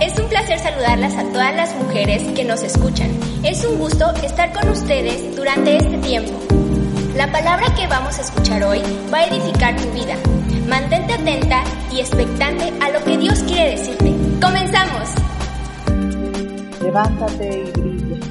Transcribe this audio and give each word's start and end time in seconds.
Es 0.00 0.16
un 0.16 0.28
placer 0.28 0.60
saludarlas 0.60 1.16
a 1.16 1.24
todas 1.32 1.54
las 1.56 1.74
mujeres 1.74 2.22
que 2.32 2.44
nos 2.44 2.62
escuchan. 2.62 3.10
Es 3.42 3.64
un 3.64 3.78
gusto 3.78 4.14
estar 4.22 4.52
con 4.52 4.68
ustedes 4.70 5.34
durante 5.34 5.76
este 5.76 5.98
tiempo. 5.98 6.38
La 7.16 7.32
palabra 7.32 7.66
que 7.74 7.88
vamos 7.88 8.16
a 8.16 8.22
escuchar 8.22 8.62
hoy 8.62 8.80
va 9.12 9.18
a 9.18 9.26
edificar 9.26 9.74
tu 9.74 9.90
vida. 9.90 10.14
Mantente 10.68 11.14
atenta 11.14 11.64
y 11.90 11.98
expectante 11.98 12.72
a 12.80 12.90
lo 12.90 13.04
que 13.04 13.18
Dios 13.18 13.40
quiere 13.40 13.70
decirte. 13.70 14.14
¡Comenzamos! 14.40 15.14
Levántate 16.80 17.64
y 17.64 17.70
brilla. 17.72 18.26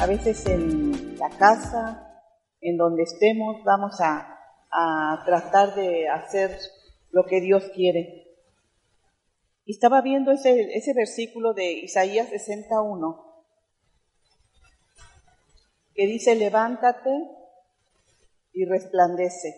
A 0.00 0.06
veces 0.06 0.44
en 0.46 1.16
la 1.16 1.30
casa, 1.30 2.08
en 2.60 2.76
donde 2.76 3.04
estemos, 3.04 3.62
vamos 3.64 4.00
a, 4.00 4.36
a 4.72 5.22
tratar 5.24 5.76
de 5.76 6.08
hacer 6.08 6.58
lo 7.12 7.24
que 7.24 7.40
Dios 7.40 7.70
quiere. 7.72 8.21
Y 9.64 9.72
estaba 9.72 10.00
viendo 10.02 10.32
ese, 10.32 10.74
ese 10.74 10.92
versículo 10.92 11.54
de 11.54 11.72
Isaías 11.72 12.28
61, 12.30 13.44
que 15.94 16.06
dice, 16.06 16.34
levántate 16.34 17.10
y 18.52 18.64
resplandece, 18.64 19.54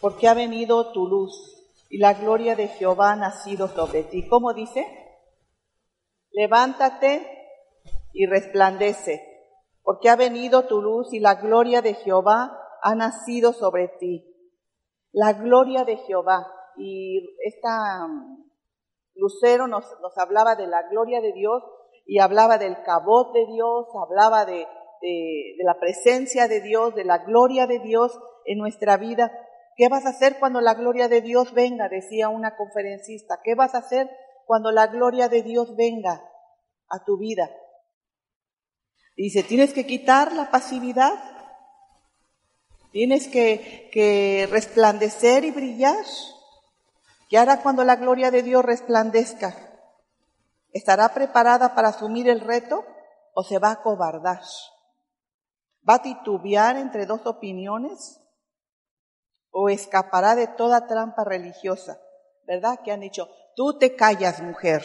porque 0.00 0.28
ha 0.28 0.34
venido 0.34 0.92
tu 0.92 1.06
luz 1.06 1.54
y 1.88 1.98
la 1.98 2.14
gloria 2.14 2.54
de 2.54 2.68
Jehová 2.68 3.12
ha 3.12 3.16
nacido 3.16 3.68
sobre 3.68 4.04
ti. 4.04 4.28
¿Cómo 4.28 4.52
dice? 4.52 4.86
Levántate 6.30 7.26
y 8.12 8.26
resplandece, 8.26 9.22
porque 9.82 10.10
ha 10.10 10.16
venido 10.16 10.66
tu 10.66 10.80
luz 10.80 11.12
y 11.12 11.18
la 11.18 11.36
gloria 11.36 11.82
de 11.82 11.94
Jehová 11.94 12.56
ha 12.82 12.94
nacido 12.94 13.52
sobre 13.52 13.88
ti. 13.88 14.24
La 15.12 15.32
gloria 15.32 15.84
de 15.84 15.96
Jehová 15.96 16.46
y 16.76 17.36
esta 17.44 18.04
um, 18.04 18.44
Lucero 19.14 19.68
nos, 19.68 19.84
hablaba 20.16 20.56
de 20.56 20.66
la 20.66 20.82
gloria 20.88 21.20
de 21.20 21.32
Dios 21.32 21.62
y 22.06 22.18
hablaba 22.18 22.58
del 22.58 22.82
cabot 22.82 23.32
de 23.32 23.46
Dios, 23.46 23.86
hablaba 23.94 24.44
de, 24.44 24.66
la 25.58 25.78
presencia 25.78 26.48
de 26.48 26.60
Dios, 26.60 26.94
de 26.94 27.04
la 27.04 27.18
gloria 27.18 27.66
de 27.66 27.78
Dios 27.78 28.18
en 28.44 28.58
nuestra 28.58 28.96
vida. 28.96 29.32
¿Qué 29.76 29.88
vas 29.88 30.06
a 30.06 30.10
hacer 30.10 30.38
cuando 30.38 30.60
la 30.60 30.74
gloria 30.74 31.08
de 31.08 31.20
Dios 31.20 31.52
venga? 31.52 31.88
Decía 31.88 32.28
una 32.28 32.56
conferencista. 32.56 33.40
¿Qué 33.42 33.54
vas 33.54 33.74
a 33.74 33.78
hacer 33.78 34.10
cuando 34.46 34.70
la 34.70 34.86
gloria 34.88 35.28
de 35.28 35.42
Dios 35.42 35.76
venga 35.76 36.22
a 36.88 37.04
tu 37.04 37.18
vida? 37.18 37.50
Dice, 39.16 39.42
tienes 39.42 39.72
que 39.72 39.86
quitar 39.86 40.32
la 40.32 40.50
pasividad, 40.50 41.14
tienes 42.90 43.28
que 43.28 44.48
resplandecer 44.50 45.44
y 45.44 45.50
brillar. 45.52 46.04
¿Qué 47.34 47.38
hará 47.38 47.62
cuando 47.62 47.82
la 47.82 47.96
gloria 47.96 48.30
de 48.30 48.44
Dios 48.44 48.64
resplandezca? 48.64 49.56
¿Estará 50.70 51.12
preparada 51.14 51.74
para 51.74 51.88
asumir 51.88 52.28
el 52.28 52.38
reto 52.38 52.84
o 53.34 53.42
se 53.42 53.58
va 53.58 53.72
a 53.72 53.82
cobardar? 53.82 54.40
¿Va 55.82 55.94
a 55.94 56.02
titubear 56.02 56.76
entre 56.76 57.06
dos 57.06 57.26
opiniones 57.26 58.20
o 59.50 59.68
escapará 59.68 60.36
de 60.36 60.46
toda 60.46 60.86
trampa 60.86 61.24
religiosa? 61.24 62.00
¿Verdad? 62.46 62.78
Que 62.84 62.92
han 62.92 63.00
dicho, 63.00 63.28
tú 63.56 63.78
te 63.80 63.96
callas, 63.96 64.40
mujer. 64.40 64.84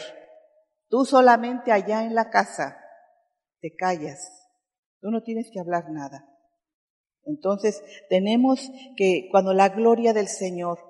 Tú 0.88 1.04
solamente 1.04 1.70
allá 1.70 2.02
en 2.02 2.16
la 2.16 2.30
casa 2.30 2.84
te 3.60 3.76
callas. 3.76 4.48
Tú 5.00 5.12
no 5.12 5.22
tienes 5.22 5.52
que 5.52 5.60
hablar 5.60 5.88
nada. 5.90 6.28
Entonces 7.22 7.80
tenemos 8.08 8.72
que 8.96 9.28
cuando 9.30 9.54
la 9.54 9.68
gloria 9.68 10.12
del 10.12 10.26
Señor 10.26 10.89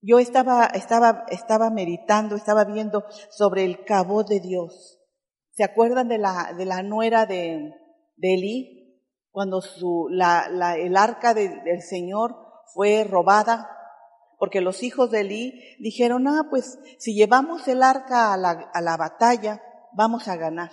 yo 0.00 0.18
estaba, 0.18 0.66
estaba, 0.66 1.24
estaba 1.28 1.70
meditando, 1.70 2.36
estaba 2.36 2.64
viendo 2.64 3.04
sobre 3.30 3.64
el 3.64 3.84
cabo 3.84 4.24
de 4.24 4.40
Dios. 4.40 5.00
¿Se 5.50 5.64
acuerdan 5.64 6.08
de 6.08 6.18
la, 6.18 6.54
de 6.56 6.64
la 6.64 6.82
nuera 6.82 7.26
de, 7.26 7.74
de 8.16 8.34
Elí? 8.34 9.02
Cuando 9.30 9.60
su, 9.60 10.06
la, 10.10 10.48
la, 10.48 10.76
el 10.76 10.96
arca 10.96 11.34
de, 11.34 11.48
del 11.64 11.82
Señor 11.82 12.36
fue 12.74 13.04
robada, 13.04 13.68
porque 14.38 14.60
los 14.60 14.82
hijos 14.82 15.10
de 15.10 15.20
Elí 15.20 15.60
dijeron, 15.80 16.28
ah, 16.28 16.46
pues 16.48 16.78
si 16.98 17.14
llevamos 17.14 17.66
el 17.66 17.82
arca 17.82 18.32
a 18.32 18.36
la, 18.36 18.70
a 18.72 18.80
la 18.80 18.96
batalla, 18.96 19.60
vamos 19.92 20.28
a 20.28 20.36
ganar. 20.36 20.70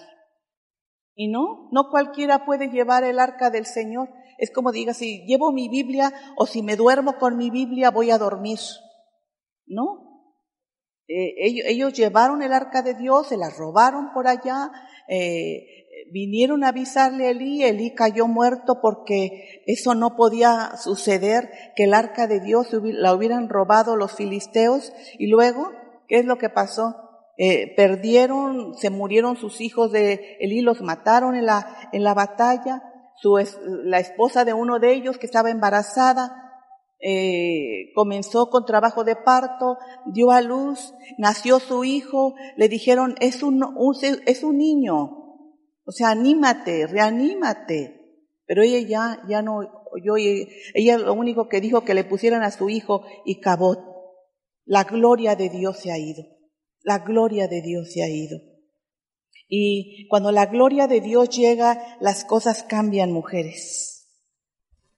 Y 1.15 1.29
no, 1.29 1.69
no 1.71 1.89
cualquiera 1.89 2.45
puede 2.45 2.69
llevar 2.69 3.03
el 3.03 3.19
arca 3.19 3.49
del 3.49 3.65
Señor. 3.65 4.09
Es 4.37 4.51
como 4.51 4.71
diga, 4.71 4.93
si 4.93 5.25
llevo 5.25 5.51
mi 5.51 5.69
Biblia 5.69 6.13
o 6.37 6.45
si 6.45 6.61
me 6.61 6.75
duermo 6.75 7.17
con 7.17 7.37
mi 7.37 7.49
Biblia, 7.49 7.89
voy 7.89 8.11
a 8.11 8.17
dormir. 8.17 8.59
¿No? 9.67 10.05
Eh, 11.07 11.35
ellos, 11.67 11.93
llevaron 11.93 12.41
el 12.41 12.51
arca 12.51 12.81
de 12.81 12.95
Dios, 12.95 13.27
se 13.27 13.37
la 13.37 13.49
robaron 13.49 14.11
por 14.13 14.27
allá, 14.27 14.71
eh, 15.07 15.67
vinieron 16.11 16.63
a 16.63 16.69
avisarle 16.69 17.27
a 17.27 17.29
Elí, 17.29 17.63
Elí 17.63 17.93
cayó 17.93 18.27
muerto 18.27 18.79
porque 18.81 19.63
eso 19.67 19.93
no 19.93 20.15
podía 20.15 20.77
suceder, 20.77 21.51
que 21.75 21.83
el 21.83 21.93
arca 21.93 22.25
de 22.27 22.39
Dios 22.39 22.69
la 22.71 23.13
hubieran 23.13 23.49
robado 23.49 23.95
los 23.95 24.15
filisteos 24.15 24.93
y 25.19 25.27
luego, 25.27 25.71
¿qué 26.07 26.19
es 26.19 26.25
lo 26.25 26.37
que 26.39 26.49
pasó? 26.49 26.95
Eh, 27.37 27.75
perdieron, 27.75 28.75
se 28.75 28.89
murieron 28.89 29.35
sus 29.35 29.61
hijos 29.61 29.91
de 29.91 30.37
Elí, 30.39 30.61
los 30.61 30.81
mataron 30.81 31.35
en 31.35 31.45
la, 31.45 31.89
en 31.91 32.03
la 32.03 32.15
batalla, 32.15 32.81
su, 33.17 33.37
la 33.83 33.99
esposa 33.99 34.43
de 34.43 34.53
uno 34.53 34.79
de 34.79 34.93
ellos 34.93 35.19
que 35.19 35.25
estaba 35.27 35.51
embarazada, 35.51 36.44
eh, 36.99 37.91
comenzó 37.93 38.49
con 38.49 38.65
trabajo 38.65 39.03
de 39.03 39.15
parto, 39.15 39.77
dio 40.05 40.31
a 40.31 40.41
luz, 40.41 40.93
nació 41.17 41.59
su 41.59 41.83
hijo, 41.83 42.35
le 42.55 42.69
dijeron, 42.69 43.15
es 43.19 43.43
un, 43.43 43.63
es 44.25 44.43
un 44.43 44.57
niño, 44.57 45.25
o 45.85 45.91
sea, 45.91 46.09
anímate, 46.09 46.87
reanímate. 46.87 48.01
Pero 48.47 48.61
ella 48.61 48.79
ya, 48.87 49.21
ya 49.27 49.41
no 49.41 49.85
yo 50.03 50.15
ella 50.17 50.97
lo 50.97 51.13
único 51.13 51.47
que 51.47 51.61
dijo 51.61 51.83
que 51.83 51.93
le 51.93 52.03
pusieran 52.03 52.43
a 52.43 52.51
su 52.51 52.69
hijo 52.69 53.05
y 53.25 53.39
cabot. 53.39 53.79
La 54.65 54.83
gloria 54.83 55.35
de 55.35 55.49
Dios 55.49 55.79
se 55.79 55.91
ha 55.91 55.97
ido. 55.97 56.25
La 56.81 56.99
gloria 56.99 57.47
de 57.47 57.61
Dios 57.61 57.91
se 57.91 58.03
ha 58.03 58.09
ido. 58.09 58.39
Y 59.47 60.07
cuando 60.07 60.31
la 60.31 60.47
gloria 60.47 60.87
de 60.87 61.01
Dios 61.01 61.29
llega, 61.29 61.97
las 61.99 62.25
cosas 62.25 62.63
cambian, 62.63 63.11
mujeres. 63.11 64.07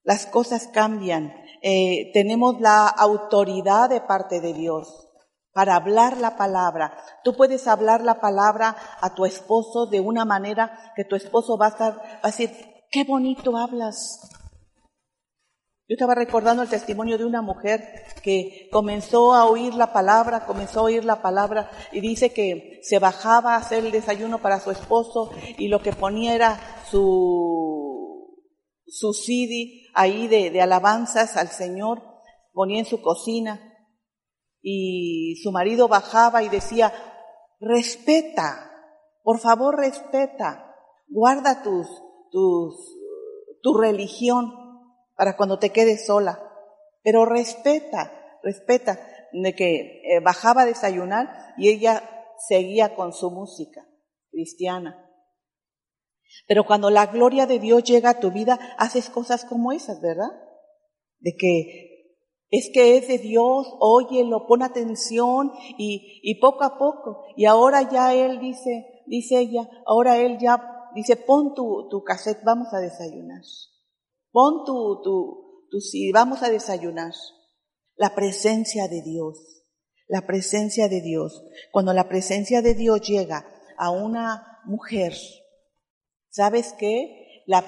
Las 0.03 0.25
cosas 0.25 0.67
cambian 0.67 1.33
eh, 1.61 2.11
tenemos 2.13 2.59
la 2.59 2.87
autoridad 2.87 3.89
de 3.89 4.01
parte 4.01 4.39
de 4.41 4.53
Dios 4.53 5.07
para 5.53 5.75
hablar 5.75 6.17
la 6.17 6.37
palabra. 6.37 6.97
Tú 7.23 7.35
puedes 7.35 7.67
hablar 7.67 8.01
la 8.01 8.21
palabra 8.21 8.75
a 9.01 9.15
tu 9.15 9.25
esposo 9.25 9.87
de 9.87 9.99
una 9.99 10.23
manera 10.23 10.93
que 10.95 11.03
tu 11.03 11.15
esposo 11.15 11.57
va 11.57 11.65
a 11.65 11.69
estar, 11.69 11.97
va 11.97 12.19
a 12.21 12.27
decir, 12.27 12.51
qué 12.91 13.03
bonito 13.03 13.57
hablas. 13.57 14.29
Yo 15.89 15.93
estaba 15.93 16.15
recordando 16.15 16.63
el 16.63 16.69
testimonio 16.69 17.17
de 17.17 17.23
una 17.23 17.41
mujer 17.41 17.81
que 18.21 18.67
comenzó 18.73 19.33
a 19.33 19.45
oír 19.45 19.73
la 19.73 19.93
palabra, 19.93 20.45
comenzó 20.45 20.81
a 20.81 20.83
oír 20.83 21.05
la 21.05 21.21
palabra 21.21 21.71
y 21.93 22.01
dice 22.01 22.33
que 22.33 22.81
se 22.83 22.99
bajaba 22.99 23.53
a 23.53 23.59
hacer 23.59 23.85
el 23.85 23.91
desayuno 23.93 24.39
para 24.39 24.59
su 24.59 24.69
esposo 24.69 25.31
y 25.57 25.69
lo 25.69 25.81
que 25.81 25.93
ponía 25.93 26.35
era 26.35 26.59
su, 26.91 27.86
su 28.87 29.13
CD 29.13 29.87
ahí 29.93 30.27
de, 30.27 30.49
de 30.49 30.61
alabanzas 30.61 31.37
al 31.37 31.49
Señor, 31.49 32.01
ponía 32.53 32.79
en 32.79 32.85
su 32.85 33.01
cocina. 33.01 33.73
Y 34.61 35.39
su 35.43 35.51
marido 35.51 35.87
bajaba 35.87 36.43
y 36.43 36.49
decía, 36.49 36.91
respeta, 37.59 38.71
por 39.23 39.39
favor 39.39 39.77
respeta, 39.77 40.75
guarda 41.07 41.63
tus, 41.63 41.87
tus, 42.31 42.75
tu 43.61 43.73
religión 43.75 44.53
para 45.15 45.37
cuando 45.37 45.59
te 45.59 45.71
quedes 45.71 46.05
sola, 46.05 46.41
pero 47.03 47.25
respeta, 47.25 48.11
respeta, 48.43 48.99
de 49.33 49.53
que 49.53 50.01
eh, 50.03 50.19
bajaba 50.23 50.61
a 50.61 50.65
desayunar 50.65 51.53
y 51.57 51.69
ella 51.69 52.03
seguía 52.47 52.95
con 52.95 53.13
su 53.13 53.29
música 53.29 53.85
cristiana. 54.31 55.06
Pero 56.47 56.65
cuando 56.65 56.89
la 56.89 57.07
gloria 57.07 57.45
de 57.45 57.59
Dios 57.59 57.83
llega 57.83 58.11
a 58.11 58.19
tu 58.19 58.31
vida, 58.31 58.59
haces 58.77 59.09
cosas 59.09 59.45
como 59.45 59.71
esas, 59.71 60.01
¿verdad? 60.01 60.29
de 61.19 61.35
que 61.35 61.87
es 62.49 62.69
que 62.73 62.97
es 62.97 63.07
de 63.09 63.17
Dios, 63.17 63.67
óyelo, 63.79 64.47
pon 64.47 64.63
atención 64.63 65.51
y, 65.77 66.21
y 66.23 66.39
poco 66.39 66.63
a 66.63 66.77
poco. 66.77 67.25
Y 67.35 67.45
ahora 67.45 67.89
ya 67.89 68.13
él 68.13 68.39
dice, 68.39 69.03
dice 69.05 69.39
ella, 69.39 69.69
ahora 69.85 70.17
él 70.17 70.37
ya 70.39 70.89
dice, 70.95 71.17
pon 71.17 71.53
tu, 71.53 71.89
tu 71.89 72.03
cassette, 72.03 72.43
vamos 72.45 72.73
a 72.73 72.79
desayunar. 72.79 73.41
Pon 74.31 74.63
tu, 74.65 75.01
tu, 75.03 75.67
tu 75.69 75.81
sí, 75.81 76.11
vamos 76.13 76.41
a 76.41 76.49
desayunar. 76.49 77.11
La 77.97 78.15
presencia 78.15 78.87
de 78.87 79.01
Dios, 79.01 79.65
la 80.07 80.25
presencia 80.25 80.87
de 80.87 81.01
Dios. 81.01 81.43
Cuando 81.73 81.91
la 81.91 82.07
presencia 82.07 82.61
de 82.61 82.75
Dios 82.75 83.01
llega 83.01 83.45
a 83.77 83.89
una 83.89 84.61
mujer, 84.63 85.13
¿sabes 86.37 86.73
qué? 86.77 87.43
La, 87.47 87.63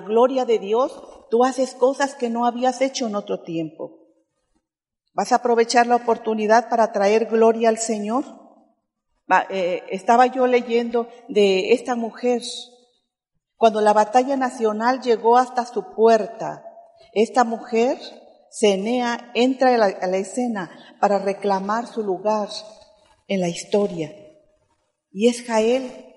gloria 0.00 0.44
de 0.44 0.58
Dios, 0.58 1.26
tú 1.30 1.42
haces 1.44 1.74
cosas 1.74 2.14
que 2.14 2.28
no 2.28 2.44
habías 2.44 2.82
hecho 2.82 3.06
en 3.06 3.16
otro 3.16 3.42
tiempo. 3.42 3.98
¿Vas 5.14 5.32
a 5.32 5.36
aprovechar 5.36 5.86
la 5.86 5.96
oportunidad 5.96 6.68
para 6.68 6.92
traer 6.92 7.26
gloria 7.26 7.70
al 7.70 7.78
Señor? 7.78 8.24
Eh, 9.48 9.82
estaba 9.88 10.26
yo 10.26 10.46
leyendo 10.46 11.08
de 11.28 11.72
esta 11.72 11.94
mujer, 11.94 12.42
cuando 13.56 13.80
la 13.80 13.94
batalla 13.94 14.36
nacional 14.36 15.00
llegó 15.00 15.38
hasta 15.38 15.64
su 15.64 15.94
puerta, 15.94 16.62
esta 17.14 17.44
mujer, 17.44 17.98
Cenea, 18.50 19.30
entra 19.34 19.74
a 19.74 19.78
la, 19.78 19.86
a 19.86 20.06
la 20.06 20.18
escena 20.18 20.70
para 21.00 21.18
reclamar 21.18 21.86
su 21.86 22.02
lugar 22.02 22.48
en 23.28 23.40
la 23.40 23.48
historia. 23.48 24.14
Y 25.10 25.28
es 25.28 25.42
Jael, 25.44 26.13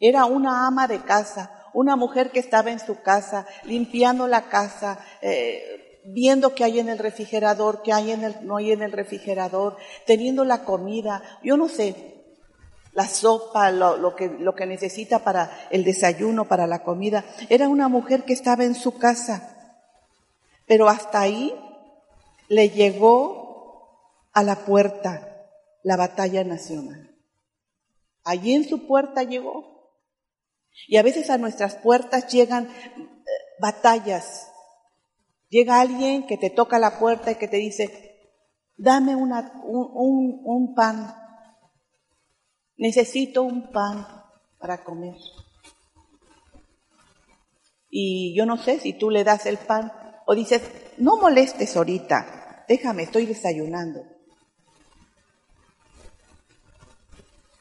era 0.00 0.24
una 0.24 0.66
ama 0.66 0.88
de 0.88 1.00
casa, 1.00 1.68
una 1.72 1.94
mujer 1.94 2.30
que 2.30 2.40
estaba 2.40 2.70
en 2.70 2.80
su 2.80 3.02
casa, 3.02 3.46
limpiando 3.64 4.26
la 4.26 4.48
casa, 4.48 4.98
eh, 5.22 6.00
viendo 6.04 6.54
qué 6.54 6.64
hay 6.64 6.80
en 6.80 6.88
el 6.88 6.98
refrigerador, 6.98 7.82
qué 7.82 7.92
hay 7.92 8.10
en 8.10 8.24
el, 8.24 8.46
no 8.46 8.56
hay 8.56 8.72
en 8.72 8.82
el 8.82 8.92
refrigerador, 8.92 9.76
teniendo 10.06 10.44
la 10.44 10.64
comida, 10.64 11.22
yo 11.42 11.56
no 11.56 11.68
sé, 11.68 12.20
la 12.92 13.06
sopa, 13.06 13.70
lo, 13.70 14.16
que, 14.16 14.28
lo 14.28 14.54
que 14.54 14.66
necesita 14.66 15.20
para 15.20 15.50
el 15.70 15.84
desayuno, 15.84 16.46
para 16.46 16.66
la 16.66 16.82
comida. 16.82 17.24
Era 17.48 17.68
una 17.68 17.88
mujer 17.88 18.24
que 18.24 18.32
estaba 18.32 18.64
en 18.64 18.74
su 18.74 18.98
casa. 18.98 19.56
Pero 20.66 20.88
hasta 20.88 21.20
ahí 21.20 21.54
le 22.48 22.70
llegó 22.70 24.28
a 24.32 24.42
la 24.42 24.56
puerta 24.56 25.46
la 25.82 25.96
batalla 25.96 26.44
nacional. 26.44 27.16
Allí 28.24 28.54
en 28.54 28.68
su 28.68 28.86
puerta 28.86 29.22
llegó. 29.22 29.79
Y 30.88 30.96
a 30.96 31.02
veces 31.02 31.30
a 31.30 31.38
nuestras 31.38 31.76
puertas 31.76 32.32
llegan 32.32 32.66
eh, 32.66 33.04
batallas. 33.60 34.50
Llega 35.48 35.80
alguien 35.80 36.26
que 36.26 36.36
te 36.36 36.50
toca 36.50 36.78
la 36.78 36.98
puerta 36.98 37.32
y 37.32 37.36
que 37.36 37.48
te 37.48 37.56
dice, 37.56 38.32
dame 38.76 39.16
una, 39.16 39.52
un, 39.64 39.90
un, 39.92 40.40
un 40.44 40.74
pan. 40.74 41.14
Necesito 42.76 43.42
un 43.42 43.70
pan 43.70 44.06
para 44.58 44.84
comer. 44.84 45.16
Y 47.90 48.34
yo 48.36 48.46
no 48.46 48.56
sé 48.56 48.78
si 48.78 48.92
tú 48.92 49.10
le 49.10 49.24
das 49.24 49.46
el 49.46 49.58
pan 49.58 49.92
o 50.26 50.34
dices, 50.34 50.62
no 50.98 51.16
molestes 51.16 51.76
ahorita, 51.76 52.64
déjame, 52.68 53.02
estoy 53.02 53.26
desayunando. 53.26 54.04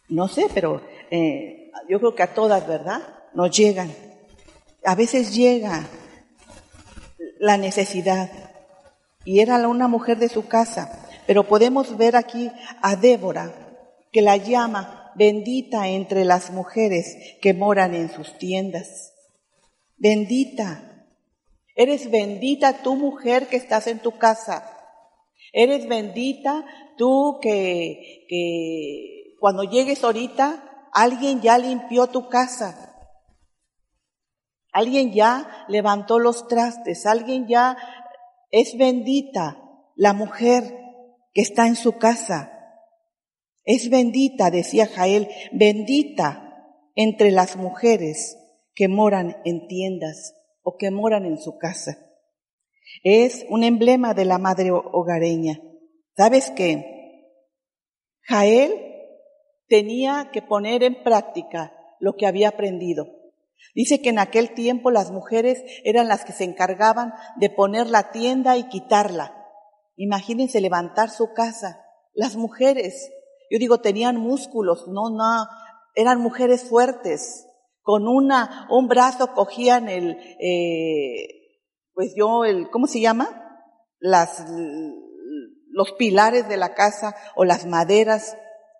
No 0.07 0.27
sé, 0.27 0.47
pero 0.53 0.81
eh, 1.11 1.71
yo 1.87 1.99
creo 1.99 2.15
que 2.15 2.23
a 2.23 2.33
todas, 2.33 2.67
¿verdad? 2.67 3.01
Nos 3.33 3.55
llegan. 3.55 3.93
A 4.83 4.95
veces 4.95 5.33
llega 5.33 5.87
la 7.39 7.57
necesidad. 7.57 8.29
Y 9.25 9.39
era 9.39 9.67
una 9.67 9.87
mujer 9.87 10.17
de 10.17 10.29
su 10.29 10.47
casa. 10.47 11.07
Pero 11.27 11.47
podemos 11.47 11.97
ver 11.97 12.15
aquí 12.15 12.51
a 12.81 12.95
Débora, 12.95 13.53
que 14.11 14.21
la 14.21 14.37
llama 14.37 15.11
bendita 15.15 15.87
entre 15.87 16.25
las 16.25 16.51
mujeres 16.51 17.37
que 17.41 17.53
moran 17.53 17.93
en 17.93 18.11
sus 18.11 18.37
tiendas. 18.37 19.13
Bendita. 19.97 21.07
Eres 21.75 22.09
bendita 22.09 22.81
tu 22.81 22.95
mujer 22.95 23.47
que 23.47 23.57
estás 23.57 23.87
en 23.87 23.99
tu 23.99 24.17
casa. 24.17 24.75
Eres 25.53 25.87
bendita 25.87 26.65
tú 26.97 27.39
que, 27.41 28.25
que 28.27 29.35
cuando 29.39 29.63
llegues 29.63 30.03
ahorita 30.03 30.68
alguien 30.93 31.41
ya 31.41 31.57
limpió 31.57 32.07
tu 32.07 32.29
casa. 32.29 32.95
Alguien 34.71 35.11
ya 35.13 35.65
levantó 35.67 36.19
los 36.19 36.47
trastes. 36.47 37.05
Alguien 37.05 37.47
ya 37.47 37.77
es 38.51 38.77
bendita 38.77 39.57
la 39.95 40.13
mujer 40.13 40.63
que 41.33 41.41
está 41.41 41.67
en 41.67 41.75
su 41.75 41.97
casa. 41.97 42.51
Es 43.63 43.89
bendita, 43.89 44.49
decía 44.49 44.87
Jael, 44.87 45.29
bendita 45.51 46.49
entre 46.95 47.31
las 47.31 47.55
mujeres 47.55 48.37
que 48.73 48.87
moran 48.87 49.37
en 49.45 49.67
tiendas 49.67 50.33
o 50.63 50.77
que 50.77 50.91
moran 50.91 51.25
en 51.25 51.37
su 51.37 51.57
casa. 51.57 51.97
Es 53.03 53.45
un 53.49 53.63
emblema 53.63 54.13
de 54.13 54.25
la 54.25 54.37
madre 54.37 54.71
hogareña. 54.71 55.61
¿Sabes 56.15 56.51
qué? 56.51 56.99
Jael 58.21 58.88
tenía 59.69 60.31
que 60.33 60.41
poner 60.41 60.83
en 60.83 61.03
práctica 61.03 61.73
lo 61.99 62.15
que 62.15 62.27
había 62.27 62.49
aprendido. 62.49 63.07
Dice 63.75 64.01
que 64.01 64.09
en 64.09 64.19
aquel 64.19 64.53
tiempo 64.53 64.91
las 64.91 65.11
mujeres 65.11 65.63
eran 65.83 66.07
las 66.07 66.25
que 66.25 66.33
se 66.33 66.43
encargaban 66.43 67.13
de 67.37 67.49
poner 67.49 67.87
la 67.87 68.11
tienda 68.11 68.57
y 68.57 68.67
quitarla. 68.67 69.35
Imagínense 69.95 70.59
levantar 70.59 71.09
su 71.09 71.33
casa. 71.33 71.85
Las 72.13 72.35
mujeres, 72.35 73.11
yo 73.51 73.59
digo, 73.59 73.79
tenían 73.79 74.17
músculos, 74.17 74.87
no, 74.87 75.09
no, 75.09 75.45
eran 75.95 76.19
mujeres 76.19 76.67
fuertes. 76.67 77.45
Con 77.81 78.07
una, 78.07 78.67
un 78.71 78.87
brazo 78.87 79.33
cogían 79.33 79.89
el, 79.89 80.17
eh, 80.39 81.27
pues 81.93 82.13
yo, 82.15 82.45
el, 82.45 82.69
¿cómo 82.69 82.87
se 82.87 83.01
llama? 83.01 83.29
Las, 83.99 84.45
los 85.69 85.91
pilares 85.93 86.47
de 86.47 86.57
la 86.57 86.73
casa 86.73 87.15
o 87.35 87.45
las 87.45 87.65
maderas 87.65 88.37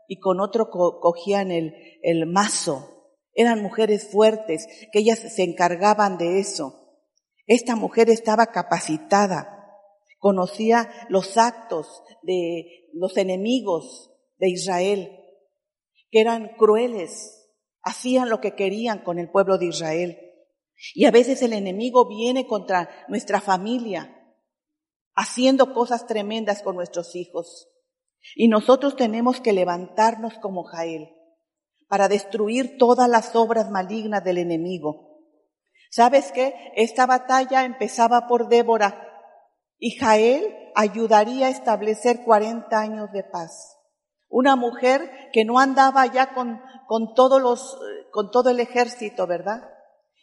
y 0.10 0.20
con 0.20 0.42
otro 0.42 0.70
cogían 0.72 1.52
el, 1.52 1.76
el 2.02 2.26
mazo. 2.26 3.14
Eran 3.34 3.62
mujeres 3.62 4.10
fuertes, 4.12 4.68
que 4.92 5.00
ellas 5.00 5.20
se 5.20 5.44
encargaban 5.44 6.18
de 6.18 6.40
eso. 6.40 6.98
Esta 7.46 7.76
mujer 7.76 8.10
estaba 8.10 8.48
capacitada, 8.48 9.78
conocía 10.18 10.90
los 11.10 11.38
actos 11.38 12.02
de 12.24 12.90
los 12.92 13.18
enemigos 13.18 14.12
de 14.40 14.50
Israel, 14.50 15.12
que 16.10 16.22
eran 16.22 16.56
crueles, 16.58 17.48
hacían 17.84 18.30
lo 18.30 18.42
que 18.42 18.56
querían 18.56 19.04
con 19.04 19.20
el 19.20 19.30
pueblo 19.30 19.60
de 19.60 19.68
Israel. 19.68 20.18
Y 20.96 21.06
a 21.06 21.12
veces 21.12 21.44
el 21.44 21.54
enemigo 21.54 22.08
viene 22.08 22.48
contra 22.48 22.90
nuestra 23.10 23.42
familia, 23.42 24.36
haciendo 25.14 25.72
cosas 25.76 26.08
tremendas 26.08 26.64
con 26.64 26.76
nuestros 26.76 27.16
hijos. 27.16 27.70
Y 28.36 28.48
nosotros 28.48 28.96
tenemos 28.96 29.42
que 29.42 29.54
levantarnos 29.54 30.34
como 30.40 30.64
Jael 30.64 31.10
para 31.88 32.08
destruir 32.08 32.78
todas 32.78 33.10
las 33.10 33.36
obras 33.36 33.70
malignas 33.72 34.24
del 34.24 34.38
enemigo. 34.38 35.10
¿Sabes 35.90 36.32
qué? 36.32 36.54
Esta 36.76 37.06
batalla 37.06 37.66
empezaba 37.66 38.28
por 38.28 38.48
Débora 38.48 39.08
y 39.80 39.98
Jael 39.98 40.56
ayudaría 40.76 41.48
a 41.48 41.50
establecer 41.50 42.24
40 42.24 42.80
años 42.80 43.12
de 43.12 43.24
paz. 43.24 43.78
Una 44.28 44.56
mujer 44.56 45.30
que 45.34 45.46
no 45.46 45.58
andaba 45.58 46.06
ya 46.06 46.34
con, 46.36 46.62
con 46.88 47.16
todos 47.16 47.42
los, 47.42 47.80
con 48.12 48.30
todo 48.30 48.52
el 48.52 48.60
ejército, 48.60 49.26
¿verdad? 49.26 49.64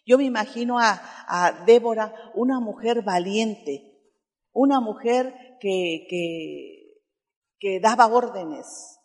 Yo 0.06 0.18
me 0.18 0.24
imagino 0.24 0.78
a, 0.78 1.00
a 1.26 1.64
Débora, 1.64 2.14
una 2.34 2.60
mujer 2.60 3.02
valiente, 3.02 3.96
una 4.52 4.80
mujer 4.80 5.58
que, 5.60 6.06
que, 6.08 6.75
que 7.58 7.80
daba 7.80 8.06
órdenes, 8.06 8.98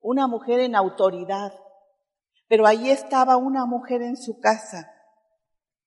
una 0.00 0.26
mujer 0.26 0.60
en 0.60 0.74
autoridad. 0.74 1.52
Pero 2.48 2.66
ahí 2.66 2.90
estaba 2.90 3.36
una 3.36 3.66
mujer 3.66 4.02
en 4.02 4.16
su 4.16 4.40
casa 4.40 4.92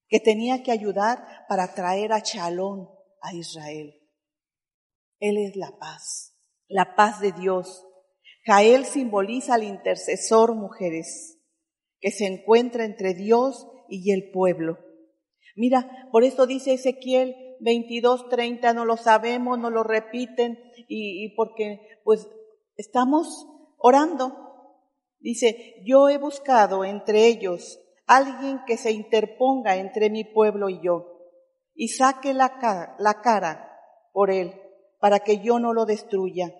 que 0.07 0.19
tenía 0.19 0.63
que 0.63 0.71
ayudar 0.71 1.45
para 1.49 1.73
traer 1.73 2.13
a 2.13 2.21
Chalón 2.21 2.87
a 3.21 3.33
Israel. 3.33 3.95
Él 5.19 5.37
es 5.37 5.55
la 5.55 5.77
paz, 5.79 6.35
la 6.67 6.95
paz 6.95 7.19
de 7.19 7.31
Dios. 7.31 7.85
Jael 8.45 8.85
simboliza 8.85 9.55
al 9.55 9.63
intercesor, 9.63 10.53
mujeres, 10.53 11.39
que 11.99 12.11
se 12.11 12.25
encuentra 12.25 12.85
entre 12.85 13.13
Dios 13.13 13.67
y 13.87 14.11
el 14.11 14.31
pueblo. 14.31 14.77
Mira, 15.55 16.09
por 16.11 16.23
eso 16.23 16.45
dice 16.45 16.73
Ezequiel 16.73 17.35
22, 17.63 18.27
30, 18.29 18.73
no 18.73 18.85
lo 18.85 18.97
sabemos, 18.97 19.57
no 19.57 19.69
lo 19.69 19.83
repiten, 19.83 20.59
y, 20.87 21.33
porque 21.35 21.99
pues 22.03 22.27
estamos 22.75 23.47
orando. 23.77 24.33
Dice, 25.19 25.81
yo 25.85 26.09
he 26.09 26.17
buscado 26.17 26.83
entre 26.83 27.27
ellos 27.27 27.79
alguien 28.05 28.59
que 28.67 28.75
se 28.75 28.91
interponga 28.91 29.77
entre 29.77 30.09
mi 30.09 30.25
pueblo 30.25 30.67
y 30.67 30.81
yo, 30.83 31.21
y 31.73 31.87
saque 31.87 32.33
la 32.33 32.59
cara, 32.59 32.95
la 32.99 33.21
cara 33.21 33.69
por 34.11 34.29
él 34.29 34.53
para 34.99 35.19
que 35.19 35.39
yo 35.39 35.59
no 35.59 35.73
lo 35.73 35.85
destruya 35.85 36.53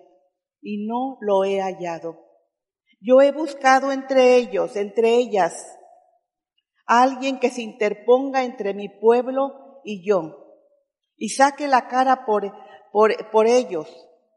y 0.60 0.86
no 0.86 1.18
lo 1.20 1.44
he 1.44 1.60
hallado. 1.60 2.18
Yo 3.00 3.20
he 3.20 3.32
buscado 3.32 3.92
entre 3.92 4.36
ellos, 4.36 4.76
entre 4.76 5.16
ellas, 5.16 5.78
alguien 6.86 7.38
que 7.38 7.50
se 7.50 7.60
interponga 7.60 8.44
entre 8.44 8.72
mi 8.72 8.88
pueblo 8.88 9.80
y 9.84 10.06
yo 10.06 10.43
y 11.16 11.30
saque 11.30 11.68
la 11.68 11.88
cara 11.88 12.24
por, 12.24 12.52
por, 12.92 13.30
por 13.30 13.46
ellos 13.46 13.88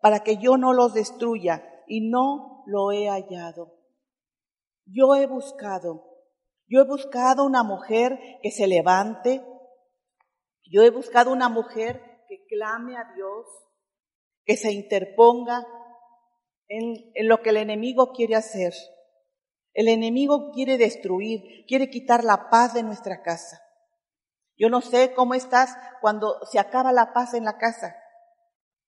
para 0.02 0.22
que 0.22 0.38
yo 0.38 0.58
no 0.58 0.74
los 0.74 0.94
destruya 0.94 1.64
y 1.88 2.10
no 2.10 2.64
lo 2.66 2.92
he 2.92 3.08
hallado. 3.08 3.74
Yo 4.86 5.16
he 5.16 5.28
buscado, 5.28 6.04
yo 6.68 6.82
he 6.82 6.86
buscado 6.86 7.46
una 7.46 7.64
mujer 7.64 8.20
que 8.42 8.52
se 8.52 8.68
levante, 8.68 9.44
yo 10.64 10.84
he 10.84 10.90
buscado 10.90 11.32
una 11.32 11.50
mujer 11.50 12.24
que 12.28 12.46
clame 12.46 12.98
a 12.98 13.14
Dios, 13.16 13.46
que 14.46 14.56
se 14.56 14.72
interponga 14.72 15.66
en, 16.68 17.12
en, 17.16 17.28
lo 17.28 17.42
que 17.42 17.50
el 17.50 17.58
enemigo 17.58 18.12
quiere 18.14 18.36
hacer. 18.36 18.74
El 19.74 19.88
enemigo 19.90 20.52
quiere 20.52 20.78
destruir, 20.78 21.66
quiere 21.68 21.90
quitar 21.90 22.24
la 22.24 22.50
paz 22.50 22.74
de 22.74 22.84
nuestra 22.84 23.22
casa. 23.22 23.62
Yo 24.58 24.70
no 24.70 24.82
sé 24.82 25.14
cómo 25.14 25.36
estás 25.36 25.76
cuando 26.02 26.36
se 26.52 26.60
acaba 26.60 26.92
la 26.92 27.14
paz 27.14 27.34
en 27.34 27.46
la 27.46 27.58
casa. 27.58 27.96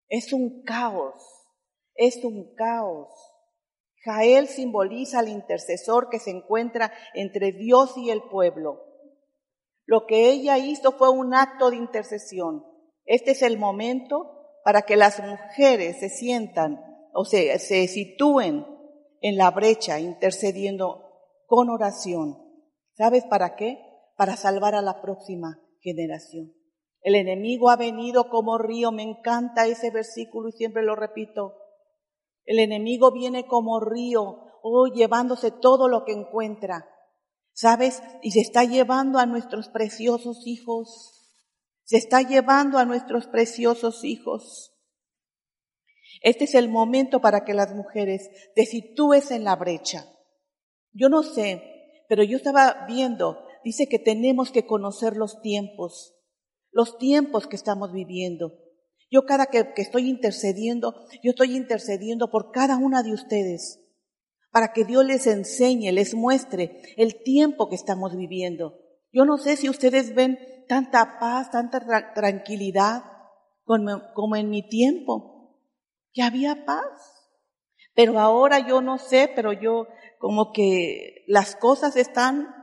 Es 0.08 0.34
un 0.34 0.64
caos, 0.64 1.24
es 1.94 2.24
un 2.24 2.56
caos. 2.56 3.10
Jael 4.04 4.48
simboliza 4.48 5.20
al 5.20 5.30
intercesor 5.30 6.10
que 6.10 6.20
se 6.20 6.32
encuentra 6.32 6.92
entre 7.14 7.52
Dios 7.52 7.96
y 7.98 8.10
el 8.10 8.24
pueblo. 8.24 8.86
Lo 9.86 10.06
que 10.08 10.30
ella 10.30 10.58
hizo 10.58 10.94
fue 10.94 11.10
un 11.10 11.34
acto 11.34 11.70
de 11.70 11.78
intercesión. 11.78 12.66
Este 13.06 13.32
es 13.32 13.42
el 13.42 13.60
momento 13.60 14.60
para 14.64 14.84
que 14.84 14.96
las 14.96 15.20
mujeres 15.20 16.00
se 16.00 16.10
sientan 16.10 16.80
o 17.14 17.26
se, 17.26 17.58
se 17.60 17.88
sitúen 17.88 18.66
en 19.22 19.38
la 19.38 19.52
brecha 19.52 20.00
intercediendo 20.00 21.10
con 21.46 21.70
oración. 21.70 22.38
¿Sabes 22.94 23.26
para 23.26 23.56
qué? 23.56 23.89
Para 24.20 24.36
salvar 24.36 24.76
a 24.76 24.82
la 24.82 25.02
próxima 25.02 25.62
generación. 25.80 26.54
El 27.00 27.16
enemigo 27.16 27.70
ha 27.70 27.78
venido 27.78 28.30
como 28.30 28.58
río, 28.58 28.92
me 28.92 29.02
encanta 29.02 29.66
ese 29.66 29.92
versículo 29.92 30.50
y 30.50 30.52
siempre 30.52 30.84
lo 30.84 30.98
repito. 30.98 31.54
El 32.44 32.60
enemigo 32.60 33.14
viene 33.14 33.48
como 33.48 33.80
río, 33.80 34.60
oh, 34.62 34.88
llevándose 34.88 35.52
todo 35.52 35.88
lo 35.88 36.04
que 36.04 36.12
encuentra. 36.12 36.86
¿Sabes? 37.54 38.04
Y 38.22 38.32
se 38.32 38.42
está 38.42 38.66
llevando 38.66 39.20
a 39.20 39.26
nuestros 39.26 39.70
preciosos 39.70 40.46
hijos. 40.46 41.40
Se 41.86 41.96
está 41.96 42.22
llevando 42.22 42.78
a 42.78 42.84
nuestros 42.84 43.26
preciosos 43.28 44.04
hijos. 44.04 44.76
Este 46.22 46.44
es 46.44 46.56
el 46.56 46.68
momento 46.68 47.22
para 47.22 47.46
que 47.46 47.54
las 47.54 47.74
mujeres 47.74 48.30
te 48.54 48.66
sitúes 48.66 49.32
en 49.32 49.46
la 49.46 49.56
brecha. 49.56 50.06
Yo 50.92 51.08
no 51.08 51.24
sé, 51.24 51.64
pero 52.10 52.22
yo 52.24 52.36
estaba 52.36 52.86
viendo, 52.86 53.46
dice 53.64 53.88
que 53.88 54.00
tenemos 54.00 54.52
que 54.52 54.66
conocer 54.66 55.16
los 55.16 55.42
tiempos, 55.42 56.16
los 56.72 56.98
tiempos 56.98 57.48
que 57.48 57.56
estamos 57.56 57.92
viviendo. 57.92 58.54
Yo 59.12 59.26
cada 59.26 59.48
que, 59.48 59.74
estoy 59.78 60.08
intercediendo, 60.08 60.94
yo 61.24 61.32
estoy 61.32 61.56
intercediendo 61.56 62.30
por 62.30 62.52
cada 62.52 62.78
una 62.78 63.02
de 63.02 63.14
ustedes, 63.14 63.80
para 64.52 64.72
que 64.72 64.86
Dios 64.86 65.06
les 65.06 65.26
enseñe, 65.28 65.92
les 65.92 66.14
muestre 66.14 66.82
el 66.96 67.22
tiempo 67.24 67.70
que 67.70 67.76
estamos 67.76 68.16
viviendo. 68.16 68.80
Yo 69.12 69.26
no 69.26 69.38
sé 69.38 69.56
si 69.56 69.70
ustedes 69.70 70.14
ven 70.14 70.38
tanta 70.68 71.18
paz, 71.20 71.50
tanta 71.50 71.80
tra 71.80 72.14
tranquilidad 72.14 73.04
como 73.66 74.36
en 74.36 74.50
mi 74.50 74.68
tiempo, 74.68 75.60
que 76.14 76.22
había 76.22 76.66
paz. 76.66 77.20
Pero 77.96 78.20
ahora 78.20 78.60
yo 78.60 78.82
no 78.82 78.98
sé, 78.98 79.32
pero 79.36 79.54
yo 79.54 79.88
como 80.20 80.52
que 80.52 81.24
las 81.28 81.56
cosas 81.56 81.96
están 81.96 82.59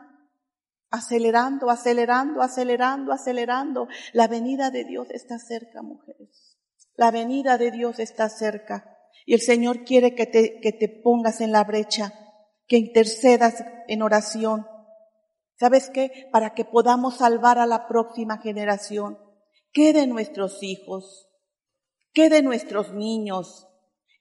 acelerando, 0.96 1.70
acelerando, 1.70 2.42
acelerando, 2.42 3.12
acelerando. 3.12 3.88
La 4.12 4.28
venida 4.28 4.70
de 4.70 4.84
Dios 4.84 5.08
está 5.10 5.38
cerca, 5.38 5.82
mujeres. 5.82 6.58
La 6.96 7.10
venida 7.10 7.58
de 7.58 7.70
Dios 7.70 7.98
está 7.98 8.28
cerca. 8.28 8.98
Y 9.24 9.34
el 9.34 9.40
Señor 9.40 9.84
quiere 9.84 10.14
que 10.14 10.26
te, 10.26 10.60
que 10.60 10.72
te 10.72 10.88
pongas 10.88 11.40
en 11.40 11.52
la 11.52 11.64
brecha, 11.64 12.12
que 12.66 12.76
intercedas 12.76 13.64
en 13.88 14.02
oración. 14.02 14.66
¿Sabes 15.58 15.90
qué? 15.90 16.28
Para 16.32 16.54
que 16.54 16.64
podamos 16.64 17.18
salvar 17.18 17.58
a 17.58 17.66
la 17.66 17.86
próxima 17.86 18.38
generación. 18.38 19.18
¿Qué 19.72 19.92
de 19.92 20.06
nuestros 20.06 20.62
hijos? 20.62 21.28
¿Qué 22.12 22.28
de 22.30 22.42
nuestros 22.42 22.92
niños? 22.92 23.66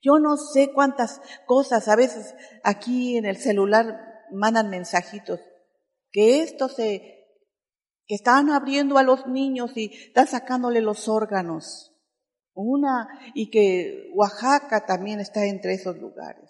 Yo 0.01 0.20
no 0.20 0.38
sé 0.38 0.72
cuántas 0.74 1.22
cosas, 1.46 1.88
a 1.88 1.96
veces 1.96 2.36
aquí 2.63 3.17
en 3.17 3.25
el 3.25 3.38
celular 3.38 4.00
mandan 4.32 4.70
mensajitos 4.70 5.39
que 6.15 6.39
esto 6.39 6.69
se, 6.69 7.25
que 8.07 8.15
están 8.15 8.50
abriendo 8.50 8.98
a 8.98 9.03
los 9.03 9.27
niños 9.27 9.75
y 9.75 9.91
están 9.93 10.27
sacándole 10.27 10.79
los 10.79 11.10
órganos. 11.10 11.91
Una, 12.53 13.10
y 13.34 13.50
que 13.50 14.12
Oaxaca 14.13 14.86
también 14.86 15.19
está 15.19 15.45
entre 15.45 15.74
esos 15.74 15.98
lugares. 15.98 16.50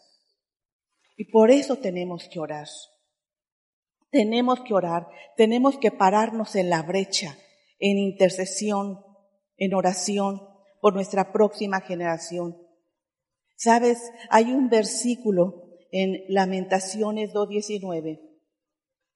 Y 1.17 1.31
por 1.31 1.49
eso 1.49 1.77
tenemos 1.77 2.29
que 2.31 2.39
orar. 2.39 2.67
Tenemos 4.11 4.61
que 4.61 4.75
orar, 4.75 5.07
tenemos 5.35 5.79
que 5.79 5.89
pararnos 5.89 6.55
en 6.55 6.69
la 6.69 6.83
brecha, 6.83 7.35
en 7.79 7.97
intercesión, 7.97 9.03
en 9.57 9.73
oración 9.73 10.47
por 10.79 10.93
nuestra 10.93 11.33
próxima 11.33 11.81
generación. 11.81 12.55
Sabes, 13.55 13.97
hay 14.29 14.53
un 14.53 14.69
versículo 14.69 15.71
en 15.91 16.23
Lamentaciones 16.27 17.33
2.19 17.33 18.24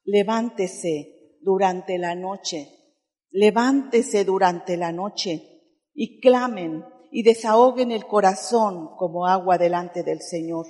levántese 0.09 1.37
durante 1.41 1.97
la 1.97 2.15
noche, 2.15 2.67
levántese 3.29 4.25
durante 4.25 4.75
la 4.75 4.91
noche 4.91 5.41
y 5.93 6.19
clamen 6.19 6.83
y 7.11 7.23
desahoguen 7.23 7.91
el 7.91 8.05
corazón 8.05 8.95
como 8.97 9.27
agua 9.27 9.57
delante 9.57 10.03
del 10.03 10.21
Señor. 10.21 10.65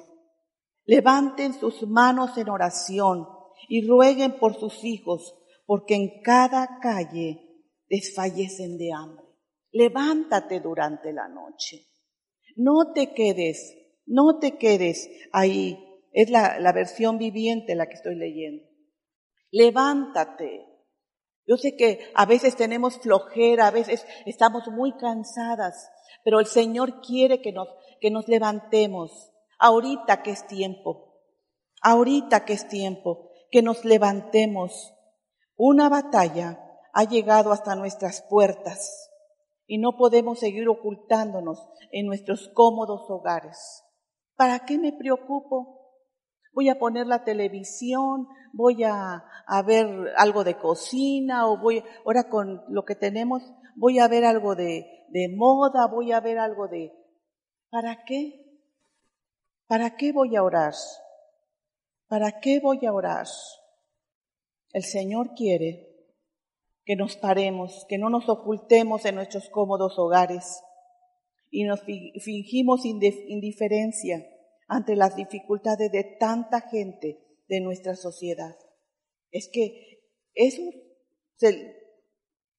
Levanten 0.85 1.53
sus 1.53 1.87
manos 1.87 2.37
en 2.37 2.49
oración 2.49 3.27
y 3.67 3.87
rueguen 3.87 4.39
por 4.39 4.55
sus 4.55 4.83
hijos, 4.83 5.35
porque 5.65 5.95
en 5.95 6.21
cada 6.21 6.79
calle 6.81 7.39
desfallecen 7.89 8.77
de 8.77 8.91
hambre. 8.93 9.25
Levántate 9.71 10.59
durante 10.59 11.13
la 11.13 11.27
noche. 11.27 11.85
No 12.55 12.91
te 12.93 13.13
quedes, 13.13 13.75
no 14.05 14.39
te 14.39 14.57
quedes 14.57 15.09
ahí. 15.31 15.77
Es 16.11 16.29
la, 16.31 16.59
la 16.59 16.73
versión 16.73 17.19
viviente 17.19 17.75
la 17.75 17.87
que 17.87 17.93
estoy 17.93 18.15
leyendo. 18.15 18.68
Levántate. 19.51 20.65
Yo 21.47 21.57
sé 21.57 21.75
que 21.75 22.11
a 22.13 22.25
veces 22.25 22.55
tenemos 22.55 22.99
flojera, 22.99 23.67
a 23.67 23.71
veces 23.71 24.05
estamos 24.25 24.67
muy 24.67 24.95
cansadas, 24.97 25.89
pero 26.23 26.39
el 26.39 26.45
Señor 26.45 27.01
quiere 27.01 27.41
que 27.41 27.51
nos, 27.51 27.67
que 27.99 28.11
nos 28.11 28.27
levantemos. 28.27 29.31
Ahorita 29.57 30.21
que 30.21 30.31
es 30.31 30.45
tiempo, 30.47 31.21
ahorita 31.81 32.45
que 32.45 32.53
es 32.53 32.67
tiempo, 32.67 33.31
que 33.51 33.61
nos 33.61 33.83
levantemos. 33.83 34.93
Una 35.55 35.89
batalla 35.89 36.63
ha 36.93 37.03
llegado 37.03 37.51
hasta 37.51 37.75
nuestras 37.75 38.21
puertas 38.29 39.09
y 39.65 39.77
no 39.77 39.97
podemos 39.97 40.39
seguir 40.39 40.67
ocultándonos 40.69 41.67
en 41.91 42.05
nuestros 42.05 42.49
cómodos 42.53 43.09
hogares. 43.09 43.83
¿Para 44.35 44.59
qué 44.65 44.77
me 44.77 44.93
preocupo? 44.93 45.78
Voy 46.59 46.67
a 46.67 46.77
poner 46.77 47.07
la 47.07 47.23
televisión, 47.23 48.27
voy 48.51 48.83
a, 48.83 49.23
a, 49.47 49.61
ver 49.61 49.87
algo 50.17 50.43
de 50.43 50.57
cocina 50.57 51.47
o 51.47 51.57
voy, 51.57 51.81
ahora 52.05 52.27
con 52.27 52.65
lo 52.67 52.83
que 52.83 52.95
tenemos, 52.95 53.41
voy 53.77 53.99
a 53.99 54.09
ver 54.09 54.25
algo 54.25 54.55
de, 54.55 55.05
de 55.07 55.29
moda, 55.29 55.87
voy 55.87 56.11
a 56.11 56.19
ver 56.19 56.37
algo 56.37 56.67
de... 56.67 56.91
¿Para 57.69 58.03
qué? 58.03 58.59
¿Para 59.67 59.95
qué 59.95 60.11
voy 60.11 60.35
a 60.35 60.43
orar? 60.43 60.73
¿Para 62.09 62.41
qué 62.41 62.59
voy 62.59 62.85
a 62.85 62.91
orar? 62.91 63.27
El 64.73 64.83
Señor 64.83 65.33
quiere 65.35 65.87
que 66.83 66.97
nos 66.97 67.15
paremos, 67.15 67.85
que 67.87 67.97
no 67.97 68.09
nos 68.09 68.27
ocultemos 68.27 69.05
en 69.05 69.15
nuestros 69.15 69.47
cómodos 69.47 69.97
hogares 69.97 70.61
y 71.49 71.63
nos 71.63 71.79
fingimos 71.83 72.83
indiferencia 72.83 74.25
ante 74.69 74.95
las 74.95 75.15
dificultades 75.15 75.91
de 75.91 76.17
tanta 76.19 76.61
gente 76.61 77.19
de 77.47 77.59
nuestra 77.59 77.95
sociedad. 77.95 78.55
Es 79.31 79.49
que 79.51 79.99
eso, 80.33 80.61
se, 81.35 81.75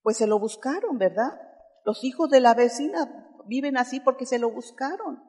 pues 0.03 0.19
se 0.19 0.27
lo 0.27 0.39
buscaron, 0.39 0.99
¿verdad? 0.99 1.41
Los 1.85 2.05
hijos 2.05 2.29
de 2.29 2.41
la 2.41 2.55
vecina 2.55 3.33
viven 3.47 3.77
así 3.77 4.01
porque 4.01 4.27
se 4.27 4.41
lo 4.41 4.51
buscaron. 4.51 5.23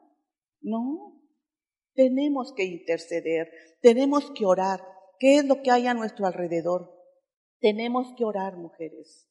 No, 0.60 1.22
tenemos 1.94 2.52
que 2.54 2.64
interceder, 2.64 3.48
tenemos 3.80 4.30
que 4.32 4.44
orar. 4.44 4.84
¿Qué 5.18 5.36
es 5.36 5.44
lo 5.44 5.62
que 5.62 5.70
hay 5.70 5.86
a 5.86 5.94
nuestro 5.94 6.26
alrededor? 6.26 6.92
Tenemos 7.60 8.12
que 8.16 8.24
orar, 8.24 8.56
mujeres. 8.56 9.28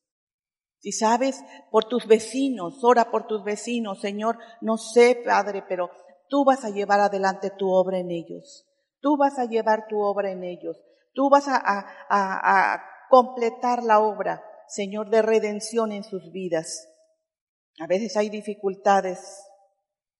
Si 0.79 0.93
sabes 0.93 1.43
por 1.69 1.85
tus 1.85 2.07
vecinos, 2.07 2.81
ora 2.83 3.11
por 3.11 3.27
tus 3.27 3.43
vecinos, 3.43 3.99
Señor, 3.99 4.37
no 4.61 4.77
sé, 4.77 5.21
Padre, 5.23 5.63
pero 5.67 5.91
tú 6.31 6.45
vas 6.45 6.63
a 6.63 6.69
llevar 6.69 7.01
adelante 7.01 7.51
tu 7.51 7.69
obra 7.69 7.99
en 7.99 8.09
ellos. 8.09 8.65
Tú 9.01 9.17
vas 9.17 9.37
a 9.37 9.45
llevar 9.45 9.87
tu 9.87 9.99
obra 9.99 10.31
en 10.31 10.45
ellos. 10.45 10.81
Tú 11.13 11.29
vas 11.29 11.45
a, 11.47 12.87
completar 13.09 13.83
la 13.83 13.99
obra, 13.99 14.41
Señor, 14.69 15.09
de 15.09 15.21
redención 15.21 15.91
en 15.91 16.05
sus 16.05 16.31
vidas. 16.31 16.87
A 17.77 17.85
veces 17.85 18.15
hay 18.15 18.29
dificultades, 18.29 19.45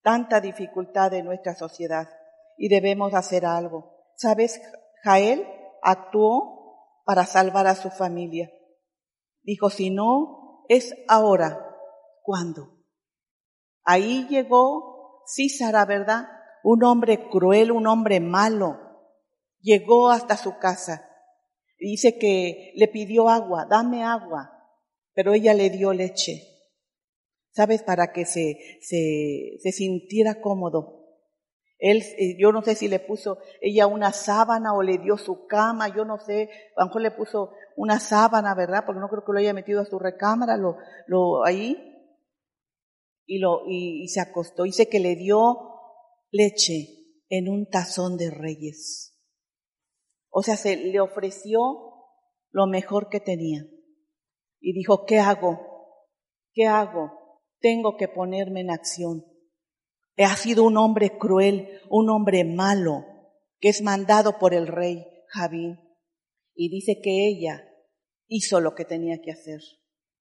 tanta 0.03 0.41
dificultad 0.41 1.13
en 1.13 1.23
nuestra 1.23 1.55
sociedad 1.55 2.09
y 2.57 2.67
debemos 2.67 3.13
hacer 3.13 3.45
algo. 3.45 3.95
¿Sabes? 4.17 4.61
Jael 5.03 5.47
actuó 5.81 7.05
para 7.05 7.25
salvar 7.25 7.67
a 7.67 7.75
su 7.75 7.89
familia. 7.89 8.51
Dijo, 9.43 9.69
si 9.69 9.89
no 9.89 10.65
es 10.67 10.93
ahora. 11.07 11.65
¿Cuándo? 12.23 12.83
Ahí 13.85 14.27
llegó 14.27 14.90
Císara, 15.33 15.85
¿verdad? 15.85 16.27
Un 16.63 16.83
hombre 16.83 17.29
cruel, 17.29 17.71
un 17.71 17.87
hombre 17.87 18.19
malo. 18.19 18.79
Llegó 19.61 20.09
hasta 20.09 20.37
su 20.37 20.57
casa. 20.57 21.07
Dice 21.79 22.17
que 22.17 22.73
le 22.75 22.87
pidió 22.87 23.29
agua, 23.29 23.65
dame 23.69 24.03
agua, 24.03 24.51
pero 25.13 25.33
ella 25.33 25.53
le 25.53 25.69
dio 25.69 25.93
leche. 25.93 26.47
¿Sabes? 27.53 27.83
Para 27.83 28.13
que 28.13 28.25
se, 28.25 28.57
se, 28.81 29.71
sintiera 29.71 30.41
cómodo. 30.41 30.99
Él, 31.79 32.03
eh, 32.17 32.37
yo 32.39 32.51
no 32.51 32.61
sé 32.61 32.75
si 32.75 32.87
le 32.87 32.99
puso 32.99 33.39
ella 33.59 33.87
una 33.87 34.13
sábana 34.13 34.73
o 34.73 34.83
le 34.83 34.99
dio 34.99 35.17
su 35.17 35.47
cama, 35.47 35.89
yo 35.89 36.05
no 36.05 36.19
sé, 36.19 36.49
a 36.77 36.81
lo 36.81 36.87
mejor 36.87 37.01
le 37.01 37.11
puso 37.11 37.51
una 37.75 37.99
sábana, 37.99 38.53
¿verdad? 38.53 38.83
Porque 38.85 39.01
no 39.01 39.09
creo 39.09 39.25
que 39.25 39.33
lo 39.33 39.39
haya 39.39 39.53
metido 39.53 39.81
a 39.81 39.85
su 39.85 39.97
recámara, 39.99 40.55
lo, 40.55 40.77
lo 41.07 41.43
ahí, 41.43 41.90
y 43.31 43.39
lo, 43.39 43.61
y, 43.65 44.03
y 44.03 44.07
se 44.09 44.19
acostó. 44.19 44.63
Dice 44.63 44.89
que 44.89 44.99
le 44.99 45.15
dio 45.15 45.57
leche 46.31 47.21
en 47.29 47.47
un 47.47 47.65
tazón 47.65 48.17
de 48.17 48.29
reyes. 48.29 49.17
O 50.29 50.43
sea, 50.43 50.57
se 50.57 50.75
le 50.75 50.99
ofreció 50.99 51.61
lo 52.49 52.67
mejor 52.67 53.07
que 53.07 53.21
tenía. 53.21 53.65
Y 54.59 54.73
dijo, 54.73 55.05
¿qué 55.05 55.19
hago? 55.19 55.61
¿Qué 56.51 56.67
hago? 56.67 57.39
Tengo 57.61 57.95
que 57.95 58.09
ponerme 58.09 58.59
en 58.59 58.69
acción. 58.69 59.25
Ha 60.17 60.35
sido 60.35 60.65
un 60.65 60.75
hombre 60.75 61.17
cruel, 61.17 61.79
un 61.89 62.09
hombre 62.09 62.43
malo, 62.43 63.05
que 63.61 63.69
es 63.69 63.81
mandado 63.81 64.39
por 64.39 64.53
el 64.53 64.67
rey 64.67 65.05
Javín. 65.29 65.79
Y 66.53 66.69
dice 66.69 66.99
que 67.01 67.29
ella 67.29 67.65
hizo 68.27 68.59
lo 68.59 68.75
que 68.75 68.83
tenía 68.83 69.21
que 69.21 69.31
hacer. 69.31 69.61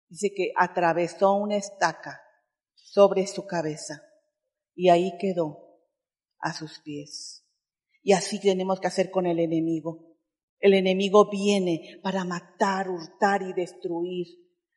Dice 0.09 0.33
que 0.35 0.53
atravesó 0.57 1.35
una 1.35 1.57
estaca 1.57 2.23
sobre 2.87 3.27
su 3.27 3.47
cabeza 3.47 4.03
y 4.75 4.89
ahí 4.89 5.13
quedó 5.19 5.81
a 6.39 6.53
sus 6.53 6.81
pies. 6.81 7.45
Y 8.03 8.13
así 8.13 8.41
tenemos 8.41 8.81
que 8.81 8.87
hacer 8.87 9.11
con 9.11 9.27
el 9.27 9.41
enemigo. 9.41 10.17
El 10.59 10.75
enemigo 10.75 11.29
viene 11.29 11.99
para 12.03 12.25
matar, 12.25 12.89
hurtar 12.89 13.43
y 13.43 13.53
destruir 13.53 14.27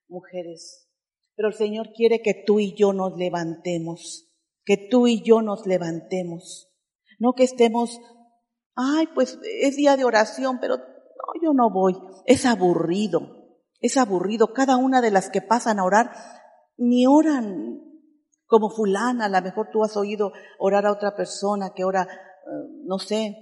mujeres. 0.07 0.89
Pero 1.35 1.49
el 1.49 1.53
Señor 1.53 1.93
quiere 1.93 2.21
que 2.21 2.33
tú 2.33 2.59
y 2.59 2.73
yo 2.75 2.91
nos 2.91 3.17
levantemos 3.17 4.29
que 4.69 4.77
tú 4.77 5.07
y 5.07 5.23
yo 5.23 5.41
nos 5.41 5.65
levantemos. 5.65 6.71
No 7.17 7.33
que 7.33 7.43
estemos, 7.43 7.99
ay, 8.75 9.07
pues 9.15 9.39
es 9.61 9.75
día 9.75 9.97
de 9.97 10.05
oración, 10.05 10.59
pero 10.61 10.77
no, 10.77 11.41
yo 11.41 11.53
no 11.55 11.71
voy. 11.71 11.97
Es 12.27 12.45
aburrido, 12.45 13.57
es 13.79 13.97
aburrido. 13.97 14.53
Cada 14.53 14.77
una 14.77 15.01
de 15.01 15.09
las 15.09 15.31
que 15.31 15.41
pasan 15.41 15.79
a 15.79 15.85
orar, 15.85 16.11
ni 16.77 17.07
oran 17.07 17.81
como 18.49 18.69
fulana, 18.69 19.25
a 19.25 19.29
lo 19.29 19.41
mejor 19.41 19.69
tú 19.71 19.83
has 19.85 19.95
oído 19.95 20.33
orar 20.57 20.85
a 20.85 20.91
otra 20.91 21.15
persona 21.15 21.71
que 21.73 21.85
ora, 21.85 22.03
eh, 22.03 22.83
no 22.83 22.99
sé, 22.99 23.37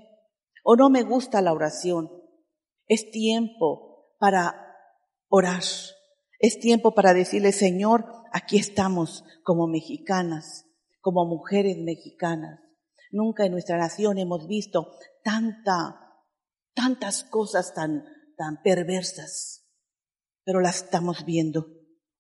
o 0.63 0.76
no 0.76 0.91
me 0.91 1.02
gusta 1.02 1.41
la 1.41 1.54
oración. 1.54 2.12
Es 2.86 3.10
tiempo 3.10 4.13
para 4.20 4.76
orar. 5.30 5.63
Es 6.39 6.60
tiempo 6.60 6.93
para 6.93 7.15
decirle, 7.15 7.52
Señor, 7.52 8.06
aquí 8.32 8.58
estamos 8.58 9.24
como 9.43 9.67
mexicanas 9.67 10.67
como 11.08 11.26
mujeres 11.26 11.78
mexicanas. 11.78 12.60
Nunca 13.12 13.46
en 13.46 13.54
nuestra 13.54 13.78
nación 13.78 14.17
hemos 14.17 14.46
visto 14.46 14.91
tanta, 15.24 16.02
tantas 16.74 17.24
cosas 17.24 17.74
tan, 17.74 18.04
tan 18.36 18.62
perversas, 18.62 19.65
pero 20.43 20.60
las 20.60 20.84
estamos 20.84 21.24
viendo. 21.24 21.77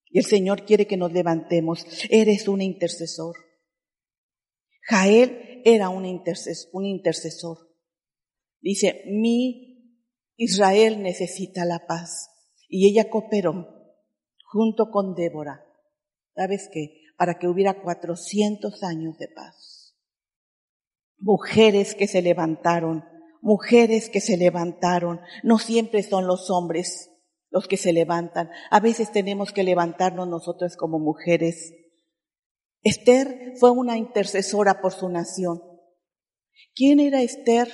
Y 0.09 0.19
el 0.19 0.25
Señor 0.25 0.65
quiere 0.65 0.87
que 0.87 0.97
nos 0.97 1.11
levantemos. 1.11 1.85
Eres 2.09 2.47
un 2.47 2.61
intercesor. 2.61 3.35
Jael 4.83 5.61
era 5.65 5.89
un, 5.89 6.05
intercesor. 6.05 7.57
Dice, 8.61 9.03
mi 9.07 10.03
Israel 10.35 11.01
necesita 11.01 11.65
la 11.65 11.85
paz. 11.87 12.29
Y 12.69 12.89
ella 12.89 13.09
cooperó 13.09 13.67
junto 14.43 14.89
con 14.91 15.13
Débora. 15.13 15.65
¿Sabes 16.35 16.69
qué? 16.71 17.07
para 17.17 17.39
que 17.39 17.47
hubiera 17.47 17.81
400 17.81 18.83
años 18.83 19.17
de 19.17 19.27
paz. 19.27 19.95
Mujeres 21.17 21.95
que 21.95 22.07
se 22.07 22.21
levantaron, 22.21 23.03
mujeres 23.41 24.09
que 24.09 24.21
se 24.21 24.37
levantaron, 24.37 25.19
no 25.43 25.57
siempre 25.57 26.03
son 26.03 26.27
los 26.27 26.51
hombres 26.51 27.09
los 27.49 27.67
que 27.67 27.77
se 27.77 27.93
levantan, 27.93 28.49
a 28.69 28.79
veces 28.79 29.11
tenemos 29.11 29.51
que 29.51 29.63
levantarnos 29.63 30.27
nosotros 30.27 30.75
como 30.75 30.99
mujeres. 30.99 31.73
Esther 32.83 33.53
fue 33.59 33.71
una 33.71 33.97
intercesora 33.97 34.81
por 34.81 34.93
su 34.93 35.09
nación. 35.09 35.61
¿Quién 36.75 36.99
era 36.99 37.21
Esther? 37.21 37.67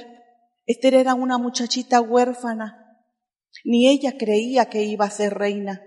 Esther 0.66 0.94
era 0.94 1.14
una 1.14 1.38
muchachita 1.38 2.02
huérfana. 2.02 2.80
Ni 3.66 3.88
ella 3.90 4.18
creía 4.18 4.66
que 4.66 4.84
iba 4.84 5.06
a 5.06 5.12
ser 5.12 5.34
reina, 5.34 5.82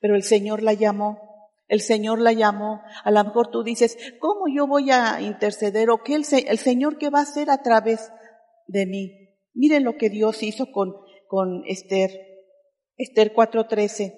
pero 0.00 0.14
el 0.14 0.22
Señor 0.22 0.62
la 0.62 0.74
llamó 0.74 1.32
el 1.72 1.80
Señor 1.80 2.20
la 2.20 2.34
llamó. 2.34 2.82
A 3.02 3.10
lo 3.10 3.24
mejor 3.24 3.50
tú 3.50 3.62
dices, 3.62 3.96
¿cómo 4.20 4.44
yo 4.54 4.66
voy 4.66 4.90
a 4.90 5.22
interceder? 5.22 5.88
¿O 5.88 6.02
qué 6.02 6.16
el, 6.16 6.24
el 6.46 6.58
Señor 6.58 6.98
qué 6.98 7.08
va 7.08 7.20
a 7.20 7.22
hacer 7.22 7.48
a 7.48 7.62
través 7.62 8.12
de 8.66 8.84
mí? 8.84 9.30
Miren 9.54 9.82
lo 9.82 9.96
que 9.96 10.10
Dios 10.10 10.42
hizo 10.42 10.70
con, 10.70 10.92
con 11.28 11.62
Esther. 11.66 12.10
Esther 13.02 13.32
4:13. 13.34 14.14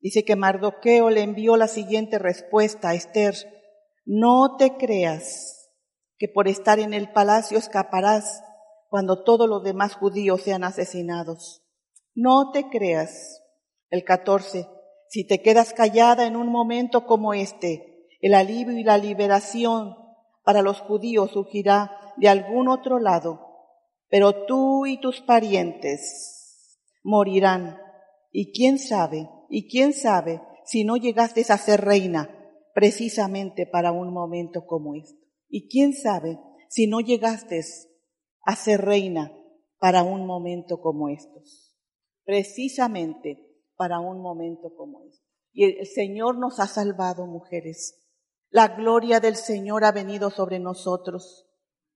Dice 0.00 0.24
que 0.24 0.36
Mardoqueo 0.36 1.10
le 1.10 1.22
envió 1.22 1.56
la 1.56 1.66
siguiente 1.66 2.20
respuesta 2.20 2.90
a 2.90 2.94
Esther. 2.94 3.34
No 4.04 4.56
te 4.56 4.76
creas 4.76 5.72
que 6.16 6.28
por 6.28 6.46
estar 6.46 6.78
en 6.78 6.94
el 6.94 7.10
palacio 7.10 7.58
escaparás 7.58 8.44
cuando 8.88 9.24
todos 9.24 9.48
los 9.48 9.64
demás 9.64 9.96
judíos 9.96 10.42
sean 10.42 10.62
asesinados. 10.62 11.64
No 12.14 12.52
te 12.52 12.68
creas. 12.68 13.42
El 13.90 14.04
14. 14.04 14.68
Si 15.08 15.26
te 15.26 15.42
quedas 15.42 15.72
callada 15.72 16.26
en 16.26 16.36
un 16.36 16.48
momento 16.48 17.06
como 17.06 17.34
este, 17.34 18.06
el 18.20 18.34
alivio 18.34 18.78
y 18.78 18.84
la 18.84 18.98
liberación 18.98 19.96
para 20.44 20.62
los 20.62 20.80
judíos 20.80 21.32
surgirá 21.32 21.90
de 22.16 22.28
algún 22.28 22.68
otro 22.68 23.00
lado, 23.00 23.40
pero 24.08 24.46
tú 24.46 24.86
y 24.86 25.00
tus 25.00 25.20
parientes 25.22 26.78
morirán. 27.02 27.85
Y 28.38 28.52
quién 28.52 28.78
sabe, 28.78 29.30
y 29.48 29.66
quién 29.66 29.94
sabe 29.94 30.42
si 30.66 30.84
no 30.84 30.98
llegaste 30.98 31.42
a 31.48 31.56
ser 31.56 31.80
reina 31.80 32.28
precisamente 32.74 33.64
para 33.64 33.92
un 33.92 34.12
momento 34.12 34.66
como 34.66 34.94
este. 34.94 35.18
Y 35.48 35.70
quién 35.70 35.94
sabe 35.94 36.38
si 36.68 36.86
no 36.86 37.00
llegaste 37.00 37.62
a 38.44 38.54
ser 38.54 38.82
reina 38.82 39.32
para 39.78 40.02
un 40.02 40.26
momento 40.26 40.82
como 40.82 41.08
estos. 41.08 41.78
Precisamente 42.26 43.38
para 43.74 44.00
un 44.00 44.20
momento 44.20 44.70
como 44.76 45.00
este. 45.04 45.24
Y 45.54 45.64
el 45.64 45.86
Señor 45.86 46.36
nos 46.36 46.60
ha 46.60 46.66
salvado, 46.66 47.26
mujeres. 47.26 48.06
La 48.50 48.76
gloria 48.76 49.18
del 49.18 49.36
Señor 49.36 49.82
ha 49.82 49.92
venido 49.92 50.28
sobre 50.28 50.58
nosotros. 50.58 51.48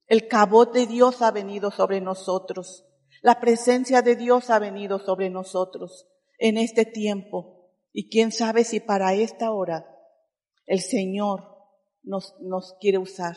El 0.07 0.27
cabot 0.27 0.73
de 0.73 0.87
Dios 0.87 1.21
ha 1.21 1.33
venido 1.33 1.71
sobre 1.71 2.01
nosotros. 2.01 2.87
La 3.21 3.41
presencia 3.41 4.01
de 4.01 4.17
Dios 4.17 4.49
ha 4.49 4.59
venido 4.59 5.01
sobre 5.01 5.29
nosotros 5.29 6.07
en 6.41 6.59
este 6.59 6.85
tiempo. 6.85 7.71
Y 7.93 8.09
quién 8.11 8.33
sabe 8.33 8.65
si 8.65 8.81
para 8.81 9.15
esta 9.15 9.53
hora 9.53 9.87
el 10.67 10.81
Señor 10.81 11.45
nos, 12.03 12.35
nos 12.41 12.75
quiere 12.81 12.99
usar. 12.99 13.37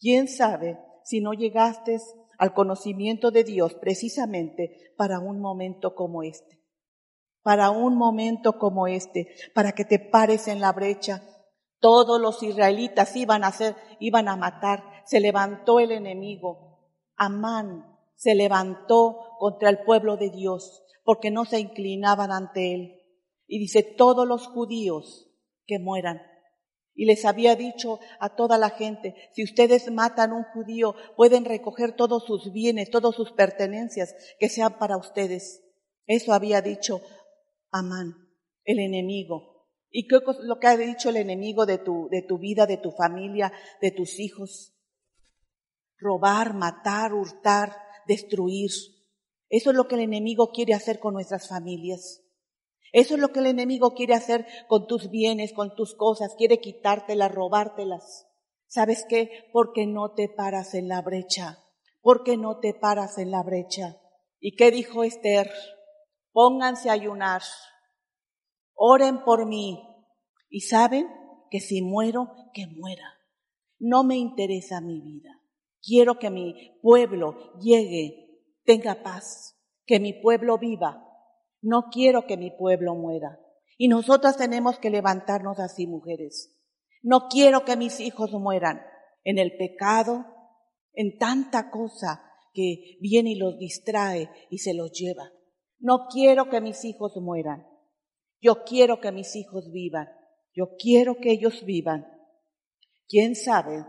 ¿Quién 0.00 0.28
sabe 0.28 0.78
si 1.04 1.20
no 1.20 1.34
llegaste 1.34 1.98
al 2.38 2.54
conocimiento 2.54 3.30
de 3.30 3.44
Dios 3.44 3.74
precisamente 3.74 4.94
para 4.96 5.18
un 5.18 5.40
momento 5.40 5.94
como 5.94 6.22
este? 6.22 6.58
para 7.48 7.70
un 7.70 7.96
momento 7.96 8.58
como 8.58 8.88
este, 8.88 9.34
para 9.54 9.72
que 9.72 9.86
te 9.86 9.98
pares 9.98 10.48
en 10.48 10.60
la 10.60 10.70
brecha. 10.72 11.22
Todos 11.80 12.20
los 12.20 12.42
israelitas 12.42 13.16
iban 13.16 13.42
a 13.42 13.46
hacer, 13.46 13.74
iban 14.00 14.28
a 14.28 14.36
matar. 14.36 14.84
Se 15.06 15.18
levantó 15.18 15.80
el 15.80 15.92
enemigo. 15.92 16.92
Amán 17.16 17.96
se 18.16 18.34
levantó 18.34 19.36
contra 19.38 19.70
el 19.70 19.78
pueblo 19.84 20.18
de 20.18 20.28
Dios 20.28 20.84
porque 21.08 21.30
no 21.30 21.46
se 21.46 21.58
inclinaban 21.58 22.30
ante 22.30 22.74
él. 22.74 23.00
Y 23.46 23.58
dice, 23.58 23.82
todos 23.82 24.28
los 24.28 24.46
judíos 24.46 25.30
que 25.64 25.78
mueran. 25.78 26.20
Y 26.94 27.06
les 27.06 27.24
había 27.24 27.56
dicho 27.56 27.98
a 28.20 28.36
toda 28.36 28.58
la 28.58 28.68
gente, 28.68 29.14
si 29.32 29.42
ustedes 29.42 29.90
matan 29.90 30.32
a 30.32 30.34
un 30.34 30.44
judío, 30.52 30.94
pueden 31.16 31.46
recoger 31.46 31.96
todos 31.96 32.26
sus 32.26 32.52
bienes, 32.52 32.90
todas 32.90 33.14
sus 33.14 33.32
pertenencias, 33.32 34.14
que 34.38 34.50
sean 34.50 34.78
para 34.78 34.98
ustedes. 34.98 35.64
Eso 36.06 36.34
había 36.34 36.60
dicho 36.60 37.00
Amán, 37.70 38.12
el 38.64 38.78
enemigo. 38.78 39.64
¿Y 39.90 40.08
qué 40.08 40.16
es 40.16 40.22
lo 40.42 40.58
que 40.58 40.66
ha 40.66 40.76
dicho 40.76 41.08
el 41.08 41.16
enemigo 41.16 41.64
de 41.64 41.78
tu, 41.78 42.10
de 42.10 42.20
tu 42.20 42.36
vida, 42.36 42.66
de 42.66 42.76
tu 42.76 42.90
familia, 42.90 43.50
de 43.80 43.92
tus 43.92 44.20
hijos? 44.20 44.74
Robar, 45.96 46.52
matar, 46.52 47.14
hurtar, 47.14 47.72
destruir. 48.06 48.68
Eso 49.48 49.70
es 49.70 49.76
lo 49.76 49.88
que 49.88 49.94
el 49.94 50.02
enemigo 50.02 50.50
quiere 50.50 50.74
hacer 50.74 50.98
con 50.98 51.14
nuestras 51.14 51.48
familias. 51.48 52.22
Eso 52.92 53.14
es 53.14 53.20
lo 53.20 53.28
que 53.28 53.40
el 53.40 53.46
enemigo 53.46 53.94
quiere 53.94 54.14
hacer 54.14 54.46
con 54.66 54.86
tus 54.86 55.10
bienes, 55.10 55.52
con 55.52 55.74
tus 55.74 55.94
cosas, 55.94 56.34
quiere 56.36 56.60
quitártelas, 56.60 57.32
robártelas. 57.32 58.26
¿Sabes 58.66 59.04
qué? 59.08 59.48
Porque 59.52 59.86
no 59.86 60.12
te 60.12 60.28
paras 60.28 60.74
en 60.74 60.88
la 60.88 61.02
brecha, 61.02 61.58
porque 62.00 62.36
no 62.36 62.60
te 62.60 62.74
paras 62.74 63.18
en 63.18 63.30
la 63.30 63.42
brecha. 63.42 64.00
¿Y 64.40 64.56
qué 64.56 64.70
dijo 64.70 65.04
Esther? 65.04 65.50
Pónganse 66.32 66.90
a 66.90 66.92
ayunar, 66.92 67.42
oren 68.74 69.24
por 69.24 69.46
mí 69.46 69.82
y 70.48 70.60
saben 70.60 71.08
que 71.50 71.60
si 71.60 71.82
muero, 71.82 72.28
que 72.52 72.66
muera. 72.66 73.14
No 73.78 74.04
me 74.04 74.16
interesa 74.16 74.80
mi 74.80 75.00
vida. 75.00 75.40
Quiero 75.82 76.18
que 76.18 76.30
mi 76.30 76.78
pueblo 76.82 77.54
llegue, 77.60 78.27
tenga 78.68 79.02
paz, 79.02 79.56
que 79.86 79.98
mi 79.98 80.12
pueblo 80.12 80.58
viva, 80.58 81.02
no 81.62 81.84
quiero 81.90 82.26
que 82.26 82.36
mi 82.36 82.50
pueblo 82.50 82.94
muera. 82.94 83.40
Y 83.78 83.88
nosotras 83.88 84.36
tenemos 84.36 84.78
que 84.78 84.90
levantarnos 84.90 85.58
así, 85.58 85.86
mujeres. 85.86 86.54
No 87.02 87.28
quiero 87.30 87.64
que 87.64 87.78
mis 87.78 87.98
hijos 87.98 88.30
mueran 88.32 88.82
en 89.24 89.38
el 89.38 89.56
pecado, 89.56 90.26
en 90.92 91.16
tanta 91.16 91.70
cosa 91.70 92.22
que 92.52 92.98
viene 93.00 93.30
y 93.30 93.34
los 93.36 93.58
distrae 93.58 94.28
y 94.50 94.58
se 94.58 94.74
los 94.74 94.92
lleva. 94.92 95.32
No 95.78 96.06
quiero 96.12 96.50
que 96.50 96.60
mis 96.60 96.84
hijos 96.84 97.16
mueran. 97.16 97.66
Yo 98.38 98.64
quiero 98.64 99.00
que 99.00 99.12
mis 99.12 99.34
hijos 99.34 99.72
vivan. 99.72 100.08
Yo 100.54 100.76
quiero 100.78 101.16
que 101.22 101.30
ellos 101.30 101.64
vivan. 101.64 102.06
¿Quién 103.08 103.34
sabe 103.34 103.86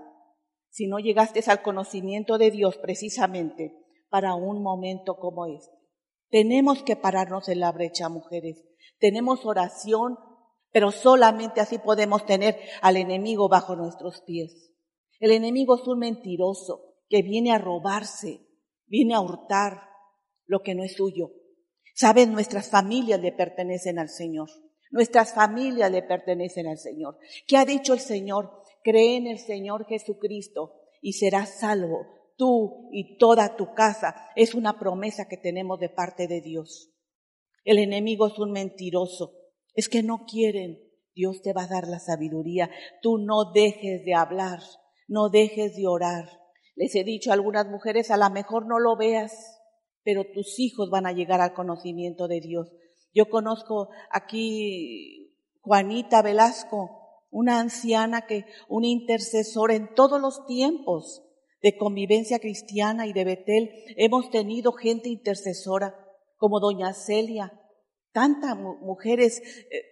si 0.69 0.87
no 0.87 0.99
llegaste 0.99 1.43
al 1.47 1.61
conocimiento 1.63 2.37
de 2.37 2.51
Dios 2.51 2.77
precisamente 2.77 3.78
para 4.09 4.35
un 4.35 4.61
momento 4.61 5.17
como 5.17 5.45
este? 5.45 5.79
Tenemos 6.29 6.83
que 6.83 6.95
pararnos 6.95 7.49
en 7.49 7.59
la 7.59 7.71
brecha, 7.71 8.09
mujeres. 8.09 8.63
Tenemos 8.99 9.45
oración, 9.45 10.17
pero 10.71 10.91
solamente 10.91 11.61
así 11.61 11.79
podemos 11.79 12.25
tener 12.25 12.59
al 12.81 12.97
enemigo 12.97 13.49
bajo 13.49 13.75
nuestros 13.75 14.21
pies. 14.21 14.71
El 15.19 15.31
enemigo 15.31 15.75
es 15.75 15.87
un 15.87 15.99
mentiroso 15.99 16.95
que 17.09 17.23
viene 17.23 17.51
a 17.51 17.57
robarse, 17.57 18.41
viene 18.85 19.15
a 19.15 19.21
hurtar 19.21 19.81
lo 20.45 20.61
que 20.61 20.75
no 20.75 20.83
es 20.83 20.95
suyo. 20.95 21.31
Saben, 21.95 22.31
nuestras 22.31 22.69
familias 22.69 23.19
le 23.19 23.31
pertenecen 23.31 23.99
al 23.99 24.09
Señor. 24.09 24.49
Nuestras 24.91 25.33
familias 25.33 25.91
le 25.91 26.03
pertenecen 26.03 26.67
al 26.67 26.77
Señor. 26.77 27.17
¿Qué 27.47 27.57
ha 27.57 27.65
dicho 27.65 27.93
el 27.93 27.99
Señor? 27.99 28.63
Cree 28.83 29.17
en 29.17 29.27
el 29.27 29.39
Señor 29.39 29.85
Jesucristo 29.85 30.75
y 31.01 31.13
serás 31.13 31.59
salvo 31.59 32.18
tú 32.39 32.89
y 32.91 33.17
toda 33.17 33.57
tu 33.57 33.73
casa. 33.75 34.15
Es 34.35 34.55
una 34.55 34.79
promesa 34.79 35.27
que 35.27 35.37
tenemos 35.37 35.79
de 35.79 35.89
parte 35.89 36.27
de 36.27 36.41
Dios. 36.41 36.89
El 37.65 37.77
enemigo 37.77 38.27
es 38.27 38.39
un 38.39 38.51
mentiroso. 38.51 39.33
Es 39.75 39.89
que 39.89 40.01
no 40.01 40.25
quieren. 40.25 40.79
Dios 41.13 41.41
te 41.41 41.53
va 41.53 41.63
a 41.63 41.67
dar 41.67 41.87
la 41.87 41.99
sabiduría. 41.99 42.71
Tú 43.01 43.17
no 43.17 43.51
dejes 43.53 44.05
de 44.05 44.15
hablar, 44.15 44.59
no 45.07 45.29
dejes 45.29 45.75
de 45.75 45.85
orar. 45.85 46.29
Les 46.75 46.95
he 46.95 47.03
dicho 47.03 47.29
a 47.29 47.33
algunas 47.33 47.67
mujeres, 47.67 48.09
a 48.09 48.17
lo 48.17 48.29
mejor 48.29 48.65
no 48.65 48.79
lo 48.79 48.95
veas, 48.95 49.59
pero 50.03 50.23
tus 50.23 50.59
hijos 50.59 50.89
van 50.89 51.05
a 51.05 51.11
llegar 51.11 51.41
al 51.41 51.53
conocimiento 51.53 52.29
de 52.29 52.39
Dios. 52.39 52.71
Yo 53.13 53.29
conozco 53.29 53.89
aquí 54.11 55.35
Juanita 55.59 56.21
Velasco, 56.21 57.25
una 57.31 57.59
anciana 57.59 58.25
que, 58.25 58.45
una 58.69 58.87
intercesora 58.87 59.75
en 59.75 59.93
todos 59.93 60.21
los 60.21 60.45
tiempos, 60.45 61.28
de 61.61 61.77
convivencia 61.77 62.39
cristiana 62.39 63.07
y 63.07 63.13
de 63.13 63.25
Betel, 63.25 63.69
hemos 63.97 64.29
tenido 64.29 64.71
gente 64.73 65.09
intercesora 65.09 65.95
como 66.37 66.59
doña 66.59 66.93
Celia, 66.93 67.51
tantas 68.13 68.57
mujeres 68.57 69.41
eh, 69.71 69.83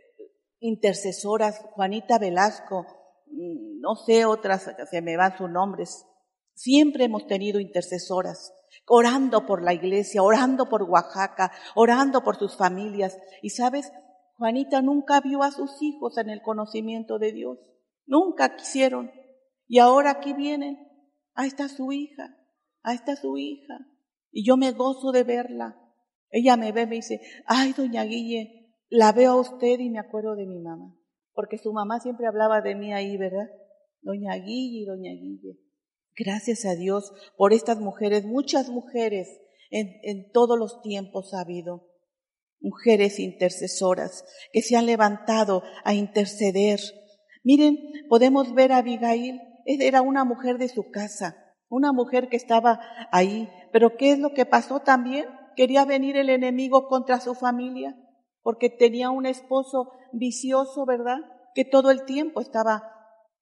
intercesoras, 0.60 1.62
Juanita 1.73 2.17
Velasco, 2.19 2.86
mm, 3.27 3.82
no 3.82 3.95
sé 3.95 4.25
otras, 4.25 4.69
se 4.89 5.01
me 5.01 5.17
van 5.17 5.38
sus 5.38 5.49
nombres. 5.49 6.06
Siempre 6.53 7.06
hemos 7.06 7.27
tenido 7.27 7.60
intercesoras, 7.60 8.53
orando 8.88 9.45
por 9.45 9.62
la 9.62 9.73
iglesia, 9.73 10.23
orando 10.23 10.69
por 10.69 10.84
Oaxaca, 10.84 11.51
orando 11.75 12.23
por 12.23 12.38
sus 12.38 12.58
familias. 12.58 13.17
Y 13.41 13.51
sabes, 13.51 13.91
Juanita 14.38 14.82
nunca 14.82 15.21
vio 15.21 15.43
a 15.43 15.51
sus 15.51 15.82
hijos 15.82 16.17
en 16.17 16.30
el 16.30 16.41
conocimiento 16.41 17.19
de 17.19 17.32
Dios. 17.32 17.60
Nunca 18.06 18.56
quisieron. 18.56 19.12
Y 19.67 19.80
ahora 19.80 20.12
aquí 20.12 20.34
vienen 20.34 20.87
ahí 21.38 21.47
está 21.47 21.69
su 21.69 21.91
hija, 21.91 22.36
ahí 22.82 22.95
está 22.95 23.15
su 23.15 23.38
hija. 23.38 23.78
Y 24.32 24.45
yo 24.45 24.58
me 24.58 24.71
gozo 24.71 25.12
de 25.12 25.23
verla. 25.23 25.80
Ella 26.30 26.58
me 26.58 26.73
ve, 26.73 26.86
me 26.86 26.97
dice, 26.97 27.21
ay, 27.45 27.73
doña 27.73 28.04
Guille, 28.04 28.73
la 28.89 29.13
veo 29.13 29.32
a 29.32 29.39
usted 29.39 29.80
y 29.80 29.89
me 29.89 30.00
acuerdo 30.00 30.36
de 30.36 30.45
mi 30.45 30.60
mamá. 30.60 30.93
Porque 31.34 31.58
su 31.58 31.71
mamá 31.71 32.00
siempre 32.00 32.28
hablaba 32.28 32.62
de 32.62 32.76
mí 32.76 32.91
ahí, 32.91 33.15
¿verdad? 33.17 33.47
Doña 34.02 34.36
Guille 34.36 34.82
y 34.82 34.86
doña 34.86 35.12
Guille. 35.13 35.60
Gracias 36.15 36.65
a 36.65 36.76
Dios 36.76 37.13
por 37.38 37.54
estas 37.54 37.80
mujeres, 37.80 38.26
muchas 38.26 38.69
mujeres 38.69 39.28
en, 39.69 39.88
en 40.02 40.32
todos 40.32 40.58
los 40.58 40.82
tiempos 40.82 41.34
ha 41.34 41.41
habido. 41.41 41.88
Mujeres 42.60 43.19
intercesoras 43.19 44.26
que 44.52 44.63
se 44.63 44.76
han 44.76 44.88
levantado 44.88 45.62
a 45.84 45.93
interceder. 45.93 46.80
Miren, 47.43 47.78
podemos 48.10 48.56
ver 48.56 48.71
a 48.71 48.78
Abigail 48.78 49.39
era 49.67 50.01
una 50.01 50.23
mujer 50.23 50.58
de 50.58 50.69
su 50.69 50.89
casa, 50.91 51.36
una 51.69 51.91
mujer 51.91 52.30
que 52.30 52.38
estaba 52.38 52.80
ahí. 53.12 53.49
Pero 53.71 53.97
¿qué 53.97 54.12
es 54.12 54.19
lo 54.19 54.34
que 54.34 54.45
pasó 54.45 54.80
también? 54.80 55.25
Quería 55.56 55.86
venir 55.86 56.15
el 56.17 56.30
enemigo 56.30 56.88
contra 56.88 57.19
su 57.19 57.36
familia, 57.36 57.95
porque 58.41 58.69
tenía 58.69 59.10
un 59.10 59.25
esposo 59.25 59.91
vicioso, 60.13 60.86
¿verdad? 60.86 61.17
Que 61.53 61.65
todo 61.65 61.91
el 61.91 62.06
tiempo 62.06 62.39
estaba 62.39 62.84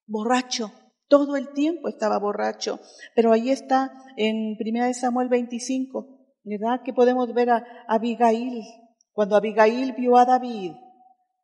borracho, 0.07 0.71
todo 1.07 1.35
el 1.35 1.53
tiempo 1.53 1.89
estaba 1.89 2.17
borracho. 2.17 2.79
Pero 3.15 3.31
ahí 3.31 3.51
está 3.51 3.91
en 4.17 4.57
1 4.59 4.93
Samuel 4.93 5.29
25, 5.29 6.07
¿verdad? 6.43 6.81
Que 6.83 6.93
podemos 6.93 7.33
ver 7.33 7.51
a 7.51 7.65
Abigail. 7.87 8.63
Cuando 9.11 9.35
Abigail 9.35 9.93
vio 9.93 10.17
a 10.17 10.25
David, 10.25 10.73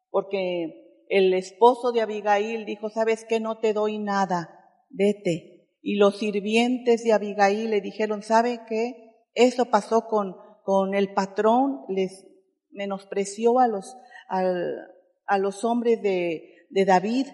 porque 0.10 1.06
el 1.10 1.34
esposo 1.34 1.92
de 1.92 2.02
Abigail 2.02 2.66
dijo, 2.66 2.90
¿sabes 2.90 3.26
qué? 3.28 3.40
No 3.40 3.60
te 3.60 3.74
doy 3.74 4.00
nada 4.00 4.61
vete. 4.92 5.68
Y 5.82 5.96
los 5.96 6.20
sirvientes 6.20 7.04
de 7.04 7.14
Abigail 7.14 7.70
le 7.70 7.82
dijeron, 7.82 8.22
¿sabe 8.22 8.62
qué? 8.68 9.16
Eso 9.34 9.66
pasó 9.66 10.08
con, 10.08 10.36
con 10.64 10.94
el 10.94 11.14
patrón, 11.14 11.82
les 11.90 12.28
menospreció 12.72 13.60
a 13.60 13.68
los, 13.68 13.98
a 14.28 15.38
los 15.38 15.64
hombres 15.64 16.02
de, 16.02 16.68
de 16.70 16.86
David. 16.86 17.28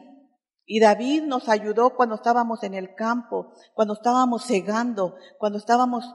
Y 0.65 0.79
David 0.79 1.23
nos 1.23 1.47
ayudó 1.47 1.95
cuando 1.95 2.15
estábamos 2.15 2.63
en 2.63 2.73
el 2.73 2.93
campo, 2.93 3.53
cuando 3.73 3.93
estábamos 3.93 4.45
cegando, 4.45 5.15
cuando 5.37 5.59
estábamos 5.59 6.05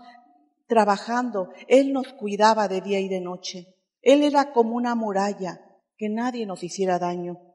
trabajando. 0.66 1.50
Él 1.68 1.92
nos 1.92 2.12
cuidaba 2.12 2.68
de 2.68 2.80
día 2.80 3.00
y 3.00 3.08
de 3.08 3.20
noche. 3.20 3.76
Él 4.02 4.22
era 4.22 4.52
como 4.52 4.74
una 4.76 4.94
muralla, 4.94 5.60
que 5.96 6.08
nadie 6.08 6.44
nos 6.46 6.62
hiciera 6.64 6.98
daño. 6.98 7.51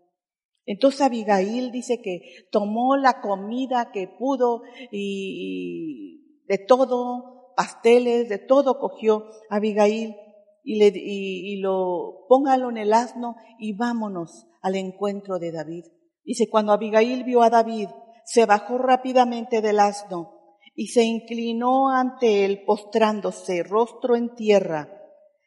Entonces 0.67 0.99
Abigail 0.99 1.71
dice 1.71 2.01
que 2.01 2.45
tomó 2.51 2.97
la 2.97 3.21
comida 3.21 3.89
que 3.93 4.07
pudo 4.07 4.63
y, 4.91 6.43
de 6.45 6.57
todo, 6.57 7.53
pasteles, 7.55 8.27
de 8.27 8.37
todo 8.37 8.77
cogió 8.77 9.29
Abigail 9.49 10.17
y, 10.65 10.75
le, 10.77 10.91
y, 10.93 11.61
lo 11.61 12.25
póngalo 12.27 12.69
en 12.69 12.77
el 12.77 12.91
asno 12.91 13.37
y 13.57 13.77
vámonos 13.77 14.45
al 14.61 14.75
encuentro 14.75 15.39
de 15.39 15.53
David. 15.53 15.85
Dice, 16.25 16.49
cuando 16.49 16.73
Abigail 16.73 17.23
vio 17.23 17.43
a 17.43 17.49
David, 17.49 17.87
se 18.25 18.45
bajó 18.45 18.77
rápidamente 18.77 19.61
del 19.61 19.79
asno 19.79 20.33
y 20.75 20.87
se 20.87 21.05
inclinó 21.05 21.91
ante 21.91 22.43
él 22.43 22.65
postrándose, 22.65 23.63
rostro 23.63 24.17
en 24.17 24.35
tierra. 24.35 24.91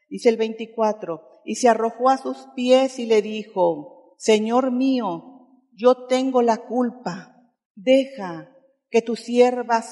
Dice 0.08 0.30
el 0.30 0.38
24, 0.38 1.20
y 1.44 1.56
se 1.56 1.68
arrojó 1.68 2.08
a 2.08 2.16
sus 2.16 2.48
pies 2.56 2.98
y 2.98 3.04
le 3.04 3.20
dijo, 3.20 3.99
Señor 4.20 4.70
mío, 4.70 5.48
yo 5.72 6.04
tengo 6.06 6.42
la 6.42 6.58
culpa, 6.58 7.42
deja 7.74 8.54
que 8.90 9.00
tu 9.00 9.16
sierva 9.16 9.82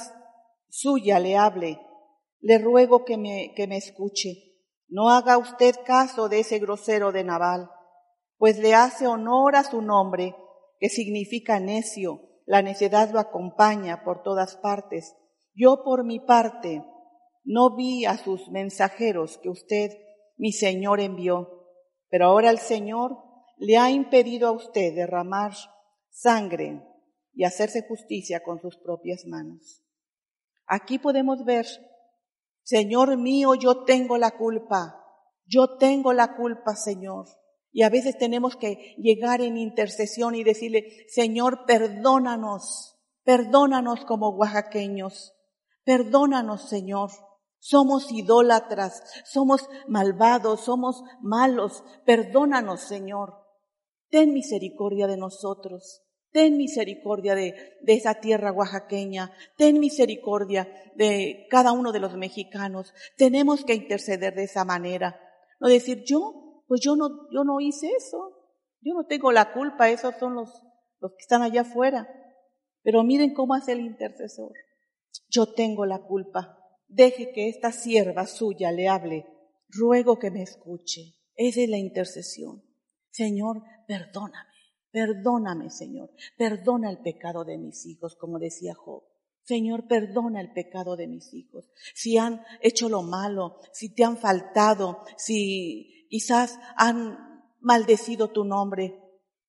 suya 0.68 1.18
le 1.18 1.38
hable, 1.38 1.80
le 2.40 2.58
ruego 2.58 3.06
que 3.06 3.16
me, 3.16 3.54
que 3.56 3.66
me 3.66 3.78
escuche. 3.78 4.58
No 4.86 5.08
haga 5.08 5.38
usted 5.38 5.76
caso 5.82 6.28
de 6.28 6.40
ese 6.40 6.58
grosero 6.58 7.10
de 7.10 7.24
Naval. 7.24 7.70
pues 8.36 8.58
le 8.58 8.74
hace 8.74 9.06
honor 9.06 9.56
a 9.56 9.64
su 9.64 9.80
nombre, 9.80 10.36
que 10.78 10.90
significa 10.90 11.58
necio. 11.58 12.20
La 12.44 12.60
necedad 12.60 13.10
lo 13.10 13.20
acompaña 13.20 14.04
por 14.04 14.22
todas 14.22 14.56
partes. 14.56 15.16
Yo 15.54 15.82
por 15.82 16.04
mi 16.04 16.20
parte 16.20 16.84
no 17.44 17.74
vi 17.76 18.04
a 18.04 18.18
sus 18.18 18.50
mensajeros 18.50 19.38
que 19.38 19.48
usted, 19.48 19.90
mi 20.36 20.52
Señor, 20.52 21.00
envió, 21.00 21.64
pero 22.10 22.26
ahora 22.26 22.50
el 22.50 22.58
Señor 22.58 23.27
le 23.58 23.76
ha 23.76 23.90
impedido 23.90 24.48
a 24.48 24.52
usted 24.52 24.94
derramar 24.94 25.52
sangre 26.10 26.82
y 27.32 27.44
hacerse 27.44 27.86
justicia 27.86 28.40
con 28.42 28.60
sus 28.60 28.76
propias 28.78 29.24
manos. 29.26 29.82
Aquí 30.66 30.98
podemos 30.98 31.44
ver, 31.44 31.66
Señor 32.62 33.16
mío, 33.16 33.54
yo 33.54 33.84
tengo 33.84 34.18
la 34.18 34.32
culpa, 34.32 35.04
yo 35.46 35.78
tengo 35.78 36.12
la 36.12 36.36
culpa, 36.36 36.74
Señor. 36.76 37.26
Y 37.70 37.82
a 37.82 37.90
veces 37.90 38.18
tenemos 38.18 38.56
que 38.56 38.94
llegar 38.98 39.40
en 39.40 39.56
intercesión 39.56 40.34
y 40.34 40.42
decirle, 40.42 41.06
Señor, 41.08 41.64
perdónanos, 41.66 42.98
perdónanos 43.24 44.04
como 44.04 44.30
oaxaqueños, 44.30 45.34
perdónanos, 45.84 46.68
Señor. 46.68 47.10
Somos 47.60 48.12
idólatras, 48.12 49.02
somos 49.24 49.68
malvados, 49.88 50.60
somos 50.60 51.02
malos. 51.20 51.82
Perdónanos, 52.04 52.82
Señor. 52.82 53.47
Ten 54.10 54.32
misericordia 54.32 55.06
de 55.06 55.16
nosotros. 55.16 56.02
Ten 56.30 56.56
misericordia 56.56 57.34
de, 57.34 57.54
de, 57.82 57.94
esa 57.94 58.20
tierra 58.20 58.52
oaxaqueña. 58.52 59.32
Ten 59.56 59.80
misericordia 59.80 60.68
de 60.94 61.46
cada 61.50 61.72
uno 61.72 61.92
de 61.92 62.00
los 62.00 62.16
mexicanos. 62.16 62.92
Tenemos 63.16 63.64
que 63.64 63.74
interceder 63.74 64.34
de 64.34 64.44
esa 64.44 64.64
manera. 64.64 65.18
No 65.60 65.68
decir, 65.68 66.04
yo, 66.04 66.64
pues 66.66 66.80
yo 66.82 66.96
no, 66.96 67.08
yo 67.32 67.44
no 67.44 67.60
hice 67.60 67.90
eso. 67.96 68.34
Yo 68.80 68.94
no 68.94 69.06
tengo 69.06 69.32
la 69.32 69.52
culpa. 69.52 69.88
Esos 69.88 70.14
son 70.16 70.34
los, 70.34 70.50
los 71.00 71.12
que 71.12 71.22
están 71.22 71.42
allá 71.42 71.62
afuera. 71.62 72.08
Pero 72.82 73.02
miren 73.02 73.34
cómo 73.34 73.54
hace 73.54 73.72
el 73.72 73.80
intercesor. 73.80 74.52
Yo 75.28 75.52
tengo 75.52 75.86
la 75.86 76.00
culpa. 76.00 76.58
Deje 76.88 77.32
que 77.32 77.48
esta 77.48 77.72
sierva 77.72 78.26
suya 78.26 78.70
le 78.70 78.88
hable. 78.88 79.26
Ruego 79.68 80.18
que 80.18 80.30
me 80.30 80.42
escuche. 80.42 81.14
Esa 81.34 81.62
es 81.62 81.68
la 81.68 81.78
intercesión. 81.78 82.67
Señor, 83.10 83.62
perdóname. 83.86 84.48
Perdóname, 84.90 85.70
Señor. 85.70 86.10
Perdona 86.36 86.90
el 86.90 86.98
pecado 86.98 87.44
de 87.44 87.58
mis 87.58 87.86
hijos, 87.86 88.16
como 88.16 88.38
decía 88.38 88.74
Job. 88.74 89.04
Señor, 89.42 89.86
perdona 89.86 90.40
el 90.40 90.52
pecado 90.52 90.96
de 90.96 91.06
mis 91.06 91.32
hijos. 91.34 91.70
Si 91.94 92.18
han 92.18 92.42
hecho 92.60 92.88
lo 92.88 93.02
malo, 93.02 93.58
si 93.72 93.94
te 93.94 94.04
han 94.04 94.16
faltado, 94.16 95.04
si 95.16 96.06
quizás 96.10 96.58
han 96.76 97.18
maldecido 97.60 98.28
tu 98.28 98.44
nombre, 98.44 98.98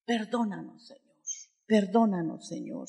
perdónanos, 0.05 0.87
Señor. 0.87 1.15
Perdónanos, 1.65 2.47
Señor. 2.47 2.87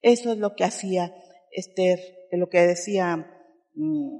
Eso 0.00 0.32
es 0.32 0.38
lo 0.38 0.54
que 0.54 0.64
hacía 0.64 1.14
Esther, 1.50 2.00
lo 2.32 2.48
que 2.48 2.60
decía 2.60 3.30
Mm, 3.74 4.18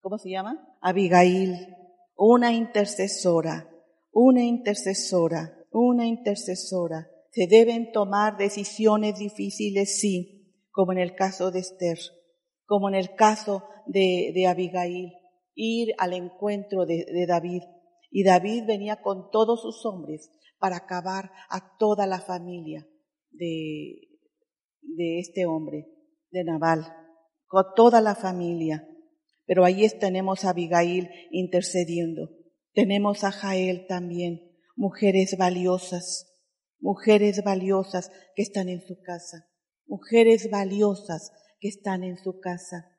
¿cómo 0.00 0.18
se 0.18 0.30
llama? 0.30 0.76
Abigail, 0.80 1.74
una 2.16 2.52
intercesora, 2.52 3.68
una 4.14 4.42
intercesora, 4.42 5.58
una 5.70 6.06
intercesora. 6.06 7.10
Se 7.30 7.46
deben 7.46 7.92
tomar 7.92 8.36
decisiones 8.36 9.18
difíciles, 9.18 9.98
sí, 10.00 10.64
como 10.70 10.92
en 10.92 10.98
el 10.98 11.14
caso 11.14 11.50
de 11.50 11.60
Esther, 11.60 11.98
como 12.64 12.88
en 12.88 12.94
el 12.94 13.14
caso 13.14 13.64
de, 13.86 14.46
Abigail, 14.48 15.12
ir 15.54 15.94
al 15.98 16.14
encuentro 16.14 16.86
de, 16.86 17.04
de 17.04 17.26
David. 17.26 17.62
Y 18.10 18.24
David 18.24 18.64
venía 18.66 19.02
con 19.02 19.30
todos 19.30 19.60
sus 19.60 19.84
hombres 19.84 20.30
para 20.58 20.76
acabar 20.76 21.30
a 21.50 21.76
toda 21.76 22.06
la 22.06 22.20
familia 22.20 22.86
de, 23.30 24.08
de 24.80 25.18
este 25.18 25.46
hombre, 25.46 25.88
de 26.30 26.44
Nabal 26.44 26.86
con 27.54 27.66
toda 27.76 28.00
la 28.00 28.16
familia. 28.16 28.84
Pero 29.46 29.64
ahí 29.64 29.86
tenemos 30.00 30.44
a 30.44 30.50
Abigail 30.50 31.08
intercediendo. 31.30 32.30
Tenemos 32.74 33.24
a 33.24 33.32
Jael 33.32 33.86
también, 33.86 34.40
mujeres 34.76 35.36
valiosas, 35.38 36.26
mujeres 36.80 37.42
valiosas 37.44 38.10
que 38.34 38.42
están 38.42 38.68
en 38.68 38.80
su 38.86 39.00
casa, 39.00 39.48
mujeres 39.86 40.50
valiosas 40.50 41.32
que 41.60 41.68
están 41.68 42.04
en 42.04 42.18
su 42.18 42.40
casa. 42.40 42.90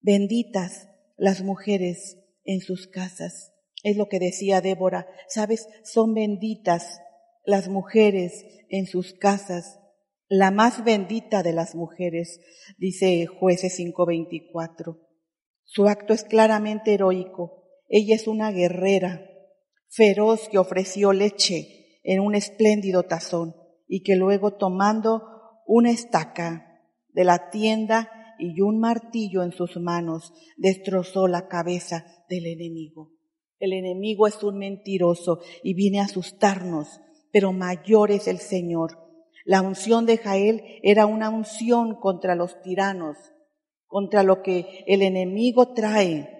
Benditas 0.00 0.88
las 1.16 1.42
mujeres 1.42 2.18
en 2.44 2.60
sus 2.60 2.86
casas. 2.86 3.52
Es 3.82 3.96
lo 3.96 4.08
que 4.08 4.18
decía 4.18 4.60
Débora. 4.60 5.06
Sabes, 5.28 5.68
son 5.84 6.14
benditas 6.14 7.00
las 7.44 7.68
mujeres 7.68 8.44
en 8.68 8.86
sus 8.86 9.12
casas 9.12 9.78
la 10.28 10.50
más 10.50 10.84
bendita 10.84 11.44
de 11.44 11.52
las 11.52 11.76
mujeres, 11.76 12.40
dice 12.78 13.26
jueces 13.26 13.76
5:24. 13.76 14.98
Su 15.64 15.86
acto 15.86 16.12
es 16.12 16.24
claramente 16.24 16.94
heroico. 16.94 17.65
Ella 17.88 18.14
es 18.14 18.26
una 18.26 18.50
guerrera, 18.50 19.28
feroz 19.88 20.48
que 20.48 20.58
ofreció 20.58 21.12
leche 21.12 22.00
en 22.02 22.20
un 22.20 22.34
espléndido 22.34 23.04
tazón 23.04 23.54
y 23.88 24.02
que 24.02 24.16
luego 24.16 24.54
tomando 24.54 25.22
una 25.66 25.90
estaca 25.90 26.82
de 27.08 27.24
la 27.24 27.50
tienda 27.50 28.10
y 28.38 28.60
un 28.60 28.78
martillo 28.78 29.42
en 29.42 29.52
sus 29.52 29.76
manos, 29.78 30.32
destrozó 30.56 31.26
la 31.26 31.48
cabeza 31.48 32.04
del 32.28 32.46
enemigo. 32.46 33.12
El 33.58 33.72
enemigo 33.72 34.26
es 34.26 34.42
un 34.42 34.58
mentiroso 34.58 35.40
y 35.62 35.74
viene 35.74 36.00
a 36.00 36.04
asustarnos, 36.04 37.00
pero 37.32 37.52
mayor 37.52 38.10
es 38.10 38.28
el 38.28 38.38
Señor 38.38 39.06
la 39.46 39.62
unción 39.62 40.06
de 40.06 40.18
Jael 40.18 40.80
era 40.82 41.06
una 41.06 41.30
unción 41.30 41.94
contra 42.00 42.34
los 42.34 42.60
tiranos, 42.62 43.16
contra 43.86 44.24
lo 44.24 44.42
que 44.42 44.82
el 44.88 45.02
enemigo 45.02 45.72
trae. 45.72 46.35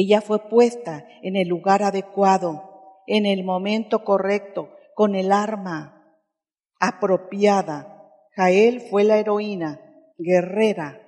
Ella 0.00 0.20
fue 0.20 0.48
puesta 0.48 1.08
en 1.24 1.34
el 1.34 1.48
lugar 1.48 1.82
adecuado, 1.82 3.02
en 3.08 3.26
el 3.26 3.42
momento 3.42 4.04
correcto, 4.04 4.70
con 4.94 5.16
el 5.16 5.32
arma 5.32 6.14
apropiada. 6.78 8.12
Jael 8.36 8.80
fue 8.80 9.02
la 9.02 9.18
heroína, 9.18 9.80
guerrera, 10.16 11.02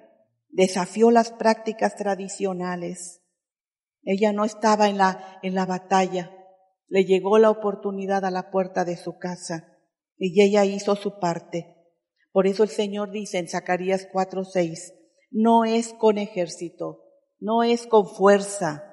desafió 0.48 1.12
las 1.12 1.30
prácticas 1.30 1.94
tradicionales. 1.94 3.22
Ella 4.02 4.32
no 4.32 4.44
estaba 4.44 4.88
en 4.88 4.98
la, 4.98 5.38
en 5.44 5.54
la 5.54 5.66
batalla. 5.66 6.32
Le 6.88 7.04
llegó 7.04 7.38
la 7.38 7.50
oportunidad 7.50 8.24
a 8.24 8.32
la 8.32 8.50
puerta 8.50 8.84
de 8.84 8.96
su 8.96 9.18
casa 9.18 9.78
y 10.18 10.42
ella 10.42 10.64
hizo 10.64 10.96
su 10.96 11.20
parte. 11.20 11.76
Por 12.32 12.48
eso 12.48 12.64
el 12.64 12.70
Señor 12.70 13.12
dice 13.12 13.38
en 13.38 13.46
Zacarías 13.46 14.08
4:6, 14.12 14.94
no 15.30 15.64
es 15.64 15.92
con 15.92 16.18
ejército, 16.18 17.04
no 17.40 17.62
es 17.62 17.86
con 17.86 18.06
fuerza, 18.06 18.84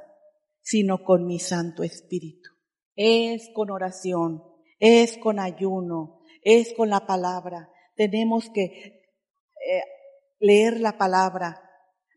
sino 0.62 1.04
con 1.04 1.26
mi 1.26 1.40
Santo 1.40 1.84
Espíritu. 1.84 2.50
Es 2.96 3.50
con 3.54 3.70
oración, 3.70 4.44
es 4.80 5.18
con 5.18 5.40
ayuno, 5.40 6.22
es 6.44 6.74
con 6.76 6.90
la 6.90 7.06
palabra. 7.06 7.70
Tenemos 7.96 8.50
que 8.50 8.64
eh, 8.64 9.84
leer 10.40 10.80
la 10.80 10.98
palabra, 10.98 11.62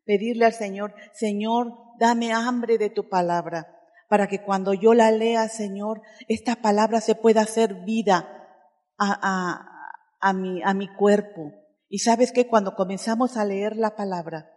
pedirle 0.05 0.47
al 0.47 0.55
Señor, 0.55 0.95
Señor, 1.13 1.75
dame 1.99 2.33
hambre 2.33 2.79
de 2.79 2.91
tu 2.91 3.09
palabra, 3.09 3.77
para 4.09 4.27
que 4.27 4.43
cuando 4.43 4.73
yo 4.73 4.95
la 4.95 5.11
lea, 5.11 5.49
Señor, 5.49 6.03
esta 6.29 6.57
palabra 6.57 7.01
se 7.01 7.15
pueda 7.15 7.43
hacer 7.43 7.85
vida 7.85 8.29
a, 8.99 10.33
mi, 10.35 10.63
a 10.63 10.75
mi 10.75 10.89
cuerpo. 10.95 11.53
Y 11.89 11.99
sabes 11.99 12.33
que 12.33 12.47
cuando 12.47 12.75
comenzamos 12.75 13.37
a 13.37 13.45
leer 13.45 13.77
la 13.77 13.97
palabra, 13.97 14.51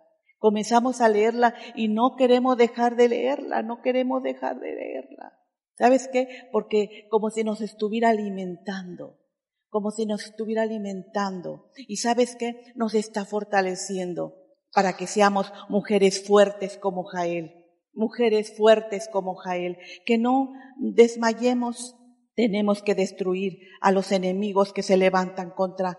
comenzamos 0.43 0.99
a 0.99 1.07
leerla 1.07 1.55
y 1.73 1.87
no 1.87 2.17
queremos 2.17 2.57
dejar 2.57 2.97
de 2.97 3.07
leerla, 3.07 3.61
no 3.61 3.81
queremos 3.81 4.21
dejar 4.21 4.59
de 4.59 4.75
leerla. 4.75 5.39
¿Sabes 5.77 6.09
qué? 6.11 6.27
Porque 6.51 7.07
como 7.09 7.29
si 7.29 7.45
nos 7.45 7.61
estuviera 7.61 8.09
alimentando, 8.09 9.21
como 9.69 9.91
si 9.91 10.05
nos 10.05 10.25
estuviera 10.25 10.63
alimentando. 10.63 11.69
Y 11.77 11.95
sabes 11.95 12.35
qué? 12.35 12.73
Nos 12.75 12.93
está 12.93 13.23
fortaleciendo 13.23 14.35
para 14.73 14.97
que 14.97 15.07
seamos 15.07 15.49
mujeres 15.69 16.27
fuertes 16.27 16.77
como 16.77 17.05
Jael, 17.05 17.53
mujeres 17.93 18.53
fuertes 18.57 19.07
como 19.07 19.35
Jael, 19.35 19.77
que 20.05 20.17
no 20.17 20.51
desmayemos, 20.77 21.95
tenemos 22.35 22.83
que 22.83 22.95
destruir 22.95 23.59
a 23.79 23.93
los 23.93 24.11
enemigos 24.11 24.73
que 24.73 24.83
se 24.83 24.97
levantan 24.97 25.51
contra 25.51 25.97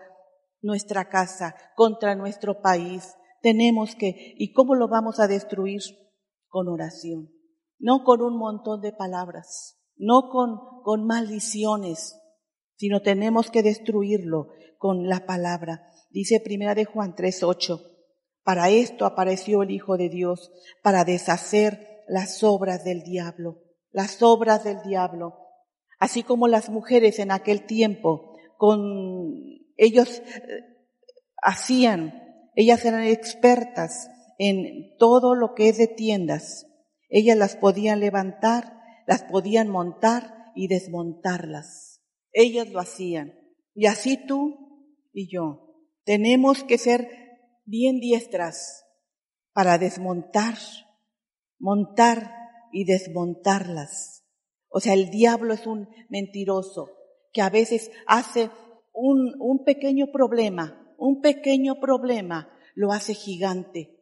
nuestra 0.61 1.09
casa, 1.09 1.55
contra 1.75 2.13
nuestro 2.13 2.61
país. 2.61 3.15
Tenemos 3.45 3.93
que, 3.95 4.33
¿y 4.39 4.53
cómo 4.53 4.73
lo 4.73 4.87
vamos 4.87 5.19
a 5.19 5.27
destruir? 5.27 5.83
Con 6.47 6.67
oración, 6.67 7.29
no 7.77 8.03
con 8.03 8.23
un 8.23 8.39
montón 8.39 8.81
de 8.81 8.91
palabras, 8.91 9.77
no 9.95 10.31
con, 10.31 11.05
maldiciones, 11.05 12.19
sino 12.75 13.03
tenemos 13.03 13.51
que 13.51 13.61
destruirlo 13.61 14.47
con 14.79 15.07
la 15.07 15.27
palabra. 15.27 15.85
Dice 16.09 16.39
primera 16.39 16.73
de 16.73 16.85
Juan 16.85 17.13
3:8, 17.13 17.81
para 18.43 18.71
esto 18.71 19.05
apareció 19.05 19.61
el 19.61 19.69
Hijo 19.69 19.95
de 19.95 20.09
Dios, 20.09 20.51
para 20.81 21.05
deshacer 21.05 22.03
las 22.07 22.41
obras 22.41 22.83
del 22.83 23.03
diablo, 23.03 23.61
las 23.91 24.23
obras 24.23 24.63
del 24.63 24.81
diablo 24.81 25.45
Así 25.99 26.23
como 26.23 26.47
las 26.47 26.69
mujeres 26.69 27.19
en 27.19 27.31
aquel 27.31 27.65
tiempo, 27.65 28.35
con 28.57 28.79
ellos 29.77 30.19
eh, 30.19 30.85
hacían, 31.41 32.24
ellas 32.55 32.83
eran 32.85 33.03
expertas 33.03 34.09
en 34.37 34.95
todo 34.97 35.35
lo 35.35 35.53
que 35.53 35.69
es 35.69 35.77
de 35.77 35.87
tiendas. 35.87 36.65
Ellas 37.09 37.37
las 37.37 37.55
podían 37.55 37.99
levantar, 37.99 38.79
las 39.07 39.23
podían 39.23 39.69
montar 39.69 40.51
y 40.55 40.67
desmontarlas. 40.67 42.01
Ellas 42.31 42.69
lo 42.69 42.79
hacían. 42.79 43.33
Y 43.73 43.85
así 43.87 44.17
tú 44.25 44.97
y 45.13 45.29
yo 45.31 45.65
tenemos 46.05 46.63
que 46.63 46.77
ser 46.77 47.09
bien 47.65 47.99
diestras 47.99 48.85
para 49.53 49.77
desmontar, 49.77 50.55
montar 51.59 52.31
y 52.71 52.85
desmontarlas. 52.85 54.23
O 54.69 54.79
sea, 54.79 54.93
el 54.93 55.09
diablo 55.09 55.53
es 55.53 55.65
un 55.65 55.87
mentiroso 56.09 56.89
que 57.31 57.41
a 57.41 57.49
veces 57.49 57.91
hace 58.07 58.49
un, 58.93 59.33
un 59.39 59.63
pequeño 59.63 60.07
problema, 60.11 60.84
un 60.97 61.21
pequeño 61.21 61.75
problema 61.79 62.49
lo 62.75 62.91
hace 62.91 63.13
gigante. 63.13 63.99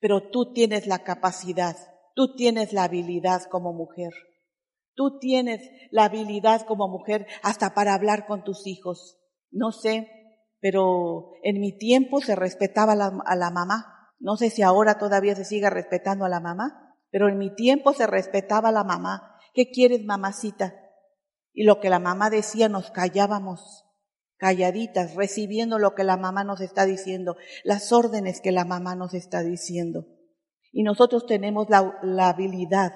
Pero 0.00 0.30
tú 0.30 0.52
tienes 0.52 0.86
la 0.86 1.00
capacidad, 1.00 1.76
tú 2.14 2.34
tienes 2.34 2.72
la 2.72 2.84
habilidad 2.84 3.42
como 3.44 3.72
mujer. 3.72 4.12
Tú 4.94 5.18
tienes 5.18 5.62
la 5.90 6.04
habilidad 6.04 6.66
como 6.66 6.88
mujer 6.88 7.26
hasta 7.42 7.74
para 7.74 7.94
hablar 7.94 8.26
con 8.26 8.44
tus 8.44 8.66
hijos. 8.66 9.18
No 9.50 9.72
sé, 9.72 10.08
pero 10.60 11.32
en 11.42 11.60
mi 11.60 11.76
tiempo 11.76 12.20
se 12.20 12.36
respetaba 12.36 12.92
a 12.92 13.36
la, 13.36 13.50
mamá. 13.50 14.12
No 14.18 14.36
sé 14.36 14.50
si 14.50 14.62
ahora 14.62 14.98
todavía 14.98 15.34
se 15.34 15.44
sigue 15.44 15.70
respetando 15.70 16.24
a 16.24 16.28
la 16.28 16.40
mamá, 16.40 16.96
pero 17.10 17.28
en 17.28 17.38
mi 17.38 17.54
tiempo 17.54 17.92
se 17.92 18.06
respetaba 18.06 18.68
a 18.68 18.72
la 18.72 18.84
mamá. 18.84 19.36
¿Qué 19.54 19.70
quieres, 19.70 20.04
mamacita? 20.04 20.74
Y 21.52 21.64
lo 21.64 21.80
que 21.80 21.90
la 21.90 21.98
mamá 21.98 22.30
decía 22.30 22.68
nos 22.68 22.90
callábamos, 22.90 23.86
calladitas, 24.40 25.14
recibiendo 25.14 25.78
lo 25.78 25.94
que 25.94 26.02
la 26.02 26.16
mamá 26.16 26.42
nos 26.42 26.62
está 26.62 26.86
diciendo, 26.86 27.36
las 27.62 27.92
órdenes 27.92 28.40
que 28.40 28.50
la 28.50 28.64
mamá 28.64 28.96
nos 28.96 29.12
está 29.12 29.42
diciendo. 29.42 30.06
Y 30.72 30.82
nosotros 30.82 31.26
tenemos 31.26 31.68
la, 31.68 31.98
la 32.02 32.30
habilidad 32.30 32.92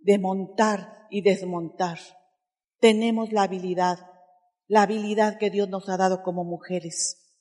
de 0.00 0.18
montar 0.18 1.06
y 1.08 1.22
desmontar. 1.22 1.98
Tenemos 2.80 3.32
la 3.32 3.42
habilidad, 3.42 3.98
la 4.66 4.82
habilidad 4.82 5.38
que 5.38 5.50
Dios 5.50 5.68
nos 5.68 5.88
ha 5.88 5.96
dado 5.96 6.22
como 6.22 6.44
mujeres. 6.44 7.36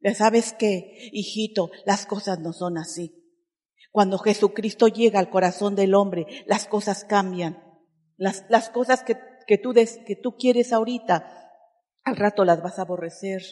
Ya 0.00 0.14
sabes 0.14 0.52
que, 0.52 1.08
hijito, 1.12 1.70
las 1.86 2.04
cosas 2.04 2.38
no 2.40 2.52
son 2.52 2.76
así. 2.76 3.24
Cuando 3.90 4.18
Jesucristo 4.18 4.88
llega 4.88 5.20
al 5.20 5.30
corazón 5.30 5.74
del 5.74 5.94
hombre, 5.94 6.26
las 6.46 6.66
cosas 6.66 7.04
cambian. 7.04 7.62
Las, 8.16 8.44
las 8.50 8.68
cosas 8.68 9.02
que, 9.02 9.16
que, 9.46 9.56
tú 9.56 9.72
des, 9.72 10.00
que 10.06 10.16
tú 10.16 10.36
quieres 10.36 10.72
ahorita, 10.72 11.43
al 12.04 12.16
rato 12.16 12.44
las 12.44 12.62
vas 12.62 12.78
a 12.78 12.82
aborrecer 12.82 13.42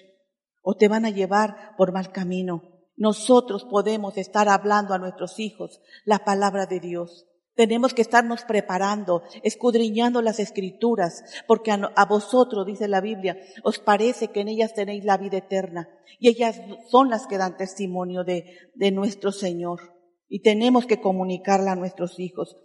o 0.60 0.76
te 0.76 0.88
van 0.88 1.04
a 1.04 1.10
llevar 1.10 1.74
por 1.76 1.92
mal 1.92 2.12
camino. 2.12 2.62
Nosotros 2.96 3.64
podemos 3.64 4.16
estar 4.16 4.48
hablando 4.48 4.94
a 4.94 4.98
nuestros 4.98 5.40
hijos 5.40 5.80
la 6.04 6.20
palabra 6.20 6.66
de 6.66 6.78
Dios. 6.78 7.26
Tenemos 7.54 7.92
que 7.92 8.02
estarnos 8.02 8.44
preparando, 8.44 9.22
escudriñando 9.42 10.22
las 10.22 10.40
escrituras, 10.40 11.22
porque 11.46 11.70
a, 11.70 12.06
vosotros, 12.06 12.64
dice 12.64 12.88
la 12.88 13.02
Biblia, 13.02 13.36
os 13.62 13.78
parece 13.78 14.28
que 14.28 14.40
en 14.40 14.48
ellas 14.48 14.72
tenéis 14.72 15.04
la 15.04 15.18
vida 15.18 15.38
eterna. 15.38 15.88
Y 16.18 16.28
ellas 16.28 16.60
son 16.88 17.10
las 17.10 17.26
que 17.26 17.36
dan 17.36 17.58
testimonio 17.58 18.24
de, 18.24 18.56
de 18.74 18.90
nuestro 18.90 19.32
Señor. 19.32 19.80
Y 20.28 20.40
tenemos 20.40 20.86
que 20.86 21.00
comunicarla 21.00 21.72
a 21.72 21.76
nuestros 21.76 22.18
hijos, 22.18 22.56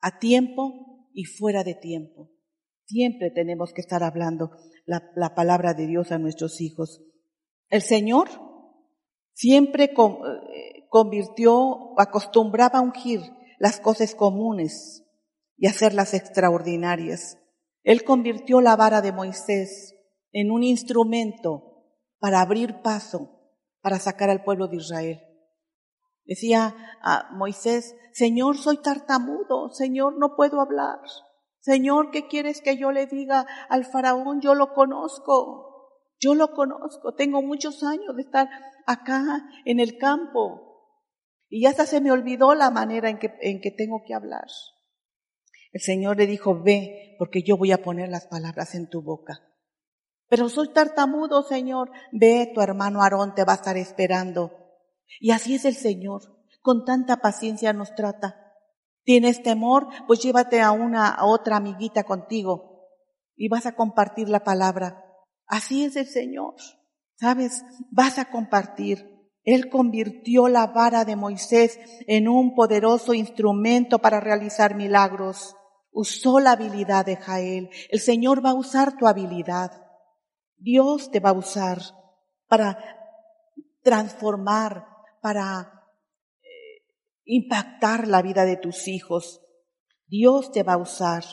a 0.00 0.18
tiempo 0.20 1.08
y 1.12 1.24
fuera 1.24 1.64
de 1.64 1.74
tiempo. 1.74 2.30
Siempre 2.84 3.32
tenemos 3.32 3.72
que 3.72 3.80
estar 3.80 4.04
hablando 4.04 4.50
la, 4.86 5.10
la 5.14 5.34
palabra 5.34 5.74
de 5.74 5.86
Dios 5.86 6.12
a 6.12 6.18
nuestros 6.18 6.60
hijos. 6.60 7.02
El 7.68 7.82
Señor 7.82 8.28
siempre 9.32 9.84
eh, 9.84 10.86
convirtió, 10.88 11.98
acostumbraba 12.00 12.78
a 12.78 12.82
ungir 12.82 13.20
las 13.58 13.80
cosas 13.80 14.14
comunes 14.14 15.04
y 15.56 15.66
hacerlas 15.66 16.14
extraordinarias. 16.14 17.38
Él 17.82 18.04
convirtió 18.04 18.60
la 18.60 18.76
vara 18.76 19.02
de 19.02 19.12
Moisés 19.12 19.94
en 20.32 20.50
un 20.50 20.62
instrumento 20.62 21.84
para 22.18 22.40
abrir 22.40 22.82
paso, 22.82 23.30
para 23.80 23.98
sacar 23.98 24.30
al 24.30 24.42
pueblo 24.42 24.68
de 24.68 24.76
Israel. 24.76 25.20
Decía 26.24 26.74
a 27.02 27.30
Moisés, 27.34 27.94
Señor, 28.12 28.58
soy 28.58 28.78
tartamudo, 28.78 29.70
Señor, 29.70 30.18
no 30.18 30.34
puedo 30.34 30.60
hablar. 30.60 30.98
Señor, 31.66 32.12
¿qué 32.12 32.28
quieres 32.28 32.60
que 32.60 32.76
yo 32.76 32.92
le 32.92 33.06
diga 33.06 33.44
al 33.68 33.84
faraón? 33.84 34.40
Yo 34.40 34.54
lo 34.54 34.72
conozco, 34.72 35.90
yo 36.20 36.36
lo 36.36 36.52
conozco, 36.52 37.16
tengo 37.16 37.42
muchos 37.42 37.82
años 37.82 38.14
de 38.14 38.22
estar 38.22 38.48
acá 38.86 39.42
en 39.64 39.80
el 39.80 39.98
campo. 39.98 40.94
Y 41.48 41.62
ya 41.62 41.70
hasta 41.70 41.84
se 41.84 42.00
me 42.00 42.12
olvidó 42.12 42.54
la 42.54 42.70
manera 42.70 43.10
en 43.10 43.18
que, 43.18 43.34
en 43.40 43.60
que 43.60 43.72
tengo 43.72 44.04
que 44.06 44.14
hablar. 44.14 44.46
El 45.72 45.80
Señor 45.80 46.18
le 46.18 46.28
dijo, 46.28 46.62
ve, 46.62 47.16
porque 47.18 47.42
yo 47.42 47.56
voy 47.56 47.72
a 47.72 47.82
poner 47.82 48.10
las 48.10 48.28
palabras 48.28 48.76
en 48.76 48.88
tu 48.88 49.02
boca. 49.02 49.40
Pero 50.28 50.48
soy 50.48 50.72
tartamudo, 50.72 51.42
Señor. 51.42 51.90
Ve, 52.12 52.48
tu 52.54 52.60
hermano 52.60 53.02
Aarón 53.02 53.34
te 53.34 53.44
va 53.44 53.54
a 53.54 53.56
estar 53.56 53.76
esperando. 53.76 54.52
Y 55.18 55.32
así 55.32 55.56
es 55.56 55.64
el 55.64 55.74
Señor. 55.74 56.22
Con 56.62 56.84
tanta 56.84 57.16
paciencia 57.16 57.72
nos 57.72 57.92
trata. 57.96 58.45
¿Tienes 59.06 59.40
temor? 59.40 59.86
Pues 60.08 60.20
llévate 60.20 60.60
a 60.60 60.72
una, 60.72 61.08
a 61.08 61.26
otra 61.26 61.56
amiguita 61.58 62.02
contigo 62.02 62.88
y 63.36 63.48
vas 63.48 63.64
a 63.64 63.76
compartir 63.76 64.28
la 64.28 64.42
palabra. 64.42 65.04
Así 65.46 65.84
es 65.84 65.94
el 65.94 66.08
Señor. 66.08 66.56
¿Sabes? 67.14 67.64
Vas 67.92 68.18
a 68.18 68.24
compartir. 68.26 69.30
Él 69.44 69.70
convirtió 69.70 70.48
la 70.48 70.66
vara 70.66 71.04
de 71.04 71.14
Moisés 71.14 71.78
en 72.08 72.28
un 72.28 72.56
poderoso 72.56 73.14
instrumento 73.14 74.00
para 74.00 74.18
realizar 74.18 74.74
milagros. 74.74 75.54
Usó 75.92 76.40
la 76.40 76.50
habilidad 76.50 77.06
de 77.06 77.14
Jael. 77.14 77.70
El 77.90 78.00
Señor 78.00 78.44
va 78.44 78.50
a 78.50 78.54
usar 78.54 78.96
tu 78.96 79.06
habilidad. 79.06 79.70
Dios 80.56 81.12
te 81.12 81.20
va 81.20 81.30
a 81.30 81.34
usar 81.34 81.80
para 82.48 82.76
transformar, 83.82 84.84
para 85.22 85.75
impactar 87.26 88.08
la 88.08 88.22
vida 88.22 88.46
de 88.46 88.56
tus 88.56 88.88
hijos. 88.88 89.42
Dios 90.06 90.50
te 90.52 90.62
va 90.62 90.74
a 90.74 90.78
usar 90.78 91.24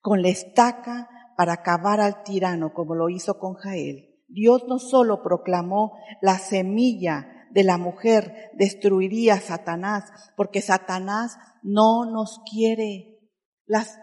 con 0.00 0.22
la 0.22 0.28
estaca 0.28 1.08
para 1.36 1.54
acabar 1.54 2.00
al 2.00 2.22
tirano 2.22 2.72
como 2.72 2.94
lo 2.94 3.08
hizo 3.08 3.38
con 3.38 3.54
Jael 3.54 4.12
Dios 4.32 4.64
no 4.66 4.78
solo 4.78 5.22
proclamó 5.22 5.92
la 6.22 6.38
semilla 6.38 7.28
de 7.50 7.64
la 7.64 7.76
mujer 7.76 8.50
destruiría 8.54 9.34
a 9.34 9.40
Satanás, 9.40 10.04
porque 10.36 10.62
Satanás 10.62 11.36
no 11.62 12.06
nos 12.06 12.40
quiere. 12.50 13.18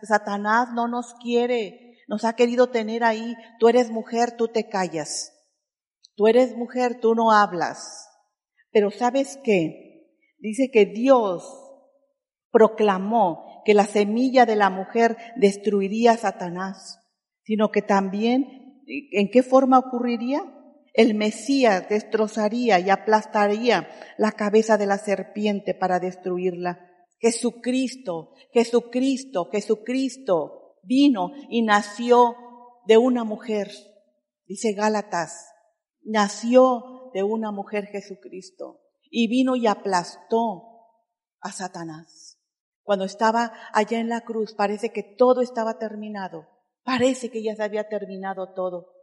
Satanás 0.04 0.70
no 0.74 0.88
nos 0.88 1.16
quiere. 1.16 1.98
Nos 2.08 2.26
ha 2.26 2.34
querido 2.34 2.70
tener 2.70 3.04
ahí. 3.04 3.36
Tú 3.60 3.70
eres 3.70 3.90
mujer, 3.90 4.38
tú 4.38 4.50
te 4.50 4.70
callas. 4.70 5.34
Tú 6.16 6.28
eres 6.28 6.56
mujer, 6.56 7.00
tú 7.00 7.16
no 7.16 7.32
hablas. 7.32 8.08
Pero 8.72 8.92
¿sabes 8.92 9.40
qué? 9.44 9.89
Dice 10.40 10.72
que 10.72 10.86
Dios 10.86 11.44
proclamó 12.52 13.62
que 13.66 13.74
la 13.74 13.86
semilla 13.86 14.46
de 14.46 14.56
la 14.56 14.70
mujer 14.70 15.18
destruiría 15.36 16.14
a 16.14 16.18
Satanás, 16.18 17.00
sino 17.44 17.72
que 17.72 17.82
también 17.82 18.60
¿En 18.90 19.30
qué 19.30 19.44
forma 19.44 19.78
ocurriría? 19.78 20.44
El 20.94 21.14
Mesías 21.14 21.88
destrozaría 21.88 22.80
y 22.80 22.90
aplastaría 22.90 23.88
la 24.18 24.32
cabeza 24.32 24.78
de 24.78 24.88
la 24.88 24.98
serpiente 24.98 25.76
para 25.76 26.00
destruirla. 26.00 26.88
Jesucristo, 27.20 28.34
Jesucristo, 28.52 29.50
Jesucristo 29.52 30.78
vino 30.84 31.32
y 31.50 31.62
nació 31.62 32.36
de 32.88 32.98
una 32.98 33.24
mujer. 33.24 33.70
Dice 34.48 34.74
Gálatas, 34.74 35.52
nació 36.02 37.12
de 37.14 37.22
una 37.22 37.52
mujer 37.52 37.86
Jesucristo 37.86 38.79
y 39.10 39.28
vino 39.28 39.56
y 39.56 39.68
aplastó 39.68 40.64
a 41.42 41.52
Satanás. 41.52 42.40
Cuando 42.84 43.06
estaba 43.06 43.54
allá 43.74 44.00
en 44.00 44.10
la 44.10 44.22
cruz 44.22 44.54
parece 44.54 44.92
que 44.92 45.04
todo 45.04 45.42
estaba 45.42 45.78
terminado 45.78 46.48
Parece 46.90 47.30
que 47.30 47.44
ya 47.44 47.56
se 47.56 47.62
había 47.62 47.88
terminado 47.88 48.54
todo. 48.56 48.94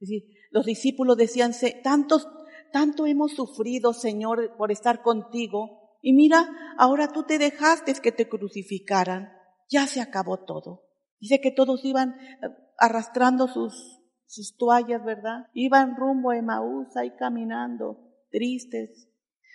Es 0.00 0.08
decir, 0.08 0.22
los 0.50 0.64
discípulos 0.64 1.18
decían, 1.18 1.52
tantos, 1.82 2.26
tanto 2.72 3.04
hemos 3.04 3.32
sufrido, 3.32 3.92
Señor, 3.92 4.56
por 4.56 4.72
estar 4.72 5.02
contigo. 5.02 5.98
Y 6.00 6.14
mira, 6.14 6.48
ahora 6.78 7.08
tú 7.08 7.24
te 7.24 7.38
dejaste 7.38 7.92
que 8.02 8.12
te 8.12 8.30
crucificaran. 8.30 9.30
Ya 9.68 9.86
se 9.86 10.00
acabó 10.00 10.44
todo. 10.44 10.88
Dice 11.20 11.42
que 11.42 11.50
todos 11.50 11.84
iban 11.84 12.14
eh, 12.14 12.48
arrastrando 12.78 13.46
sus, 13.46 14.00
sus 14.24 14.56
toallas, 14.56 15.04
¿verdad? 15.04 15.48
Iban 15.52 15.96
rumbo 15.96 16.30
a 16.30 16.38
Emaús 16.38 16.96
ahí 16.96 17.14
caminando, 17.16 17.98
tristes. 18.30 19.08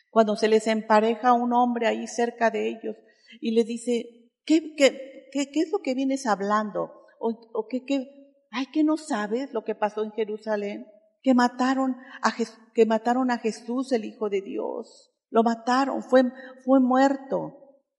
Cuando 0.09 0.35
se 0.35 0.47
les 0.47 0.67
empareja 0.67 1.33
un 1.33 1.53
hombre 1.53 1.87
ahí 1.87 2.07
cerca 2.07 2.49
de 2.49 2.69
ellos 2.69 2.95
y 3.41 3.51
les 3.51 3.65
dice, 3.65 4.31
¿qué, 4.45 4.73
qué, 4.75 5.27
qué, 5.31 5.51
qué 5.51 5.59
es 5.59 5.71
lo 5.71 5.79
que 5.79 5.93
vienes 5.93 6.25
hablando? 6.25 6.91
¿O, 7.19 7.29
o 7.53 7.67
que, 7.67 7.85
que, 7.85 8.33
ay, 8.51 8.65
que 8.73 8.83
no 8.83 8.97
sabes 8.97 9.53
lo 9.53 9.63
que 9.63 9.75
pasó 9.75 10.03
en 10.03 10.11
Jerusalén? 10.11 10.87
Que 11.21 11.33
mataron 11.33 11.95
a, 12.21 12.33
que 12.73 12.85
mataron 12.85 13.29
a 13.29 13.39
Jesús, 13.39 13.91
el 13.91 14.05
Hijo 14.05 14.29
de 14.29 14.41
Dios. 14.41 15.11
Lo 15.29 15.43
mataron, 15.43 16.01
fue, 16.01 16.23
fue 16.65 16.79
muerto. 16.79 17.53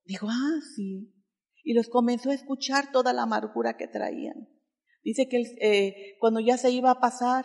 Dijo, 0.05 0.27
ah, 0.29 0.61
sí. 0.75 1.15
Y 1.63 1.75
los 1.75 1.89
comenzó 1.89 2.31
a 2.31 2.35
escuchar 2.35 2.91
toda 2.91 3.13
la 3.13 3.23
amargura 3.23 3.77
que 3.77 3.87
traían. 3.87 4.49
Dice 5.05 5.29
que 5.29 5.43
eh, 5.61 6.17
cuando 6.19 6.41
ya 6.41 6.57
se 6.57 6.71
iba 6.71 6.91
a 6.91 7.01
pasar, 7.01 7.45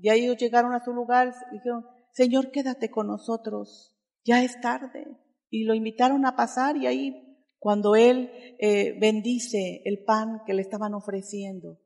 ya 0.00 0.14
ellos 0.14 0.36
llegaron 0.36 0.74
a 0.74 0.84
su 0.84 0.92
lugar, 0.92 1.34
dijeron, 1.50 1.84
Señor, 2.12 2.50
quédate 2.50 2.90
con 2.90 3.08
nosotros, 3.08 3.95
ya 4.26 4.42
es 4.42 4.60
tarde. 4.60 5.06
Y 5.48 5.64
lo 5.64 5.74
invitaron 5.74 6.26
a 6.26 6.36
pasar 6.36 6.76
y 6.76 6.86
ahí, 6.86 7.22
cuando 7.58 7.96
Él 7.96 8.30
eh, 8.58 8.98
bendice 8.98 9.82
el 9.84 10.04
pan 10.04 10.40
que 10.46 10.54
le 10.54 10.62
estaban 10.62 10.94
ofreciendo, 10.94 11.78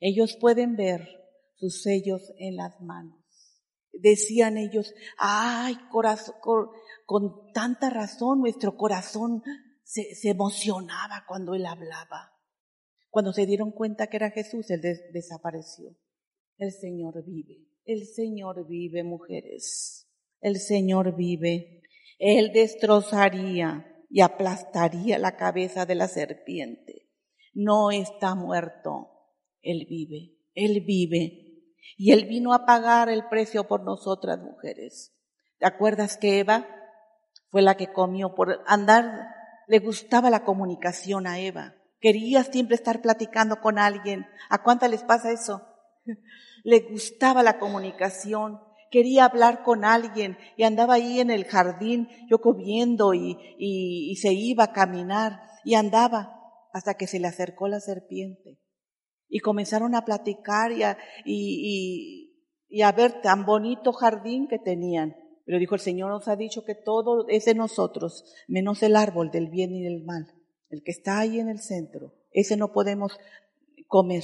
ellos 0.00 0.36
pueden 0.40 0.76
ver 0.76 1.08
sus 1.56 1.82
sellos 1.82 2.32
en 2.38 2.56
las 2.56 2.80
manos. 2.80 3.18
Decían 3.92 4.58
ellos, 4.58 4.94
ay, 5.18 5.74
corazón, 5.90 6.34
con 7.04 7.52
tanta 7.52 7.90
razón 7.90 8.40
nuestro 8.40 8.76
corazón 8.76 9.42
se, 9.82 10.14
se 10.14 10.28
emocionaba 10.28 11.24
cuando 11.26 11.54
Él 11.54 11.66
hablaba. 11.66 12.32
Cuando 13.10 13.32
se 13.32 13.46
dieron 13.46 13.72
cuenta 13.72 14.06
que 14.06 14.18
era 14.18 14.30
Jesús, 14.30 14.70
Él 14.70 14.82
desapareció. 15.12 15.96
El 16.58 16.72
Señor 16.72 17.24
vive. 17.24 17.66
El 17.84 18.06
Señor 18.06 18.66
vive, 18.68 19.02
mujeres. 19.02 20.06
El 20.40 20.56
Señor 20.56 21.16
vive. 21.16 21.77
Él 22.18 22.52
destrozaría 22.52 23.86
y 24.10 24.20
aplastaría 24.20 25.18
la 25.18 25.36
cabeza 25.36 25.86
de 25.86 25.94
la 25.94 26.08
serpiente. 26.08 27.08
No 27.54 27.90
está 27.90 28.34
muerto. 28.34 29.10
Él 29.62 29.86
vive. 29.88 30.36
Él 30.54 30.82
vive. 30.84 31.48
Y 31.96 32.12
Él 32.12 32.26
vino 32.26 32.52
a 32.52 32.66
pagar 32.66 33.08
el 33.08 33.26
precio 33.28 33.66
por 33.66 33.82
nosotras, 33.82 34.38
mujeres. 34.38 35.14
¿Te 35.58 35.66
acuerdas 35.66 36.16
que 36.16 36.38
Eva 36.38 36.66
fue 37.50 37.62
la 37.62 37.76
que 37.76 37.92
comió 37.92 38.34
por 38.34 38.62
andar? 38.66 39.28
Le 39.66 39.78
gustaba 39.80 40.30
la 40.30 40.44
comunicación 40.44 41.26
a 41.26 41.38
Eva. 41.40 41.74
Quería 42.00 42.44
siempre 42.44 42.76
estar 42.76 43.02
platicando 43.02 43.60
con 43.60 43.78
alguien. 43.78 44.26
¿A 44.48 44.62
cuántas 44.62 44.90
les 44.90 45.02
pasa 45.02 45.32
eso? 45.32 45.62
Le 46.64 46.80
gustaba 46.80 47.42
la 47.42 47.58
comunicación, 47.58 48.60
quería 48.90 49.24
hablar 49.24 49.62
con 49.62 49.84
alguien 49.84 50.36
y 50.56 50.64
andaba 50.64 50.94
ahí 50.94 51.20
en 51.20 51.30
el 51.30 51.44
jardín, 51.44 52.08
yo 52.28 52.40
comiendo 52.40 53.14
y, 53.14 53.36
y, 53.58 54.16
se 54.16 54.32
iba 54.32 54.64
a 54.64 54.72
caminar 54.72 55.42
y 55.64 55.74
andaba 55.74 56.34
hasta 56.72 56.94
que 56.94 57.06
se 57.06 57.20
le 57.20 57.28
acercó 57.28 57.68
la 57.68 57.80
serpiente. 57.80 58.58
Y 59.28 59.40
comenzaron 59.40 59.94
a 59.94 60.04
platicar 60.04 60.72
y 60.72 60.82
a, 60.82 60.96
y, 61.24 62.34
y 62.68 62.82
a 62.82 62.92
ver 62.92 63.20
tan 63.20 63.44
bonito 63.44 63.92
jardín 63.92 64.48
que 64.48 64.58
tenían. 64.58 65.16
Pero 65.44 65.58
dijo, 65.58 65.74
el 65.74 65.80
Señor 65.80 66.10
nos 66.10 66.28
ha 66.28 66.36
dicho 66.36 66.64
que 66.64 66.74
todo 66.74 67.26
es 67.28 67.44
de 67.44 67.54
nosotros, 67.54 68.24
menos 68.48 68.82
el 68.82 68.96
árbol 68.96 69.30
del 69.30 69.48
bien 69.48 69.74
y 69.74 69.82
del 69.82 70.04
mal 70.04 70.34
el 70.70 70.82
que 70.82 70.90
está 70.90 71.18
ahí 71.18 71.38
en 71.38 71.48
el 71.48 71.60
centro, 71.60 72.14
ese 72.32 72.56
no 72.56 72.72
podemos 72.72 73.18
comer. 73.86 74.22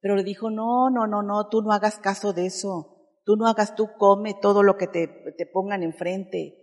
Pero 0.00 0.16
le 0.16 0.24
dijo, 0.24 0.50
no, 0.50 0.90
no, 0.90 1.06
no, 1.06 1.22
no, 1.22 1.48
tú 1.48 1.62
no 1.62 1.72
hagas 1.72 1.98
caso 1.98 2.32
de 2.32 2.46
eso. 2.46 2.95
Tú 3.26 3.36
no 3.36 3.46
hagas, 3.46 3.74
tú 3.74 3.90
come 3.98 4.32
todo 4.40 4.62
lo 4.62 4.78
que 4.78 4.86
te, 4.86 5.06
te 5.36 5.44
pongan 5.44 5.82
enfrente. 5.82 6.56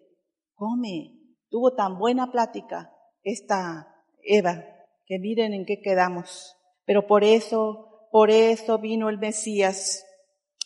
Come. 0.55 1.19
Tuvo 1.49 1.75
tan 1.75 1.99
buena 1.99 2.31
plática 2.31 2.91
esta 3.21 3.87
Eva, 4.23 4.63
que 5.05 5.19
miren 5.19 5.53
en 5.53 5.65
qué 5.67 5.79
quedamos. 5.79 6.55
Pero 6.85 7.05
por 7.05 7.23
eso, 7.23 8.07
por 8.11 8.31
eso 8.31 8.79
vino 8.79 9.09
el 9.09 9.19
Mesías 9.19 10.03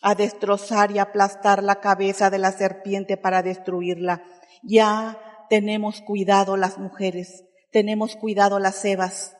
a 0.01 0.15
destrozar 0.15 0.91
y 0.91 0.99
aplastar 0.99 1.61
la 1.61 1.81
cabeza 1.81 2.29
de 2.29 2.37
la 2.37 2.53
serpiente 2.53 3.17
para 3.17 3.43
destruirla. 3.43 4.23
Ya 4.63 5.19
tenemos 5.49 5.99
cuidado 5.99 6.55
las 6.55 6.77
mujeres 6.77 7.43
tenemos 7.71 8.15
cuidado 8.15 8.59
las 8.59 8.81
cebas, 8.81 9.37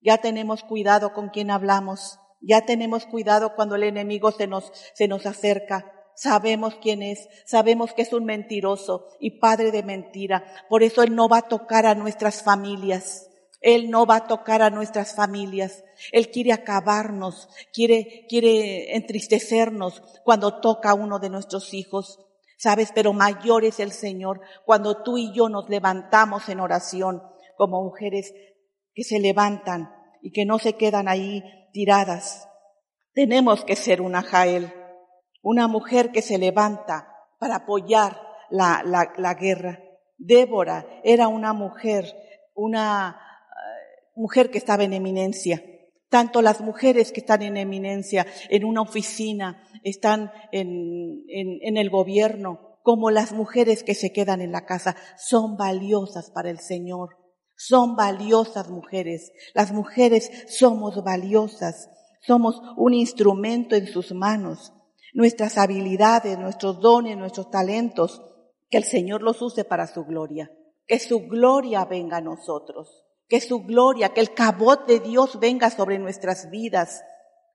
ya 0.00 0.18
tenemos 0.18 0.64
cuidado 0.64 1.12
con 1.12 1.28
quien 1.28 1.50
hablamos, 1.50 2.18
ya 2.40 2.64
tenemos 2.64 3.06
cuidado 3.06 3.54
cuando 3.54 3.74
el 3.74 3.84
enemigo 3.84 4.30
se 4.32 4.46
nos, 4.46 4.72
se 4.94 5.08
nos 5.08 5.26
acerca. 5.26 5.92
Sabemos 6.14 6.74
quién 6.82 7.02
es, 7.02 7.28
sabemos 7.46 7.92
que 7.92 8.02
es 8.02 8.12
un 8.12 8.24
mentiroso 8.24 9.06
y 9.20 9.38
padre 9.38 9.70
de 9.70 9.82
mentira. 9.82 10.44
Por 10.68 10.82
eso 10.82 11.02
Él 11.02 11.14
no 11.14 11.28
va 11.28 11.38
a 11.38 11.48
tocar 11.48 11.86
a 11.86 11.94
nuestras 11.94 12.42
familias. 12.42 13.28
Él 13.60 13.90
no 13.90 14.06
va 14.06 14.16
a 14.16 14.26
tocar 14.26 14.62
a 14.62 14.70
nuestras 14.70 15.14
familias. 15.14 15.84
Él 16.12 16.30
quiere 16.30 16.52
acabarnos, 16.52 17.48
quiere, 17.72 18.26
quiere 18.28 18.96
entristecernos 18.96 20.02
cuando 20.24 20.60
toca 20.60 20.90
a 20.90 20.94
uno 20.94 21.18
de 21.18 21.30
nuestros 21.30 21.74
hijos. 21.74 22.24
Sabes, 22.56 22.90
pero 22.92 23.12
mayor 23.12 23.64
es 23.64 23.78
el 23.80 23.92
Señor 23.92 24.40
cuando 24.64 25.02
tú 25.02 25.18
y 25.18 25.32
yo 25.32 25.48
nos 25.48 25.68
levantamos 25.68 26.48
en 26.48 26.60
oración 26.60 27.22
como 27.56 27.82
mujeres 27.82 28.32
que 28.94 29.04
se 29.04 29.20
levantan 29.20 29.90
y 30.22 30.32
que 30.32 30.44
no 30.44 30.58
se 30.58 30.74
quedan 30.74 31.08
ahí 31.08 31.42
tiradas. 31.78 32.48
Tenemos 33.14 33.64
que 33.64 33.76
ser 33.76 34.00
una 34.00 34.22
Jael, 34.22 34.72
una 35.42 35.68
mujer 35.68 36.10
que 36.10 36.22
se 36.22 36.36
levanta 36.36 37.06
para 37.38 37.54
apoyar 37.54 38.20
la, 38.50 38.82
la, 38.84 39.34
guerra. 39.34 39.78
Débora 40.16 40.84
era 41.04 41.28
una 41.28 41.52
mujer, 41.52 42.12
una 42.56 43.16
uh, 43.16 44.20
mujer 44.20 44.50
que 44.50 44.58
estaba 44.58 44.82
en 44.82 44.92
eminencia. 44.92 45.62
Tanto 46.08 46.42
las 46.42 46.60
mujeres 46.62 47.12
que 47.12 47.20
están 47.20 47.42
en 47.42 47.56
eminencia 47.56 48.26
en 48.50 48.64
una 48.64 48.82
oficina, 48.82 49.62
están 49.84 50.32
en, 50.50 51.22
en, 51.28 51.60
en 51.62 51.76
el 51.76 51.90
gobierno, 51.90 52.80
como 52.82 53.12
las 53.12 53.32
mujeres 53.32 53.84
que 53.84 53.94
se 53.94 54.12
quedan 54.12 54.40
en 54.40 54.50
la 54.50 54.66
casa, 54.66 54.96
son 55.16 55.56
valiosas 55.56 56.32
para 56.32 56.50
el 56.50 56.58
Señor. 56.58 57.27
Son 57.58 57.96
valiosas 57.96 58.70
mujeres. 58.70 59.32
Las 59.52 59.72
mujeres 59.72 60.30
somos 60.48 61.02
valiosas. 61.02 61.90
Somos 62.20 62.62
un 62.76 62.94
instrumento 62.94 63.74
en 63.74 63.88
sus 63.88 64.12
manos. 64.12 64.72
Nuestras 65.12 65.58
habilidades, 65.58 66.38
nuestros 66.38 66.80
dones, 66.80 67.16
nuestros 67.16 67.50
talentos, 67.50 68.22
que 68.70 68.78
el 68.78 68.84
Señor 68.84 69.22
los 69.22 69.42
use 69.42 69.64
para 69.64 69.88
su 69.88 70.04
gloria. 70.04 70.52
Que 70.86 71.00
su 71.00 71.26
gloria 71.26 71.84
venga 71.84 72.18
a 72.18 72.22
nosotros. 72.22 73.04
Que 73.26 73.40
su 73.40 73.64
gloria, 73.64 74.10
que 74.10 74.20
el 74.20 74.34
cabot 74.34 74.86
de 74.86 75.00
Dios 75.00 75.40
venga 75.40 75.68
sobre 75.70 75.98
nuestras 75.98 76.50
vidas. 76.50 77.02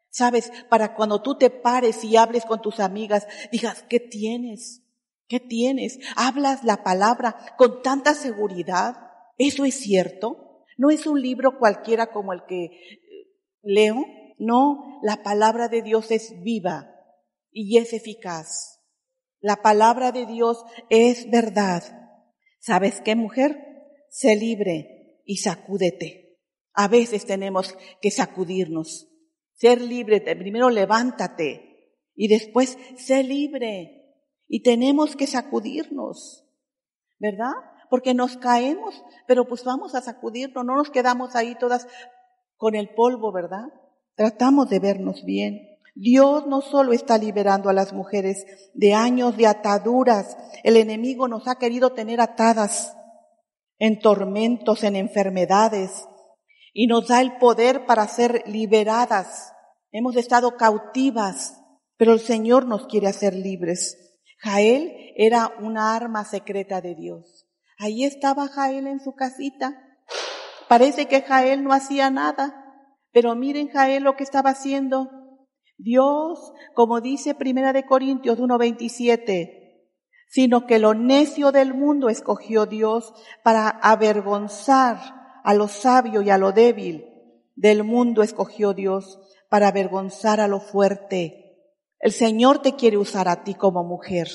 Sabes, 0.09 0.51
para 0.69 0.95
cuando 0.95 1.21
tú 1.21 1.37
te 1.37 1.49
pares 1.49 2.03
y 2.03 2.17
hables 2.17 2.43
con 2.43 2.61
tus 2.61 2.81
amigas, 2.81 3.25
digas, 3.53 3.83
¿qué 3.89 4.01
tienes? 4.01 4.83
¿Qué 5.29 5.39
tienes? 5.39 5.97
Hablas 6.17 6.65
la 6.65 6.83
palabra 6.83 7.55
con 7.57 7.81
tanta 7.81 8.13
seguridad. 8.13 9.12
¿Eso 9.43 9.65
es 9.65 9.75
cierto? 9.75 10.63
No 10.77 10.89
es 10.89 11.05
un 11.05 11.21
libro 11.21 11.59
cualquiera 11.59 12.13
como 12.13 12.31
el 12.31 12.45
que 12.47 12.63
eh, 12.63 12.71
leo. 13.61 14.05
No, 14.37 15.01
la 15.03 15.21
palabra 15.21 15.67
de 15.67 15.81
Dios 15.81 16.11
es 16.11 16.41
viva 16.43 16.95
y 17.51 17.77
es 17.77 17.91
eficaz. 17.91 18.79
La 19.41 19.57
palabra 19.57 20.13
de 20.13 20.25
Dios 20.25 20.63
es 20.89 21.29
verdad. 21.29 21.83
¿Sabes 22.59 23.01
qué, 23.01 23.17
mujer? 23.17 23.57
Sé 24.09 24.37
libre 24.37 25.21
y 25.25 25.37
sacúdete. 25.37 26.39
A 26.73 26.87
veces 26.87 27.25
tenemos 27.25 27.77
que 28.01 28.11
sacudirnos. 28.11 29.09
Ser 29.51 29.81
libre, 29.81 30.21
primero 30.21 30.69
levántate 30.69 31.99
y 32.15 32.29
después 32.29 32.77
sé 32.95 33.23
libre. 33.23 34.05
Y 34.47 34.63
tenemos 34.63 35.17
que 35.17 35.27
sacudirnos, 35.27 36.45
¿verdad? 37.19 37.51
Porque 37.93 38.15
nos 38.15 38.37
caemos, 38.37 39.03
pero 39.27 39.47
pues 39.47 39.63
vamos 39.63 39.93
a 39.93 40.01
sacudirnos, 40.01 40.65
no 40.65 40.75
nos 40.77 40.89
quedamos 40.89 41.35
ahí 41.35 41.53
todas 41.53 41.87
con 42.57 42.73
el 42.73 42.89
polvo, 42.89 43.31
¿verdad? 43.31 43.65
Tratamos 44.15 44.67
de 44.71 44.79
vernos 44.79 45.23
bien. 45.23 45.77
Dios 45.93 46.47
no 46.47 46.61
solo 46.61 46.91
está 46.91 47.19
liberando 47.19 47.69
a 47.69 47.73
las 47.73 47.93
mujeres 47.93 48.47
de 48.73 48.95
años 48.95 49.37
de 49.37 49.45
ataduras, 49.45 50.35
el 50.63 50.77
enemigo 50.77 51.27
nos 51.27 51.47
ha 51.47 51.59
querido 51.59 51.91
tener 51.91 52.19
atadas 52.19 52.97
en 53.77 53.99
tormentos, 53.99 54.83
en 54.83 54.95
enfermedades, 54.95 56.07
y 56.73 56.87
nos 56.87 57.09
da 57.09 57.21
el 57.21 57.37
poder 57.37 57.85
para 57.85 58.07
ser 58.07 58.41
liberadas. 58.47 59.53
Hemos 59.91 60.15
estado 60.15 60.57
cautivas, 60.57 61.61
pero 61.97 62.13
el 62.13 62.21
Señor 62.21 62.65
nos 62.65 62.87
quiere 62.87 63.05
hacer 63.05 63.35
libres. 63.35 64.17
Jael 64.39 65.13
era 65.15 65.53
una 65.59 65.95
arma 65.95 66.25
secreta 66.25 66.81
de 66.81 66.95
Dios. 66.95 67.42
Ahí 67.83 68.05
estaba 68.05 68.47
Jael 68.47 68.87
en 68.87 69.01
su 69.01 69.13
casita. 69.13 69.77
Parece 70.69 71.07
que 71.07 71.21
Jael 71.21 71.65
no 71.65 71.73
hacía 71.73 72.09
nada, 72.09 72.55
pero 73.11 73.35
miren 73.35 73.67
Jael 73.67 74.03
lo 74.03 74.15
que 74.15 74.23
estaba 74.23 74.51
haciendo. 74.51 75.09
Dios, 75.77 76.53
como 76.75 77.01
dice 77.01 77.35
Primera 77.35 77.73
de 77.73 77.85
Corintios 77.85 78.39
1:27, 78.39 79.89
sino 80.29 80.65
que 80.65 80.79
lo 80.79 80.93
necio 80.93 81.51
del 81.51 81.73
mundo 81.73 82.07
escogió 82.07 82.65
Dios 82.65 83.13
para 83.43 83.67
avergonzar 83.67 84.99
a 85.43 85.53
lo 85.53 85.67
sabio 85.67 86.21
y 86.21 86.29
a 86.29 86.37
lo 86.37 86.53
débil. 86.53 87.09
del 87.55 87.83
mundo 87.83 88.23
escogió 88.23 88.73
Dios 88.73 89.19
para 89.49 89.67
avergonzar 89.67 90.39
a 90.39 90.47
lo 90.47 90.61
fuerte. 90.61 91.59
El 91.99 92.13
Señor 92.13 92.59
te 92.59 92.75
quiere 92.75 92.95
usar 92.95 93.27
a 93.27 93.43
ti 93.43 93.55
como 93.55 93.83
mujer. 93.83 94.29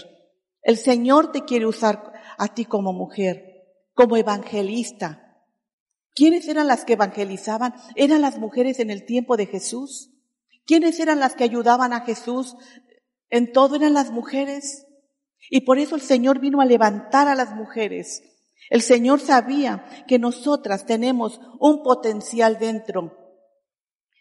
El 0.63 0.77
Señor 0.77 1.33
te 1.33 1.47
quiere 1.47 1.65
usar 1.65 2.13
a 2.39 2.55
ti 2.55 2.65
como 2.65 2.93
mujer, 2.93 3.67
como 3.95 4.17
evangelista. 4.17 5.29
¿Quiénes 6.15 6.49
eran 6.49 6.67
las 6.67 6.85
que 6.85 6.95
evangelizaban? 6.95 7.75
Eran 7.95 8.23
las 8.23 8.39
mujeres 8.39 8.81
en 8.81 8.91
el 8.91 9.05
tiempo 9.05 9.37
de 9.37 9.47
Jesús. 9.47 10.11
¿Quiénes 10.65 10.99
eran 11.01 11.21
las 11.21 11.35
que 11.35 11.45
ayudaban 11.45 11.93
a 11.93 12.01
Jesús? 12.01 12.57
En 13.31 13.53
todo 13.53 13.77
eran 13.77 13.95
las 13.95 14.11
mujeres. 14.11 14.87
Y 15.51 15.63
por 15.63 15.79
eso 15.79 15.95
el 15.95 16.01
Señor 16.01 16.41
vino 16.41 16.61
a 16.61 16.67
levantar 16.67 17.29
a 17.29 17.35
las 17.35 17.55
mujeres. 17.55 18.23
El 18.71 18.83
Señor 18.83 19.21
sabía 19.21 19.87
que 20.07 20.19
nosotras 20.19 20.87
tenemos 20.87 21.41
un 21.59 21.83
potencial 21.83 22.59
dentro. 22.59 23.17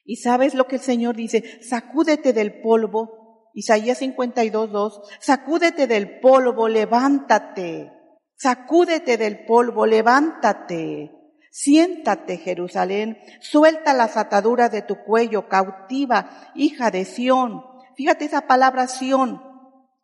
Y 0.05 0.17
sabes 0.17 0.53
lo 0.53 0.67
que 0.67 0.77
el 0.77 0.81
Señor 0.81 1.15
dice, 1.15 1.59
sacúdete 1.61 2.31
del 2.31 2.61
polvo. 2.61 3.49
Isaías 3.53 3.97
52, 3.97 4.71
2, 4.71 5.01
sacúdete 5.19 5.87
del 5.87 6.19
polvo, 6.19 6.69
levántate. 6.69 7.96
Sacúdete 8.37 9.17
del 9.17 9.45
polvo, 9.45 9.85
levántate. 9.85 11.11
Siéntate, 11.51 12.37
Jerusalén, 12.37 13.17
suelta 13.41 13.93
las 13.95 14.15
ataduras 14.15 14.71
de 14.71 14.83
tu 14.83 15.03
cuello, 15.03 15.47
cautiva, 15.49 16.51
hija 16.53 16.91
de 16.91 17.03
Sión. 17.03 17.63
Fíjate 17.95 18.25
esa 18.25 18.41
palabra 18.41 18.87
Sión, 18.87 19.41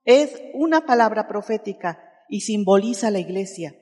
es 0.03 0.41
una 0.55 0.87
palabra 0.87 1.27
profética 1.27 1.99
y 2.27 2.41
simboliza 2.41 3.11
la 3.11 3.19
iglesia. 3.19 3.75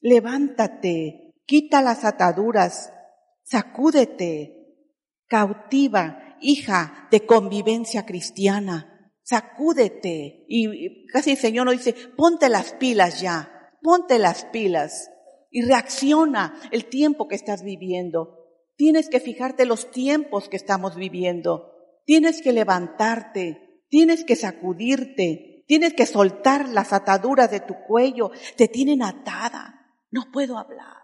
Levántate, 0.00 1.34
quita 1.44 1.82
las 1.82 2.06
ataduras, 2.06 2.94
sacúdete, 3.42 4.76
cautiva, 5.26 6.36
hija 6.40 7.08
de 7.10 7.26
convivencia 7.26 8.06
cristiana, 8.06 9.12
sacúdete. 9.22 10.46
Y 10.48 11.06
casi 11.08 11.32
el 11.32 11.36
Señor 11.36 11.66
nos 11.66 11.76
dice, 11.76 11.94
ponte 12.16 12.48
las 12.48 12.72
pilas 12.72 13.20
ya, 13.20 13.57
ponte 13.82 14.18
las 14.18 14.44
pilas 14.46 15.10
y 15.50 15.62
reacciona 15.62 16.60
el 16.70 16.86
tiempo 16.86 17.28
que 17.28 17.34
estás 17.34 17.62
viviendo. 17.62 18.46
Tienes 18.76 19.08
que 19.08 19.20
fijarte 19.20 19.66
los 19.66 19.90
tiempos 19.90 20.48
que 20.48 20.56
estamos 20.56 20.96
viviendo. 20.96 21.72
Tienes 22.04 22.42
que 22.42 22.52
levantarte, 22.52 23.82
tienes 23.88 24.24
que 24.24 24.36
sacudirte, 24.36 25.48
Tienes 25.68 25.92
que 25.92 26.06
soltar 26.06 26.66
las 26.70 26.94
ataduras 26.94 27.50
de 27.50 27.60
tu 27.60 27.74
cuello. 27.86 28.30
Te 28.56 28.68
tienen 28.68 29.02
atada. 29.02 29.74
No 30.10 30.22
puedo 30.32 30.56
hablar. 30.56 31.02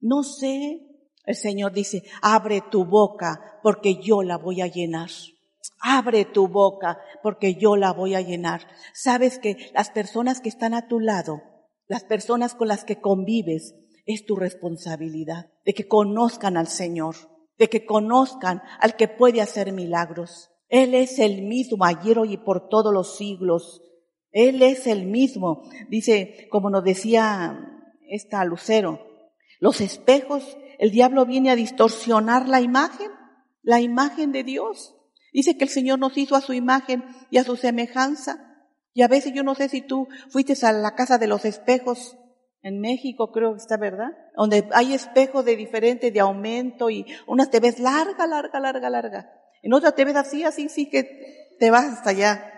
No 0.00 0.24
sé. 0.24 0.80
El 1.26 1.36
Señor 1.36 1.72
dice, 1.72 2.02
abre 2.22 2.62
tu 2.70 2.86
boca 2.86 3.60
porque 3.62 3.96
yo 4.02 4.22
la 4.22 4.38
voy 4.38 4.62
a 4.62 4.66
llenar. 4.66 5.10
Abre 5.82 6.24
tu 6.24 6.48
boca 6.48 6.98
porque 7.22 7.56
yo 7.56 7.76
la 7.76 7.92
voy 7.92 8.14
a 8.14 8.22
llenar. 8.22 8.66
Sabes 8.94 9.38
que 9.38 9.70
las 9.74 9.90
personas 9.90 10.40
que 10.40 10.48
están 10.48 10.72
a 10.72 10.88
tu 10.88 10.98
lado, 10.98 11.42
las 11.90 12.04
personas 12.04 12.54
con 12.54 12.68
las 12.68 12.84
que 12.84 13.00
convives, 13.00 13.74
es 14.06 14.24
tu 14.24 14.36
responsabilidad 14.36 15.50
de 15.66 15.74
que 15.74 15.88
conozcan 15.88 16.56
al 16.56 16.68
Señor, 16.68 17.16
de 17.58 17.68
que 17.68 17.84
conozcan 17.84 18.62
al 18.78 18.94
que 18.94 19.08
puede 19.08 19.40
hacer 19.40 19.72
milagros. 19.72 20.52
Él 20.68 20.94
es 20.94 21.18
el 21.18 21.42
mismo 21.42 21.84
ayer 21.84 22.16
y 22.28 22.36
por 22.36 22.68
todos 22.68 22.94
los 22.94 23.16
siglos. 23.16 23.82
Él 24.30 24.62
es 24.62 24.86
el 24.86 25.04
mismo. 25.04 25.68
Dice, 25.88 26.46
como 26.48 26.70
nos 26.70 26.84
decía 26.84 27.58
esta 28.08 28.44
Lucero, 28.44 29.00
los 29.58 29.80
espejos, 29.80 30.56
el 30.78 30.92
diablo 30.92 31.26
viene 31.26 31.50
a 31.50 31.56
distorsionar 31.56 32.48
la 32.48 32.60
imagen, 32.60 33.10
la 33.62 33.80
imagen 33.80 34.30
de 34.30 34.44
Dios. 34.44 34.94
Dice 35.32 35.58
que 35.58 35.64
el 35.64 35.70
Señor 35.70 35.98
nos 35.98 36.16
hizo 36.16 36.36
a 36.36 36.40
su 36.40 36.52
imagen 36.52 37.02
y 37.32 37.38
a 37.38 37.44
su 37.44 37.56
semejanza. 37.56 38.49
Y 39.00 39.02
a 39.02 39.08
veces 39.08 39.32
yo 39.32 39.42
no 39.42 39.54
sé 39.54 39.70
si 39.70 39.80
tú 39.80 40.08
fuiste 40.28 40.52
a 40.66 40.72
la 40.72 40.94
casa 40.94 41.16
de 41.16 41.26
los 41.26 41.46
espejos 41.46 42.18
en 42.60 42.80
México, 42.80 43.32
creo 43.32 43.52
que 43.52 43.62
está, 43.62 43.78
¿verdad? 43.78 44.10
Donde 44.36 44.68
hay 44.74 44.92
espejos 44.92 45.42
de 45.46 45.56
diferente, 45.56 46.10
de 46.10 46.20
aumento 46.20 46.90
y 46.90 47.06
unas 47.26 47.50
te 47.50 47.60
ves 47.60 47.78
larga, 47.78 48.26
larga, 48.26 48.60
larga, 48.60 48.90
larga. 48.90 49.32
En 49.62 49.72
otras 49.72 49.94
te 49.94 50.04
ves 50.04 50.16
así, 50.16 50.44
así, 50.44 50.68
sí 50.68 50.90
que 50.90 51.54
te 51.58 51.70
vas 51.70 51.86
hasta 51.86 52.10
allá 52.10 52.52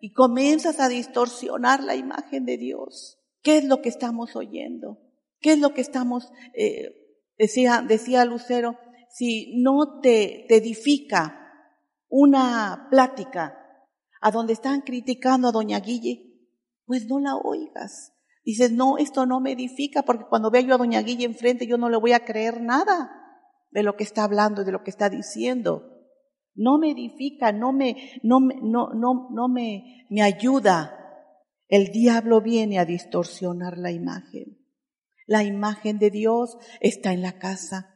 y 0.00 0.12
comienzas 0.12 0.80
a 0.80 0.88
distorsionar 0.88 1.80
la 1.84 1.94
imagen 1.94 2.44
de 2.44 2.56
Dios. 2.56 3.20
¿Qué 3.40 3.58
es 3.58 3.64
lo 3.64 3.80
que 3.80 3.90
estamos 3.90 4.34
oyendo? 4.34 4.98
¿Qué 5.38 5.52
es 5.52 5.60
lo 5.60 5.74
que 5.74 5.80
estamos, 5.80 6.32
eh, 6.54 7.20
decía, 7.38 7.84
decía 7.86 8.24
Lucero, 8.24 8.80
si 9.10 9.62
no 9.62 10.00
te, 10.02 10.44
te 10.48 10.56
edifica 10.56 11.38
una 12.08 12.88
plática 12.90 13.60
a 14.24 14.30
donde 14.30 14.54
están 14.54 14.80
criticando 14.80 15.48
a 15.48 15.52
doña 15.52 15.78
Guille, 15.78 16.40
pues 16.86 17.06
no 17.06 17.20
la 17.20 17.36
oigas. 17.36 18.12
Dices, 18.44 18.72
no, 18.72 18.98
esto 18.98 19.26
no 19.26 19.40
me 19.40 19.52
edifica 19.52 20.02
porque 20.02 20.24
cuando 20.28 20.50
veo 20.50 20.62
yo 20.62 20.74
a 20.74 20.78
doña 20.78 21.02
Guille 21.02 21.24
enfrente 21.24 21.66
yo 21.66 21.78
no 21.78 21.88
le 21.88 21.98
voy 21.98 22.12
a 22.12 22.24
creer 22.24 22.60
nada 22.60 23.10
de 23.70 23.82
lo 23.82 23.96
que 23.96 24.04
está 24.04 24.24
hablando, 24.24 24.64
de 24.64 24.72
lo 24.72 24.82
que 24.82 24.90
está 24.90 25.08
diciendo 25.08 25.94
no 26.54 26.78
me 26.78 26.92
edifica, 26.92 27.52
no 27.52 27.72
me, 27.72 28.20
no, 28.22 28.40
no, 28.40 28.90
no, 28.94 29.28
no 29.30 29.48
me, 29.48 30.06
me 30.08 30.22
ayuda. 30.22 30.98
El 31.68 31.86
diablo 31.88 32.40
viene 32.40 32.78
a 32.78 32.84
distorsionar 32.84 33.78
la 33.78 33.90
imagen. 33.90 34.58
La 35.26 35.42
imagen 35.42 35.98
de 35.98 36.10
Dios 36.10 36.56
está 36.80 37.12
en 37.12 37.22
la 37.22 37.38
casa. 37.38 37.94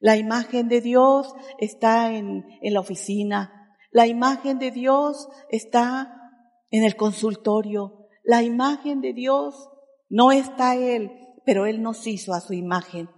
La 0.00 0.16
imagen 0.16 0.68
de 0.68 0.80
Dios 0.80 1.34
está 1.58 2.14
en, 2.14 2.44
en 2.62 2.72
la 2.72 2.80
oficina. 2.80 3.57
La 3.90 4.06
imagen 4.06 4.58
de 4.58 4.70
Dios 4.70 5.28
está 5.50 6.32
en 6.70 6.84
el 6.84 6.96
consultorio. 6.96 8.08
La 8.24 8.42
imagen 8.42 9.00
de 9.00 9.12
Dios 9.12 9.70
no 10.08 10.32
está 10.32 10.74
Él, 10.76 11.10
pero 11.44 11.66
Él 11.66 11.82
nos 11.82 12.06
hizo 12.06 12.34
a 12.34 12.40
su 12.40 12.52
imagen. 12.52 13.08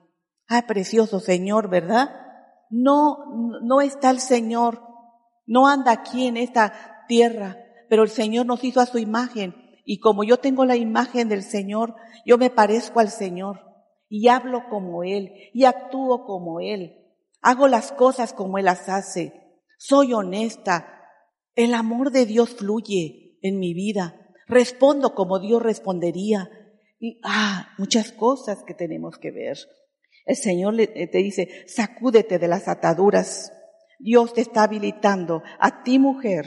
Ah, 0.49 0.67
precioso 0.67 1.21
Señor, 1.21 1.69
¿verdad? 1.69 2.11
No, 2.71 3.19
no 3.63 3.81
está 3.81 4.11
el 4.11 4.21
Señor, 4.21 4.83
no 5.47 5.67
anda 5.67 5.91
aquí 5.93 6.27
en 6.27 6.37
esta 6.37 7.05
tierra, 7.09 7.57
pero 7.89 8.05
el 8.05 8.11
Señor 8.11 8.47
nos 8.47 8.63
hizo 8.63 8.81
a 8.81 8.87
su 8.87 8.99
imagen. 8.99 9.55
Y 9.85 9.99
como 9.99 10.23
yo 10.23 10.37
tengo 10.37 10.65
la 10.65 10.77
imagen 10.77 11.29
del 11.29 11.43
Señor, 11.43 11.97
yo 12.25 12.39
me 12.39 12.51
parezco 12.51 13.01
al 13.01 13.09
Señor 13.09 13.61
y 14.09 14.29
hablo 14.29 14.69
como 14.69 15.03
Él 15.03 15.33
y 15.53 15.65
actúo 15.65 16.25
como 16.25 16.61
Él. 16.61 16.97
Hago 17.43 17.67
las 17.67 17.91
cosas 17.91 18.33
como 18.33 18.59
Él 18.59 18.67
las 18.67 18.89
hace. 18.89 19.50
Soy 19.83 20.13
honesta. 20.13 21.09
El 21.55 21.73
amor 21.73 22.13
de 22.13 22.27
Dios 22.27 22.51
fluye 22.51 23.39
en 23.41 23.59
mi 23.59 23.73
vida. 23.73 24.29
Respondo 24.47 25.15
como 25.15 25.41
Dios 25.41 25.63
respondería. 25.63 26.51
Y, 26.99 27.19
ah, 27.25 27.71
muchas 27.79 28.13
cosas 28.13 28.63
que 28.63 28.75
tenemos 28.75 29.17
que 29.17 29.31
ver. 29.31 29.57
El 30.27 30.37
Señor 30.37 30.77
te 30.77 31.19
dice, 31.19 31.65
sacúdete 31.67 32.39
de 32.39 32.47
las 32.47 32.69
ataduras. 32.69 33.55
Dios 33.99 34.35
te 34.35 34.43
está 34.43 34.65
habilitando 34.65 35.43
a 35.59 35.83
ti 35.83 35.99
mujer 35.99 36.47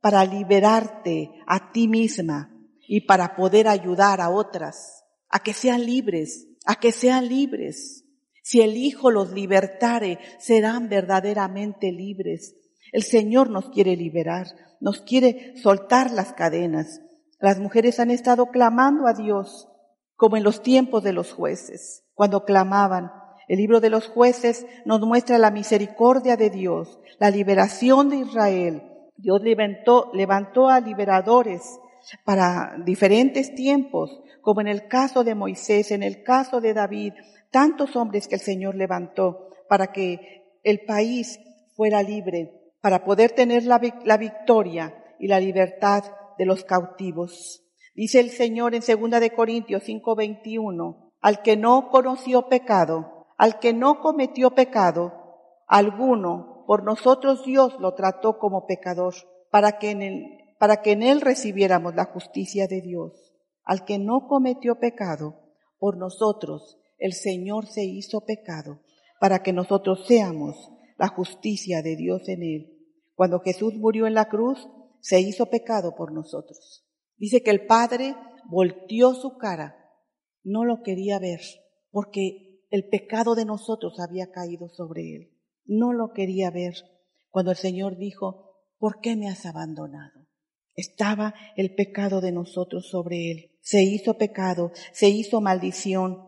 para 0.00 0.24
liberarte 0.24 1.32
a 1.46 1.70
ti 1.70 1.86
misma 1.86 2.50
y 2.88 3.02
para 3.02 3.36
poder 3.36 3.68
ayudar 3.68 4.22
a 4.22 4.30
otras 4.30 5.04
a 5.28 5.40
que 5.40 5.52
sean 5.52 5.84
libres, 5.84 6.46
a 6.64 6.76
que 6.76 6.92
sean 6.92 7.28
libres. 7.28 8.03
Si 8.44 8.60
el 8.60 8.76
Hijo 8.76 9.10
los 9.10 9.32
libertare, 9.32 10.18
serán 10.38 10.90
verdaderamente 10.90 11.90
libres. 11.90 12.54
El 12.92 13.02
Señor 13.02 13.48
nos 13.48 13.70
quiere 13.70 13.96
liberar, 13.96 14.48
nos 14.80 15.00
quiere 15.00 15.56
soltar 15.56 16.10
las 16.10 16.34
cadenas. 16.34 17.00
Las 17.40 17.58
mujeres 17.58 18.00
han 18.00 18.10
estado 18.10 18.50
clamando 18.50 19.06
a 19.06 19.14
Dios, 19.14 19.70
como 20.14 20.36
en 20.36 20.42
los 20.42 20.62
tiempos 20.62 21.02
de 21.02 21.14
los 21.14 21.32
jueces, 21.32 22.04
cuando 22.12 22.44
clamaban, 22.44 23.10
el 23.48 23.56
libro 23.56 23.80
de 23.80 23.88
los 23.88 24.08
jueces 24.08 24.66
nos 24.84 25.00
muestra 25.00 25.38
la 25.38 25.50
misericordia 25.50 26.36
de 26.36 26.50
Dios, 26.50 27.00
la 27.18 27.30
liberación 27.30 28.10
de 28.10 28.16
Israel. 28.16 28.82
Dios 29.16 29.40
levantó, 29.42 30.10
levantó 30.12 30.68
a 30.68 30.80
liberadores 30.80 31.62
para 32.26 32.76
diferentes 32.84 33.54
tiempos, 33.54 34.20
como 34.42 34.60
en 34.60 34.68
el 34.68 34.86
caso 34.86 35.24
de 35.24 35.34
Moisés, 35.34 35.90
en 35.90 36.02
el 36.02 36.22
caso 36.22 36.60
de 36.60 36.74
David, 36.74 37.14
tantos 37.54 37.94
hombres 37.94 38.26
que 38.26 38.34
el 38.34 38.40
Señor 38.40 38.74
levantó 38.74 39.46
para 39.68 39.92
que 39.92 40.58
el 40.64 40.84
país 40.84 41.38
fuera 41.76 42.02
libre, 42.02 42.72
para 42.80 43.04
poder 43.04 43.30
tener 43.30 43.62
la, 43.62 43.80
la 44.04 44.16
victoria 44.16 44.92
y 45.20 45.28
la 45.28 45.38
libertad 45.38 46.02
de 46.36 46.46
los 46.46 46.64
cautivos. 46.64 47.62
Dice 47.94 48.18
el 48.18 48.30
Señor 48.30 48.74
en 48.74 48.80
2 48.80 49.20
de 49.20 49.30
Corintios 49.30 49.84
5:21, 49.84 51.12
al 51.20 51.42
que 51.42 51.56
no 51.56 51.90
conoció 51.90 52.48
pecado, 52.48 53.28
al 53.38 53.60
que 53.60 53.72
no 53.72 54.00
cometió 54.00 54.56
pecado 54.56 55.12
alguno, 55.68 56.64
por 56.66 56.82
nosotros 56.82 57.44
Dios 57.44 57.76
lo 57.78 57.94
trató 57.94 58.40
como 58.40 58.66
pecador, 58.66 59.14
para 59.52 59.78
que 59.78 59.92
en 59.92 60.02
él, 60.02 60.38
para 60.58 60.82
que 60.82 60.90
en 60.90 61.04
él 61.04 61.20
recibiéramos 61.20 61.94
la 61.94 62.06
justicia 62.06 62.66
de 62.66 62.80
Dios. 62.80 63.32
Al 63.62 63.84
que 63.84 64.00
no 64.00 64.26
cometió 64.26 64.80
pecado, 64.80 65.36
por 65.78 65.96
nosotros 65.96 66.80
el 66.98 67.12
Señor 67.12 67.66
se 67.66 67.84
hizo 67.84 68.24
pecado, 68.24 68.80
para 69.20 69.42
que 69.42 69.52
nosotros 69.52 70.06
seamos 70.06 70.70
la 70.98 71.08
justicia 71.08 71.82
de 71.82 71.96
Dios 71.96 72.28
en 72.28 72.42
él. 72.42 72.78
Cuando 73.14 73.40
Jesús 73.40 73.74
murió 73.74 74.06
en 74.06 74.14
la 74.14 74.28
cruz, 74.28 74.68
se 75.00 75.20
hizo 75.20 75.46
pecado 75.46 75.94
por 75.94 76.12
nosotros. 76.12 76.84
Dice 77.16 77.42
que 77.42 77.50
el 77.50 77.66
Padre 77.66 78.14
volteó 78.48 79.14
su 79.14 79.36
cara, 79.36 79.76
no 80.42 80.64
lo 80.64 80.82
quería 80.82 81.18
ver, 81.18 81.40
porque 81.90 82.62
el 82.70 82.88
pecado 82.88 83.34
de 83.34 83.44
nosotros 83.44 84.00
había 84.00 84.30
caído 84.30 84.68
sobre 84.68 85.14
él. 85.14 85.30
No 85.64 85.92
lo 85.92 86.12
quería 86.12 86.50
ver 86.50 86.74
cuando 87.30 87.50
el 87.50 87.56
Señor 87.56 87.96
dijo, 87.96 88.58
¿por 88.78 89.00
qué 89.00 89.16
me 89.16 89.28
has 89.28 89.46
abandonado? 89.46 90.26
Estaba 90.74 91.34
el 91.56 91.74
pecado 91.74 92.20
de 92.20 92.32
nosotros 92.32 92.88
sobre 92.88 93.30
él. 93.30 93.50
Se 93.60 93.82
hizo 93.82 94.18
pecado, 94.18 94.72
se 94.92 95.08
hizo 95.08 95.40
maldición. 95.40 96.23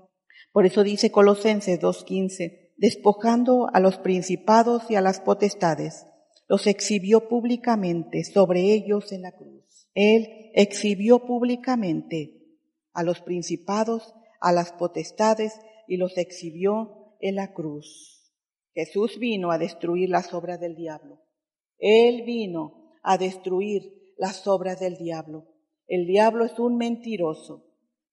Por 0.57 0.65
eso 0.65 0.83
dice 0.85 1.11
Colosenses 1.11 1.79
2.15, 1.83 2.73
despojando 2.79 3.69
a 3.75 3.79
los 3.79 3.99
principados 3.99 4.91
y 4.91 4.95
a 4.95 5.03
las 5.03 5.21
potestades, 5.21 6.07
los 6.49 6.67
exhibió 6.67 7.29
públicamente 7.29 8.25
sobre 8.25 8.73
ellos 8.73 9.13
en 9.13 9.21
la 9.21 9.33
cruz. 9.33 9.91
Él 9.93 10.51
exhibió 10.55 11.27
públicamente 11.27 12.41
a 12.95 13.03
los 13.03 13.21
principados, 13.21 14.15
a 14.41 14.51
las 14.51 14.73
potestades 14.73 15.61
y 15.87 15.99
los 15.99 16.17
exhibió 16.17 17.19
en 17.21 17.35
la 17.35 17.53
cruz. 17.53 18.33
Jesús 18.73 19.19
vino 19.19 19.51
a 19.51 19.59
destruir 19.59 20.09
las 20.09 20.33
obras 20.33 20.59
del 20.59 20.75
diablo. 20.75 21.21
Él 21.77 22.23
vino 22.23 22.93
a 23.03 23.19
destruir 23.19 23.93
las 24.17 24.47
obras 24.47 24.81
del 24.81 24.97
diablo. 24.97 25.49
El 25.87 26.07
diablo 26.07 26.47
es 26.47 26.59
un 26.59 26.79
mentiroso 26.79 27.67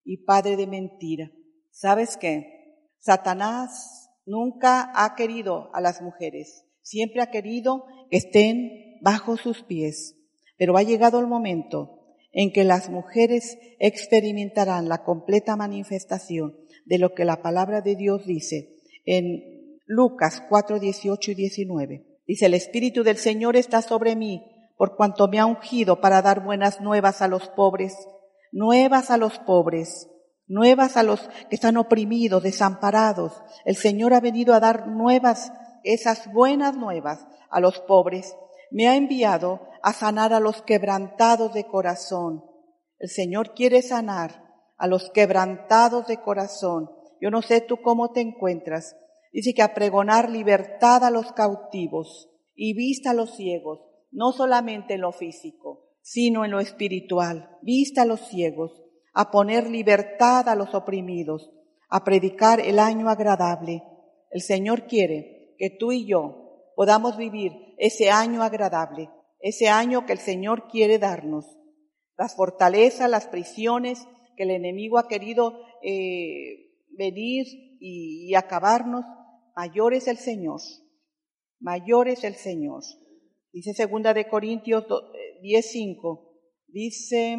y 0.04 0.26
padre 0.26 0.58
de 0.58 0.68
mentira. 0.68 1.32
¿Sabes 1.74 2.18
qué? 2.18 2.78
Satanás 3.00 4.12
nunca 4.28 4.92
ha 4.96 5.16
querido 5.16 5.72
a 5.74 5.82
las 5.82 6.02
mujeres. 6.02 6.66
Siempre 6.84 7.22
ha 7.22 7.32
querido 7.32 7.86
que 8.12 8.18
estén 8.18 9.00
bajo 9.02 9.38
sus 9.38 9.64
pies. 9.64 10.16
Pero 10.58 10.78
ha 10.78 10.84
llegado 10.84 11.20
el 11.20 11.26
momento 11.26 12.00
en 12.32 12.54
que 12.54 12.64
las 12.64 12.90
mujeres 12.90 13.58
experimentarán 13.80 14.88
la 14.88 15.04
completa 15.04 15.56
manifestación 15.56 16.56
de 16.86 17.00
lo 17.00 17.16
que 17.16 17.26
la 17.26 17.42
palabra 17.42 17.82
de 17.82 17.96
Dios 17.96 18.26
dice 18.26 18.76
en 19.06 19.80
Lucas 19.88 20.44
4, 20.48 20.80
18 20.80 21.32
y 21.32 21.36
19. 21.36 22.06
Dice, 22.28 22.46
el 22.46 22.54
Espíritu 22.54 23.04
del 23.04 23.18
Señor 23.18 23.58
está 23.58 23.82
sobre 23.82 24.16
mí 24.16 24.46
por 24.78 24.96
cuanto 24.96 25.28
me 25.28 25.40
ha 25.40 25.46
ungido 25.48 26.02
para 26.02 26.22
dar 26.22 26.44
buenas 26.44 26.82
nuevas 26.82 27.22
a 27.22 27.28
los 27.28 27.50
pobres, 27.50 27.96
nuevas 28.52 29.10
a 29.10 29.18
los 29.18 29.40
pobres, 29.40 30.08
nuevas 30.48 30.98
a 30.98 31.04
los 31.04 31.22
que 31.50 31.56
están 31.56 31.78
oprimidos, 31.78 32.44
desamparados. 32.44 33.42
El 33.66 33.76
Señor 33.76 34.14
ha 34.14 34.20
venido 34.20 34.54
a 34.54 34.60
dar 34.60 34.88
nuevas, 34.88 35.52
esas 35.84 36.32
buenas 36.32 36.76
nuevas 36.76 37.26
a 37.50 37.60
los 37.60 37.80
pobres. 37.80 38.36
Me 38.72 38.88
ha 38.88 38.96
enviado 38.96 39.62
a 39.82 39.94
sanar 39.94 40.34
a 40.34 40.40
los 40.40 40.62
quebrantados 40.62 41.54
de 41.54 41.66
corazón. 41.66 42.44
El 43.00 43.10
Señor 43.10 43.54
quiere 43.54 43.82
sanar 43.82 44.44
a 44.78 44.88
los 44.88 45.10
quebrantados 45.12 46.08
de 46.08 46.18
corazón. 46.18 46.90
Yo 47.22 47.30
no 47.30 47.42
sé 47.42 47.62
tú 47.62 47.82
cómo 47.82 48.12
te 48.12 48.22
encuentras. 48.22 48.96
Dice 49.32 49.54
que 49.54 49.62
a 49.62 49.74
pregonar 49.74 50.30
libertad 50.30 51.04
a 51.04 51.10
los 51.10 51.32
cautivos 51.34 52.30
y 52.56 52.74
vista 52.74 53.12
a 53.12 53.14
los 53.14 53.36
ciegos 53.36 53.80
no 54.14 54.32
solamente 54.32 54.94
en 54.94 55.02
lo 55.02 55.12
físico, 55.12 55.90
sino 56.02 56.46
en 56.46 56.52
lo 56.52 56.60
espiritual. 56.60 57.58
Vista 57.62 58.04
a 58.04 58.06
los 58.06 58.28
ciegos, 58.28 58.84
a 59.14 59.32
poner 59.32 59.70
libertad 59.70 60.50
a 60.50 60.56
los 60.56 60.74
oprimidos, 60.74 61.52
a 61.90 62.04
predicar 62.04 62.60
el 62.60 62.80
año 62.80 63.10
agradable. 63.10 63.84
El 64.32 64.42
Señor 64.42 64.88
quiere 64.88 65.56
que 65.58 65.70
tú 65.70 65.92
y 65.92 66.06
yo 66.06 66.72
podamos 66.76 67.18
vivir 67.18 67.52
ese 67.78 68.10
año 68.10 68.42
agradable, 68.42 69.10
ese 69.40 69.70
año 69.70 70.06
que 70.06 70.14
el 70.14 70.20
Señor 70.20 70.68
quiere 70.68 70.98
darnos. 70.98 71.46
Las 72.18 72.36
fortalezas, 72.36 73.10
las 73.10 73.28
prisiones 73.28 74.08
que 74.36 74.44
el 74.44 74.52
enemigo 74.52 74.98
ha 74.98 75.08
querido 75.08 75.60
eh, 75.84 76.72
venir 76.90 77.46
y, 77.80 78.30
y 78.30 78.36
acabarnos, 78.36 79.06
mayor 79.56 79.94
es 79.94 80.08
el 80.08 80.18
Señor, 80.18 80.62
mayor 81.60 82.08
es 82.08 82.24
el 82.24 82.36
Señor. 82.36 82.84
Dice 83.52 83.74
segunda 83.74 84.16
de 84.16 84.28
Corintios 84.28 84.86
10:5, 84.88 85.14
eh, 85.14 86.30
dice 86.68 87.38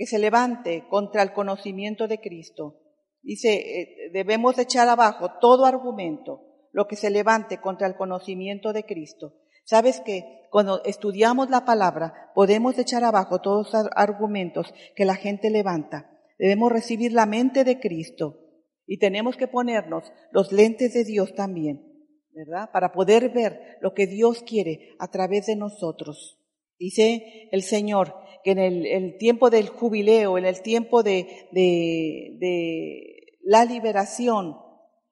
que 0.00 0.06
se 0.06 0.18
levante 0.18 0.86
contra 0.88 1.22
el 1.22 1.34
conocimiento 1.34 2.08
de 2.08 2.22
Cristo. 2.22 2.80
Dice, 3.20 3.52
eh, 3.52 4.10
debemos 4.14 4.56
echar 4.58 4.88
abajo 4.88 5.32
todo 5.42 5.66
argumento, 5.66 6.40
lo 6.72 6.86
que 6.86 6.96
se 6.96 7.10
levante 7.10 7.58
contra 7.58 7.86
el 7.86 7.96
conocimiento 7.96 8.72
de 8.72 8.84
Cristo. 8.84 9.34
Sabes 9.66 10.00
que 10.00 10.46
cuando 10.50 10.82
estudiamos 10.84 11.50
la 11.50 11.66
palabra 11.66 12.32
podemos 12.34 12.78
echar 12.78 13.04
abajo 13.04 13.42
todos 13.42 13.74
los 13.74 13.88
argumentos 13.94 14.72
que 14.96 15.04
la 15.04 15.16
gente 15.16 15.50
levanta. 15.50 16.10
Debemos 16.38 16.72
recibir 16.72 17.12
la 17.12 17.26
mente 17.26 17.62
de 17.62 17.78
Cristo 17.78 18.38
y 18.86 18.96
tenemos 18.96 19.36
que 19.36 19.48
ponernos 19.48 20.10
los 20.32 20.50
lentes 20.50 20.94
de 20.94 21.04
Dios 21.04 21.34
también. 21.34 21.84
¿verdad? 22.32 22.70
Para 22.72 22.92
poder 22.92 23.34
ver 23.34 23.76
lo 23.82 23.92
que 23.92 24.06
Dios 24.06 24.42
quiere 24.44 24.94
a 24.98 25.08
través 25.10 25.44
de 25.44 25.56
nosotros. 25.56 26.38
Dice 26.78 27.50
el 27.52 27.62
Señor 27.62 28.14
que 28.44 28.52
en 28.52 28.58
el, 28.58 29.16
tiempo 29.18 29.50
del 29.50 29.68
jubileo, 29.68 30.38
en 30.38 30.44
el 30.44 30.62
tiempo 30.62 31.02
de, 31.02 31.48
de, 31.52 32.36
de, 32.38 33.36
la 33.42 33.64
liberación, 33.64 34.56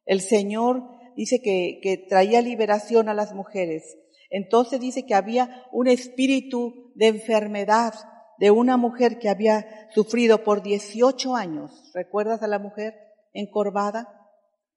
el 0.04 0.20
Señor 0.20 0.82
dice 1.16 1.40
que, 1.42 1.80
que 1.82 1.98
traía 1.98 2.40
liberación 2.40 3.08
a 3.08 3.14
las 3.14 3.34
mujeres. 3.34 3.96
Entonces 4.30 4.80
dice 4.80 5.06
que 5.06 5.14
había 5.14 5.64
un 5.72 5.88
espíritu 5.88 6.92
de 6.94 7.08
enfermedad 7.08 7.94
de 8.38 8.50
una 8.50 8.76
mujer 8.76 9.18
que 9.18 9.28
había 9.28 9.66
sufrido 9.94 10.44
por 10.44 10.62
18 10.62 11.34
años. 11.34 11.90
¿Recuerdas 11.94 12.42
a 12.42 12.48
la 12.48 12.58
mujer 12.58 12.94
encorvada? 13.32 14.14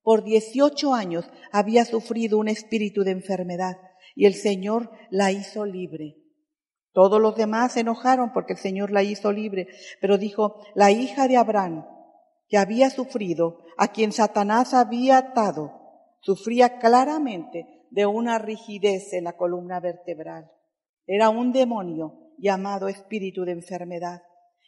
Por 0.03 0.23
18 0.23 0.93
años 0.93 1.29
había 1.51 1.85
sufrido 1.85 2.39
un 2.39 2.47
espíritu 2.47 3.03
de 3.03 3.11
enfermedad 3.11 3.77
y 4.15 4.25
el 4.25 4.33
Señor 4.33 4.89
la 5.09 5.31
hizo 5.31 5.65
libre. 5.65 6.20
Todos 6.93 7.21
los 7.21 7.35
demás 7.35 7.73
se 7.73 7.81
enojaron 7.81 8.33
porque 8.33 8.53
el 8.53 8.59
Señor 8.59 8.91
la 8.91 9.03
hizo 9.03 9.31
libre, 9.31 9.67
pero 9.99 10.17
dijo, 10.17 10.61
la 10.75 10.91
hija 10.91 11.27
de 11.27 11.37
Abraham, 11.37 11.85
que 12.49 12.57
había 12.57 12.89
sufrido, 12.89 13.63
a 13.77 13.89
quien 13.89 14.11
Satanás 14.11 14.73
había 14.73 15.17
atado, 15.17 15.71
sufría 16.19 16.79
claramente 16.79 17.85
de 17.89 18.05
una 18.05 18.37
rigidez 18.39 19.13
en 19.13 19.23
la 19.23 19.37
columna 19.37 19.79
vertebral. 19.79 20.51
Era 21.07 21.29
un 21.29 21.51
demonio 21.51 22.33
llamado 22.37 22.87
espíritu 22.87 23.43
de 23.43 23.53
enfermedad. 23.53 24.21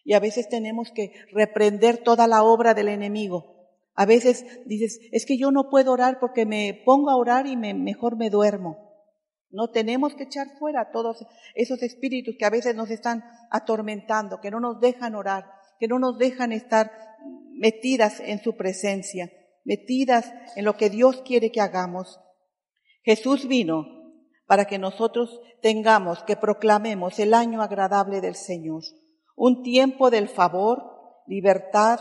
Y 0.06 0.14
a 0.14 0.20
veces 0.20 0.50
tenemos 0.50 0.92
que 0.92 1.14
reprender 1.32 1.98
toda 1.98 2.28
la 2.28 2.44
obra 2.44 2.74
del 2.74 2.90
enemigo 2.90 3.54
a 3.96 4.06
veces 4.06 4.46
dices, 4.66 5.00
es 5.12 5.26
que 5.26 5.38
yo 5.38 5.52
no 5.52 5.70
puedo 5.70 5.92
orar 5.92 6.20
porque 6.20 6.46
me 6.46 6.82
pongo 6.86 7.10
a 7.12 7.16
orar 7.16 7.46
y 7.48 7.56
me, 7.56 7.74
mejor 7.74 8.18
me 8.18 8.30
duermo. 8.30 8.93
No 9.54 9.70
tenemos 9.70 10.16
que 10.16 10.24
echar 10.24 10.58
fuera 10.58 10.90
todos 10.92 11.24
esos 11.54 11.84
espíritus 11.84 12.36
que 12.40 12.46
a 12.46 12.50
veces 12.50 12.76
nos 12.76 12.90
están 12.90 13.24
atormentando, 13.52 14.42
que 14.42 14.50
no 14.50 14.60
nos 14.60 14.80
dejan 14.80 15.14
orar, 15.14 15.46
que 15.80 15.88
no 15.88 16.00
nos 16.00 16.18
dejan 16.18 16.52
estar 16.52 16.92
metidas 17.52 18.20
en 18.20 18.42
su 18.42 18.58
presencia, 18.58 19.32
metidas 19.64 20.34
en 20.56 20.66
lo 20.66 20.76
que 20.76 20.90
Dios 20.90 21.22
quiere 21.22 21.52
que 21.52 21.62
hagamos. 21.62 22.20
Jesús 23.04 23.48
vino 23.48 23.86
para 24.48 24.66
que 24.66 24.80
nosotros 24.80 25.40
tengamos, 25.62 26.24
que 26.24 26.36
proclamemos 26.36 27.20
el 27.20 27.36
año 27.36 27.62
agradable 27.62 28.22
del 28.22 28.36
Señor, 28.36 28.82
un 29.36 29.62
tiempo 29.62 30.10
del 30.10 30.30
favor, 30.30 30.82
libertad 31.28 32.00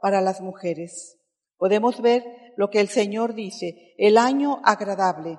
para 0.00 0.22
las 0.22 0.40
mujeres. 0.40 1.20
Podemos 1.58 2.00
ver 2.00 2.24
lo 2.56 2.70
que 2.70 2.80
el 2.80 2.88
Señor 2.88 3.34
dice. 3.34 3.94
El 3.98 4.16
año 4.16 4.60
agradable 4.64 5.38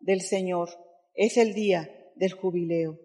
del 0.00 0.20
Señor 0.20 0.68
es 1.16 1.36
el 1.36 1.54
día 1.54 1.90
del 2.14 2.32
jubileo, 2.32 2.98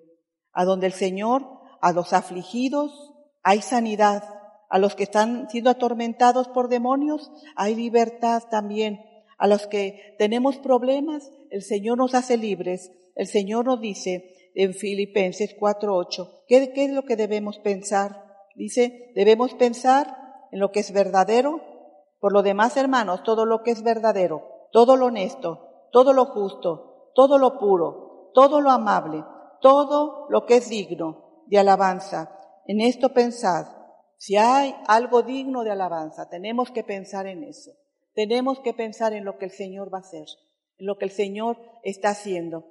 a 0.51 0.66
donde 0.66 0.88
el 0.88 0.93
Señor, 0.93 1.47
a 1.82 1.91
los 1.93 2.14
afligidos, 2.14 3.14
hay 3.41 3.62
sanidad. 3.62 4.24
A 4.70 4.80
los 4.80 4.95
que 4.95 5.03
están 5.03 5.49
siendo 5.49 5.70
atormentados 5.70 6.47
por 6.47 6.70
demonios, 6.70 7.30
hay 7.55 7.76
libertad 7.76 8.43
también. 8.49 9.01
A 9.38 9.47
los 9.47 9.68
que 9.68 10.16
tenemos 10.18 10.57
problemas, 10.57 11.30
el 11.49 11.62
Señor 11.62 11.97
nos 11.97 12.14
hace 12.14 12.38
libres. 12.38 12.91
El 13.16 13.28
Señor 13.28 13.66
nos 13.66 13.82
dice 13.82 14.34
en 14.55 14.74
Filipenses 14.74 15.57
4.8, 15.59 16.43
¿qué, 16.47 16.72
¿qué 16.74 16.86
es 16.86 16.91
lo 16.91 17.03
que 17.03 17.16
debemos 17.16 17.59
pensar? 17.59 18.24
Dice, 18.55 19.12
debemos 19.16 19.53
pensar 19.55 20.16
en 20.51 20.59
lo 20.59 20.72
que 20.72 20.82
es 20.82 20.91
verdadero, 20.91 21.62
por 22.20 22.34
lo 22.34 22.43
demás, 22.43 22.78
hermanos, 22.78 23.24
todo 23.24 23.45
lo 23.45 23.64
que 23.64 23.72
es 23.72 23.84
verdadero, 23.84 24.68
todo 24.72 24.95
lo 24.95 25.07
honesto, 25.07 25.88
todo 25.91 26.14
lo 26.14 26.26
justo, 26.26 26.90
todo 27.14 27.38
lo 27.38 27.59
puro, 27.59 28.32
todo 28.34 28.62
lo 28.62 28.72
amable, 28.72 29.24
todo 29.62 30.28
lo 30.30 30.45
que 30.45 30.57
es 30.57 30.70
digno 30.70 31.43
de 31.47 31.59
alabanza, 31.59 32.38
en 32.66 32.82
esto 32.82 33.09
pensad. 33.09 33.68
Si 34.18 34.38
hay 34.38 34.76
algo 34.88 35.24
digno 35.24 35.64
de 35.64 35.72
alabanza, 35.72 36.30
tenemos 36.30 36.72
que 36.72 36.84
pensar 36.84 37.28
en 37.28 37.43
eso. 37.43 37.72
Tenemos 38.14 38.59
que 38.59 38.74
pensar 38.74 39.14
en 39.14 39.26
lo 39.26 39.38
que 39.38 39.45
el 39.45 39.51
Señor 39.51 39.93
va 39.93 39.99
a 39.99 40.01
hacer, 40.01 40.28
en 40.78 40.86
lo 40.86 40.97
que 40.97 41.05
el 41.05 41.12
Señor 41.12 41.57
está 41.84 42.09
haciendo. 42.09 42.66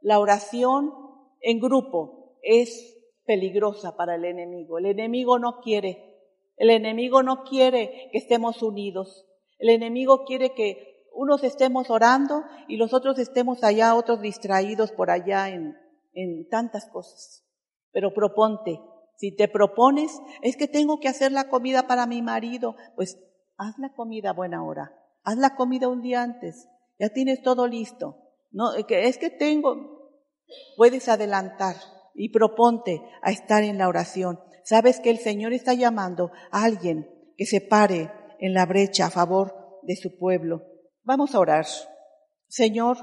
La 0.00 0.18
oración 0.18 0.92
en 1.40 1.60
grupo 1.60 2.38
es 2.42 2.96
peligrosa 3.24 3.96
para 3.96 4.14
el 4.14 4.24
enemigo. 4.24 4.78
El 4.78 4.86
enemigo 4.86 5.38
no 5.38 5.60
quiere, 5.60 6.18
el 6.56 6.70
enemigo 6.70 7.22
no 7.22 7.44
quiere 7.44 8.08
que 8.10 8.18
estemos 8.18 8.62
unidos. 8.62 9.26
El 9.58 9.70
enemigo 9.70 10.24
quiere 10.24 10.54
que 10.54 10.95
unos 11.16 11.42
estemos 11.42 11.90
orando 11.90 12.44
y 12.68 12.76
los 12.76 12.92
otros 12.92 13.18
estemos 13.18 13.64
allá, 13.64 13.94
otros 13.94 14.20
distraídos 14.20 14.92
por 14.92 15.10
allá 15.10 15.48
en, 15.48 15.76
en 16.12 16.48
tantas 16.48 16.86
cosas. 16.86 17.44
Pero 17.90 18.12
proponte, 18.14 18.78
si 19.16 19.34
te 19.34 19.48
propones, 19.48 20.12
es 20.42 20.56
que 20.56 20.68
tengo 20.68 21.00
que 21.00 21.08
hacer 21.08 21.32
la 21.32 21.48
comida 21.48 21.86
para 21.86 22.06
mi 22.06 22.22
marido, 22.22 22.76
pues 22.94 23.18
haz 23.56 23.78
la 23.78 23.94
comida 23.94 24.30
a 24.30 24.34
buena 24.34 24.62
hora. 24.62 24.92
Haz 25.24 25.38
la 25.38 25.56
comida 25.56 25.88
un 25.88 26.02
día 26.02 26.22
antes. 26.22 26.68
Ya 26.98 27.08
tienes 27.08 27.42
todo 27.42 27.66
listo. 27.66 28.16
No, 28.52 28.74
es 28.74 29.18
que 29.18 29.30
tengo, 29.30 30.12
puedes 30.76 31.08
adelantar 31.08 31.76
y 32.14 32.30
proponte 32.30 33.02
a 33.22 33.30
estar 33.30 33.64
en 33.64 33.78
la 33.78 33.88
oración. 33.88 34.38
Sabes 34.64 35.00
que 35.00 35.10
el 35.10 35.18
Señor 35.18 35.52
está 35.52 35.74
llamando 35.74 36.30
a 36.50 36.64
alguien 36.64 37.08
que 37.36 37.46
se 37.46 37.60
pare 37.60 38.10
en 38.38 38.54
la 38.54 38.66
brecha 38.66 39.06
a 39.06 39.10
favor 39.10 39.80
de 39.82 39.96
su 39.96 40.18
pueblo. 40.18 40.62
Vamos 41.06 41.36
a 41.36 41.38
orar. 41.38 41.64
Señor, 42.48 42.98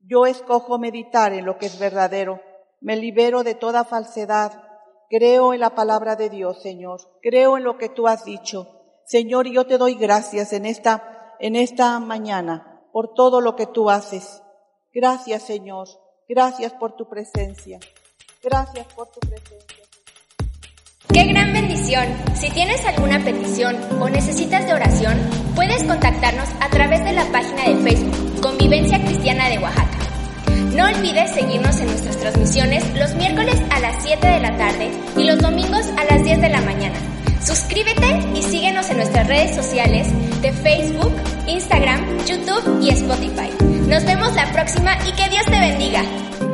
yo 0.00 0.26
escojo 0.26 0.80
meditar 0.80 1.32
en 1.32 1.44
lo 1.44 1.58
que 1.58 1.66
es 1.66 1.78
verdadero. 1.78 2.40
Me 2.80 2.96
libero 2.96 3.44
de 3.44 3.54
toda 3.54 3.84
falsedad. 3.84 4.64
Creo 5.08 5.54
en 5.54 5.60
la 5.60 5.76
palabra 5.76 6.16
de 6.16 6.28
Dios, 6.28 6.60
Señor. 6.60 7.00
Creo 7.22 7.56
en 7.56 7.62
lo 7.62 7.78
que 7.78 7.88
tú 7.88 8.08
has 8.08 8.24
dicho. 8.24 8.66
Señor, 9.04 9.46
yo 9.46 9.64
te 9.64 9.78
doy 9.78 9.94
gracias 9.94 10.52
en 10.52 10.66
esta, 10.66 11.36
en 11.38 11.54
esta 11.54 12.00
mañana 12.00 12.82
por 12.92 13.14
todo 13.14 13.40
lo 13.40 13.54
que 13.54 13.66
tú 13.66 13.90
haces. 13.90 14.42
Gracias, 14.92 15.44
Señor. 15.44 15.86
Gracias 16.28 16.72
por 16.72 16.96
tu 16.96 17.08
presencia. 17.08 17.78
Gracias 18.42 18.92
por 18.92 19.06
tu 19.06 19.20
presencia. 19.20 19.84
¡Qué 21.12 21.24
gran 21.24 21.52
bendición! 21.52 22.06
Si 22.34 22.50
tienes 22.50 22.84
alguna 22.84 23.18
petición 23.24 23.76
o 24.00 24.08
necesitas 24.08 24.64
de 24.64 24.74
oración, 24.74 25.18
puedes 25.56 25.82
contactarnos 25.82 26.48
a 26.60 26.68
través 26.68 27.02
de 27.02 27.12
la 27.12 27.24
página 27.32 27.64
de 27.64 27.76
Facebook 27.82 28.40
Convivencia 28.40 29.02
Cristiana 29.02 29.48
de 29.48 29.58
Oaxaca. 29.58 29.98
No 30.72 30.84
olvides 30.86 31.32
seguirnos 31.32 31.80
en 31.80 31.88
nuestras 31.88 32.16
transmisiones 32.16 32.84
los 32.96 33.12
miércoles 33.16 33.60
a 33.70 33.80
las 33.80 33.96
7 34.04 34.24
de 34.24 34.38
la 34.38 34.56
tarde 34.56 34.92
y 35.16 35.24
los 35.24 35.38
domingos 35.40 35.84
a 35.98 36.04
las 36.04 36.22
10 36.22 36.42
de 36.42 36.48
la 36.48 36.60
mañana. 36.60 36.96
Suscríbete 37.44 38.20
y 38.36 38.42
síguenos 38.44 38.88
en 38.90 38.98
nuestras 38.98 39.26
redes 39.26 39.56
sociales 39.56 40.06
de 40.42 40.52
Facebook, 40.52 41.12
Instagram, 41.48 42.24
YouTube 42.24 42.84
y 42.84 42.90
Spotify. 42.90 43.50
Nos 43.88 44.04
vemos 44.04 44.32
la 44.34 44.52
próxima 44.52 44.96
y 45.08 45.12
que 45.16 45.28
Dios 45.28 45.44
te 45.46 46.49